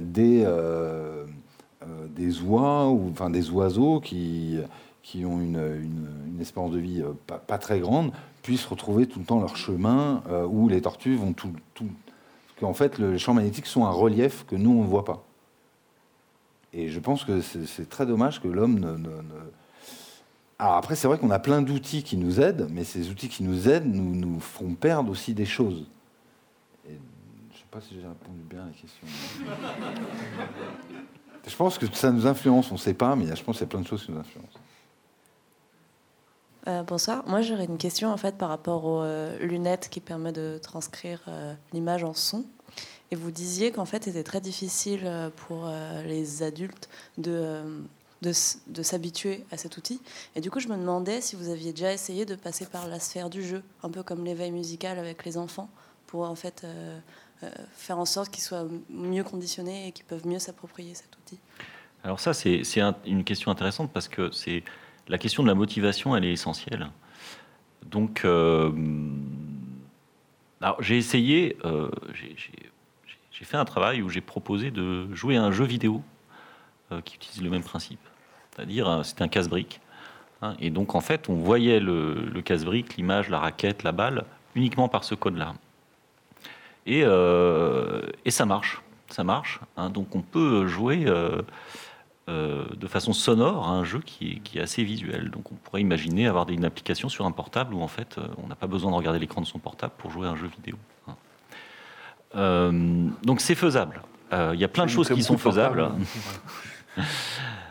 [0.00, 1.24] des, euh,
[1.82, 4.58] euh, des oies ou enfin des oiseaux qui,
[5.02, 9.24] qui ont une, une- espérance de vie euh, pas, très grande puissent retrouver tout le
[9.24, 11.88] temps leur chemin euh, où les tortues vont tout, tout
[12.60, 15.24] qu'en fait le- les champs magnétiques sont un relief que nous on ne voit pas.
[16.72, 19.08] Et je pense que c'est très dommage que l'homme ne-
[20.60, 23.42] Alors après, c'est vrai qu'on a plein d'outils qui nous aident, mais ces outils qui
[23.42, 25.86] nous aident nous, nous font perdre aussi des choses.
[27.68, 29.06] Sais pas si j'ai répondu bien à la question.
[31.46, 33.68] je pense que ça nous influence, on ne sait pas, mais je pense qu'il y
[33.68, 34.58] a plein de choses qui nous influencent.
[36.66, 37.28] Euh, bonsoir.
[37.28, 41.20] Moi, j'aurais une question en fait par rapport aux euh, lunettes qui permettent de transcrire
[41.28, 42.46] euh, l'image en son.
[43.10, 45.70] Et vous disiez qu'en fait, c'était très difficile pour
[46.06, 46.88] les adultes
[47.18, 47.62] de,
[48.22, 48.32] de,
[48.66, 50.00] de s'habituer à cet outil.
[50.36, 52.98] Et du coup, je me demandais si vous aviez déjà essayé de passer par la
[52.98, 55.70] sphère du jeu, un peu comme l'éveil musical avec les enfants,
[56.06, 56.66] pour en fait
[57.72, 61.38] faire en sorte qu'ils soient mieux conditionnés et qu'ils peuvent mieux s'approprier cet outil.
[62.04, 64.62] Alors ça, c'est c'est un- une question intéressante parce que c'est
[65.08, 66.90] la question de la motivation, elle est essentielle.
[67.86, 68.70] Donc, euh,
[70.80, 72.34] j'ai essayé, euh, j'ai-
[73.44, 76.02] fait un travail où j'ai proposé de jouer à un jeu vidéo
[76.90, 78.00] euh, qui utilise le même principe,
[78.50, 79.80] c'est-à-dire euh, c'est un casse-brique.
[80.42, 84.24] hein, et donc en fait, on voyait le, le casse-brique, l'image, la raquette, la balle,
[84.56, 85.54] uniquement par ce code-là.
[86.90, 89.60] Et, euh, et ça marche, ça marche.
[89.76, 89.90] hein.
[89.90, 91.42] donc on peut jouer euh,
[92.30, 95.30] euh, de façon sonore à un jeu qui est, qui est assez visuel.
[95.30, 98.54] Donc on pourrait imaginer avoir une application sur un portable où en fait on n'a
[98.54, 100.76] pas besoin de regarder l'écran de son portable pour jouer à un jeu vidéo.
[101.08, 101.14] hein.
[102.36, 104.00] Euh, donc c'est faisable.
[104.32, 105.90] Euh, Il y a plein de choses qui sont faisables.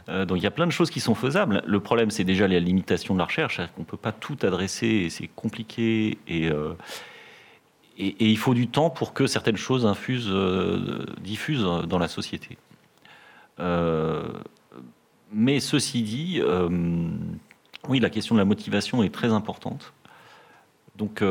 [0.10, 1.62] Euh, donc il y a plein de choses qui sont faisables.
[1.66, 4.38] Le problème, c'est déjà la limitation de la recherche, c'est-à-dire qu'on ne peut pas tout
[4.44, 6.50] adresser, et c'est compliqué, et,
[7.98, 9.86] et, il faut du temps pour que certaines choses
[10.30, 12.58] euh, diffusent dans la société.
[13.60, 14.28] Euh,
[15.32, 16.70] mais ceci dit, euh,
[17.88, 19.94] oui, la question de la motivation est très importante.
[20.96, 21.24] Donc,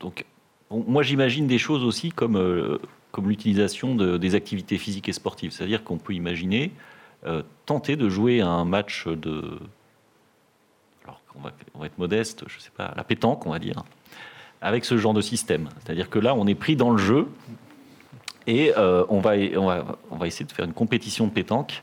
[0.00, 0.26] donc
[0.70, 2.78] moi j'imagine des choses aussi comme,
[3.10, 5.50] comme l'utilisation de- des activités physiques et sportives.
[5.50, 6.72] C'est-à-dire qu'on peut imaginer
[7.64, 9.58] tenter de jouer à un match de.
[11.04, 13.82] Alors, on va, on va être modeste, je sais pas, la pétanque, on va dire,
[14.60, 15.68] avec ce genre de système.
[15.80, 17.28] C'est-à-dire que là, on est pris dans le jeu
[18.46, 19.36] et euh, on, va,
[20.26, 21.82] essayer de faire une compétition de pétanque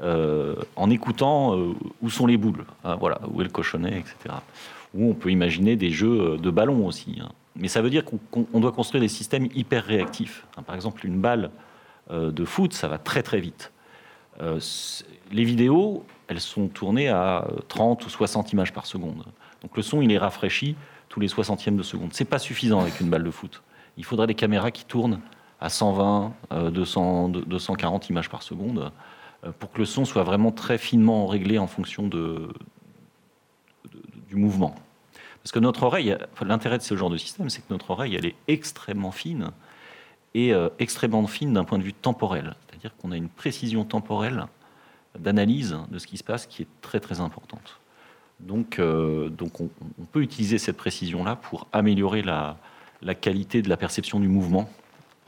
[0.00, 1.72] euh, en écoutant euh,
[2.02, 4.34] où sont les boules, hein, voilà, où est le cochonnet, etc.
[4.94, 7.18] Ou on peut imaginer des jeux de ballon aussi.
[7.22, 7.28] hein.
[7.54, 10.46] Mais ça veut dire qu'on qu'on- on doit construire des systèmes hyper réactifs.
[10.56, 10.62] hein.
[10.62, 11.50] Par exemple, une balle
[12.10, 13.72] de foot, ça va très très vite.
[14.40, 19.24] Les vidéos, elles sont tournées à 30 ou 60 images par seconde.
[19.62, 20.76] Donc le son, il est rafraîchi
[21.16, 22.10] tous les 60e de seconde.
[22.12, 23.62] C'est pas suffisant avec une balle de foot.
[23.96, 25.20] Il faudrait des caméras qui tournent
[25.60, 28.92] à 120, euh, 200, 240 images par seconde
[29.42, 32.50] euh, pour que le son soit vraiment très finement réglé en fonction du
[34.32, 34.74] mouvement.
[35.42, 38.26] Parce que notre oreille, l'intérêt de ce genre de système, c'est que notre oreille, elle
[38.26, 39.52] est extrêmement fine
[40.34, 42.56] et euh, extrêmement fine d'un point de vue temporel.
[42.68, 44.44] C'est-à-dire qu'on a une précision temporelle
[45.18, 47.80] d'analyse de ce qui se passe qui est très très importante.
[48.40, 49.68] Donc, euh, donc on,
[50.12, 52.58] peut utiliser cette précision-là pour améliorer la,
[53.02, 54.68] la qualité de la perception du mouvement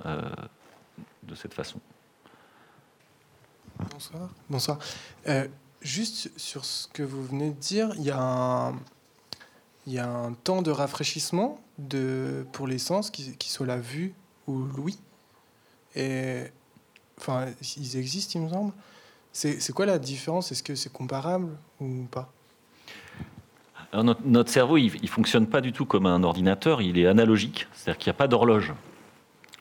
[0.05, 0.23] euh,
[1.23, 1.81] de cette façon.
[3.93, 4.29] Bonsoir.
[4.51, 4.79] Bonsoir.
[5.27, 5.49] Euh,
[5.81, 8.73] juste sur ce que vous venez de dire, il y a un,
[9.87, 13.79] il y a un temps de rafraîchissement de, pour les sens, qui, qui soit la
[13.79, 14.15] vue
[14.47, 14.99] ou l'ouïe.
[15.95, 16.43] Et
[17.19, 18.73] enfin, ils existent, il me semble.
[19.33, 20.53] C'est quoi la différence?
[20.53, 22.33] Est-ce que c'est comparable ou pas?
[23.93, 27.98] Notre, cerveau, il ne fonctionne pas du tout comme un ordinateur, il est analogique, c'est-à-dire
[27.98, 28.74] qu'il n'y a pas d'horloge.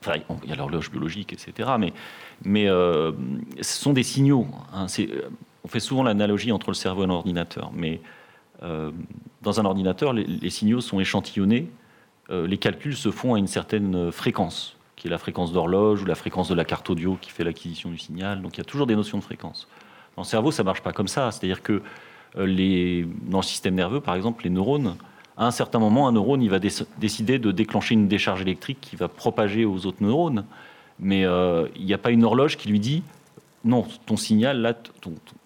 [0.01, 1.69] Enfin, il y a l'horloge biologique, etc.
[2.43, 3.13] Mais, euh,
[3.61, 4.47] ce sont des signaux.
[4.73, 4.87] hein.
[4.99, 5.29] Euh,
[5.63, 7.71] on fait souvent l'analogie entre le cerveau et l'ordinateur.
[7.73, 7.99] Mais
[8.63, 8.91] euh,
[9.41, 11.69] dans un ordinateur, les, signaux sont échantillonnés.
[12.29, 16.15] Les calculs se font à une certaine fréquence, qui est la fréquence d'horloge ou la
[16.15, 18.41] fréquence de la carte audio qui fait l'acquisition du signal.
[18.41, 19.67] Donc il y a toujours des notions de fréquence.
[20.15, 21.31] Dans le cerveau, ça marche pas comme ça.
[21.31, 21.81] C'est-à-dire que
[22.45, 24.95] les, dans le système nerveux, par exemple, les neurones,
[25.37, 28.79] à un certain moment, un neurone il va déc- décider de déclencher une décharge électrique
[28.81, 30.45] qui va propager aux autres neurones.
[30.99, 33.03] Mais euh, il n'y a pas une horloge qui lui dit
[33.63, 34.73] non, ton signal, là,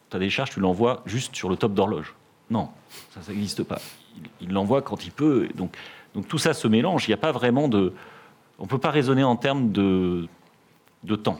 [0.09, 2.13] ta décharge, tu l'envoies juste sur le top d'horloge.
[2.49, 2.69] Non,
[3.11, 3.79] ça, n'existe pas.
[4.17, 5.47] Il- Il l'envoie quand il peut.
[5.55, 5.75] Donc,
[6.15, 7.07] donc tout ça se mélange.
[7.07, 7.93] Il n'y a pas vraiment de.
[8.59, 10.27] On ne peut pas raisonner en termes de,
[11.03, 11.39] de temps.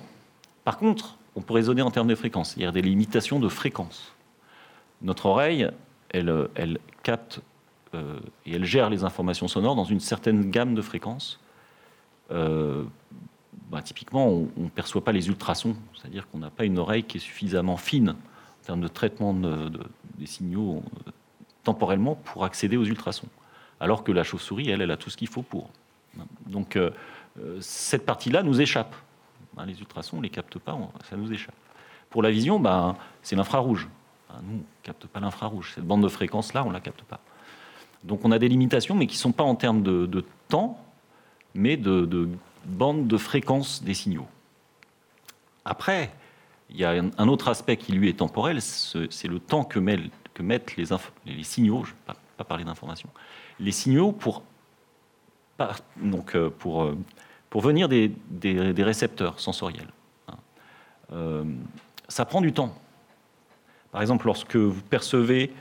[0.63, 4.11] Par contre, on peut raisonner en termes de fréquence, c'est-à-dire des limitations de fréquence.
[5.01, 5.69] Notre oreille,
[6.09, 7.41] elle, capte
[7.93, 11.39] euh, et elle gère les informations sonores dans une certaine gamme de fréquences.
[12.31, 12.83] Euh,
[13.69, 17.17] bah, typiquement, on ne perçoit pas les ultrasons, c'est-à-dire qu'on n'a pas une oreille qui
[17.17, 21.11] est suffisamment fine en termes de traitement des signaux euh,
[21.63, 23.27] temporellement pour accéder aux ultrasons.
[23.79, 25.69] Alors que la chauve-souris, elle, elle a tout ce qu'il faut pour.
[26.45, 26.77] Donc,
[27.61, 28.95] cette partie-là nous échappe.
[29.57, 30.77] Hein, les ultrasons, on les capte pas,
[31.09, 31.55] ça nous échappe.
[32.09, 33.87] Pour la vision, bah, c'est l'infrarouge.
[34.31, 35.73] Hein, nous, on ne capte pas l'infrarouge.
[35.75, 37.19] Cette bande de fréquence-là, on ne la capte pas.
[38.03, 40.83] Donc on a des limitations, mais qui ne sont pas en termes de, temps,
[41.53, 42.29] mais de, de,
[42.65, 44.27] bande de fréquence des signaux.
[45.65, 46.11] Après,
[46.71, 50.75] il y a un autre aspect qui lui est temporel, c'est le temps que, mettent
[50.77, 53.09] les, signaux, je ne vais pas, parler d'information,
[53.59, 54.43] les signaux pour,
[55.97, 56.97] donc, euh, pour, euh,
[57.49, 58.13] pour venir des,
[58.77, 59.91] récepteurs sensoriels.
[60.27, 60.35] Hein.
[61.13, 61.43] Euh,
[62.07, 62.73] ça prend du temps.
[63.91, 65.51] Par exemple, lorsque vous percevez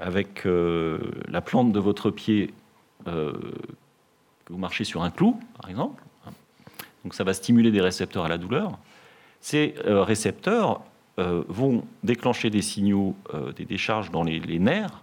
[0.00, 0.98] avec euh,
[1.28, 2.52] la plante de votre pied
[3.06, 3.32] euh,
[4.44, 6.02] que vous marchez sur un clou, par exemple.
[7.04, 8.78] Donc ça va stimuler des récepteurs à la douleur.
[9.40, 10.82] Ces euh, récepteurs
[11.18, 13.16] vont déclencher des signaux,
[13.56, 15.02] des décharges dans les, nerfs,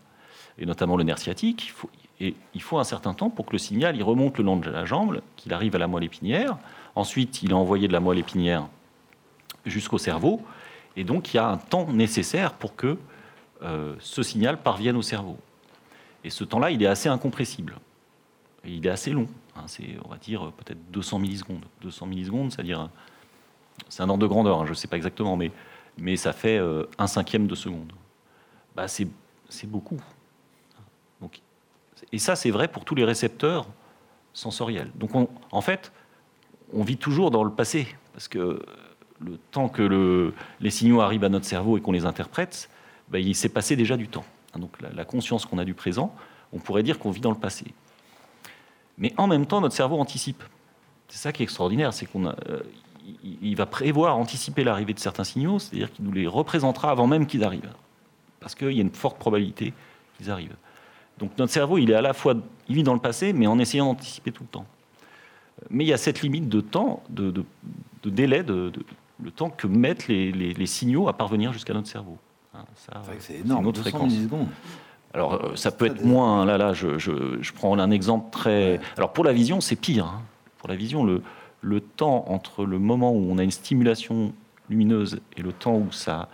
[0.59, 1.73] et notamment le nerf sciatique.
[2.19, 4.85] Il faut, un certain temps pour que le signal il remonte le long de la
[4.85, 6.59] jambe, qu'il arrive à la moelle épinière.
[6.93, 8.67] Ensuite, il est envoyé de la moelle épinière
[9.65, 10.39] jusqu'au cerveau.
[10.95, 12.97] Et donc, il y a un temps nécessaire pour que
[13.61, 15.37] euh, ce signal parvienne au cerveau.
[16.23, 17.77] Et ce temps-là, il est assez incompressible.
[18.65, 19.27] il est assez long.
[19.55, 21.65] Hein, c'est, on va dire, peut-être 200 millisecondes.
[21.81, 22.89] 200 millisecondes, c'est-à-dire,
[23.89, 25.51] c'est un ordre de grandeur, hein, je ne sais pas exactement, mais,
[25.97, 27.91] mais ça fait euh, un cinquième de seconde.
[28.75, 29.07] Bah, c'est,
[29.65, 30.01] beaucoup.
[31.21, 31.41] Donc,
[32.11, 33.67] et ça, c'est vrai pour tous les récepteurs
[34.33, 34.91] sensoriels.
[34.95, 35.11] Donc,
[35.51, 35.91] en fait,
[36.73, 38.65] on vit toujours dans le passé, parce que
[39.25, 42.69] le temps que le, les signaux arrivent à notre cerveau et qu'on les interprète,
[43.09, 44.25] ben, il s'est passé déjà du temps.
[44.53, 46.13] Hein, donc la, conscience qu'on a du présent,
[46.51, 47.65] on pourrait dire qu'on vit dans le passé.
[48.97, 50.43] Mais en même temps, notre cerveau anticipe.
[51.07, 52.33] C'est ça qui est extraordinaire, c'est qu'on euh,
[53.55, 57.43] va prévoir, anticiper l'arrivée de certains signaux, c'est-à-dire qu'il nous les représentera avant même qu'ils
[57.43, 57.73] arrivent,
[58.39, 59.73] parce qu'il y a une forte probabilité
[60.17, 60.55] qu'ils arrivent.
[61.19, 62.35] Donc notre cerveau, il est à la fois,
[62.67, 64.65] il vit dans le passé, mais en essayant d'anticiper tout le temps.
[65.69, 67.45] Mais il y a cette limite de temps, de,
[68.03, 68.71] délai, de,
[69.21, 72.17] le temps que mettent les, les signaux à parvenir jusqu'à notre cerveau.
[72.53, 72.65] Hein,
[73.19, 74.13] c'est énorme, une fréquence.
[75.13, 76.41] Alors, euh, ça peut être moins.
[76.41, 78.79] Hein, là, là, je, je, prends un exemple très.
[78.97, 80.05] Alors, pour la vision, c'est pire.
[80.05, 80.21] Hein.
[80.57, 81.21] Pour la vision, le,
[81.61, 84.33] le temps entre le moment où on a une stimulation
[84.69, 86.29] lumineuse et le temps où ça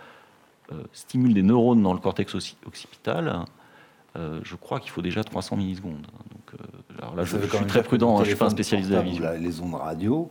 [0.72, 2.34] euh, stimule des neurones dans le cortex
[2.66, 3.44] occipital,
[4.16, 6.06] euh, je crois qu'il faut déjà 300 millisecondes.
[6.32, 6.60] Donc,
[6.98, 9.24] alors là, je, suis très prudent, je ne suis pas un spécialiste de la vision.
[9.38, 10.30] les ondes radio,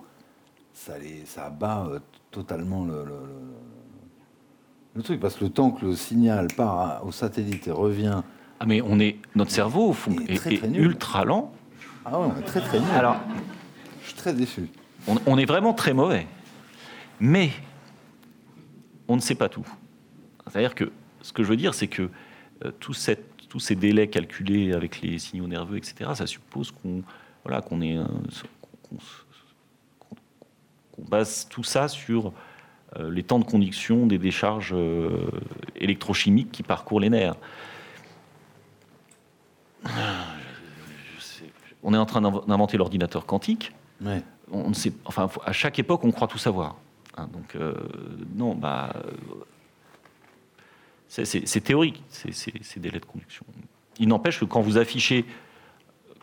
[0.73, 1.87] ça, les, ça abat
[2.31, 3.05] totalement le
[4.95, 8.21] le truc, parce que le temps que le signal part au satellite et revient.
[8.59, 9.95] Ah, mais on est, notre cerveau
[10.27, 11.53] est, ultra lent.
[12.05, 12.89] Ah ouais, on est très très nul.
[12.91, 13.17] Alors,
[14.01, 14.67] je suis très déçu.
[15.25, 16.27] On, est vraiment très mauvais.
[17.21, 17.51] Mais
[19.07, 19.65] on ne sait pas tout.
[20.47, 20.91] C'est-à-dire que
[21.21, 22.09] ce que je veux dire, c'est que
[22.65, 27.03] euh, tout cette, tous ces délais calculés avec les signaux nerveux, etc., ça suppose qu'on
[27.45, 27.97] voilà, qu'on est
[30.99, 32.33] qu'on base tout ça sur
[32.97, 35.29] euh, les temps de conduction des décharges euh,
[35.75, 37.35] électrochimiques qui parcourent les nerfs.
[41.83, 43.73] On est en train d'inventer l'ordinateur quantique.
[44.51, 46.75] On sait, enfin, à chaque époque, on croit tout savoir.
[47.15, 47.75] Hein, donc, euh,
[48.35, 48.93] non, bah,
[51.07, 53.45] c'est théorique, ces délais de conduction.
[53.99, 55.25] Il n'empêche que quand vous affichez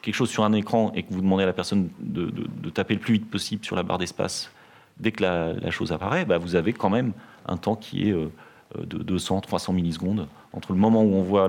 [0.03, 2.95] quelque chose sur un écran et que vous demandez à la personne de, de taper
[2.95, 4.51] le plus vite possible sur la barre d'espace
[4.99, 7.13] dès que la, chose apparaît, bah, vous avez quand même
[7.47, 8.31] un temps qui est euh,
[8.77, 11.49] de 200, 300 millisecondes entre le moment où on voit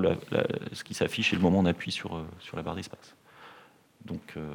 [0.73, 3.15] ce qui s'affiche et le moment où on appuie sur, euh, sur la barre d'espace.
[4.05, 4.53] Donc euh,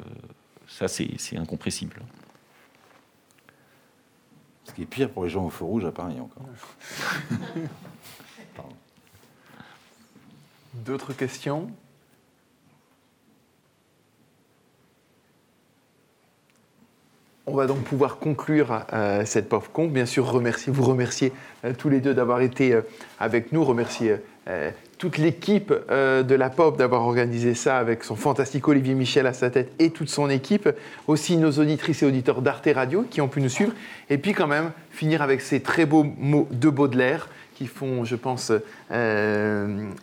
[0.67, 1.99] ça, c'est incompressible.
[4.63, 6.45] Ce qui est pire pour les gens au feu rouge à Paris encore.
[10.73, 11.69] D'autres questions?
[17.45, 19.87] On va donc pouvoir conclure euh, cette POFCON.
[19.87, 21.33] Bien sûr, vous remercier
[21.65, 22.81] euh, tous les deux d'avoir été euh,
[23.19, 24.15] avec nous, remercier
[24.97, 29.49] toute l'équipe de la POP d'avoir organisé ça avec son fantastique Olivier Michel à sa
[29.49, 30.67] tête et toute son équipe,
[31.07, 33.71] aussi nos auditrices et auditeurs d'Arte Radio qui ont pu nous suivre,
[34.09, 38.17] et puis quand même finir avec ces très beaux mots de Baudelaire qui font, je
[38.17, 38.51] pense,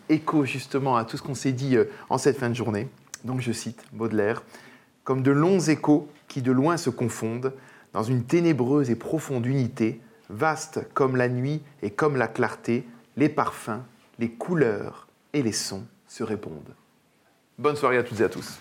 [0.08, 1.76] écho justement à tout ce qu'on s'est dit
[2.08, 2.88] en cette fin de journée.
[3.24, 4.42] Donc je cite Baudelaire,
[5.04, 7.52] comme de longs échos qui de loin se confondent,
[7.93, 12.86] dans une ténébreuse et profonde unité, Vaste comme la nuit et comme la clarté,
[13.16, 13.82] les parfums,
[14.20, 16.74] les couleurs et les sons se répondent.
[17.59, 18.61] Bonne soirée à toutes et à tous.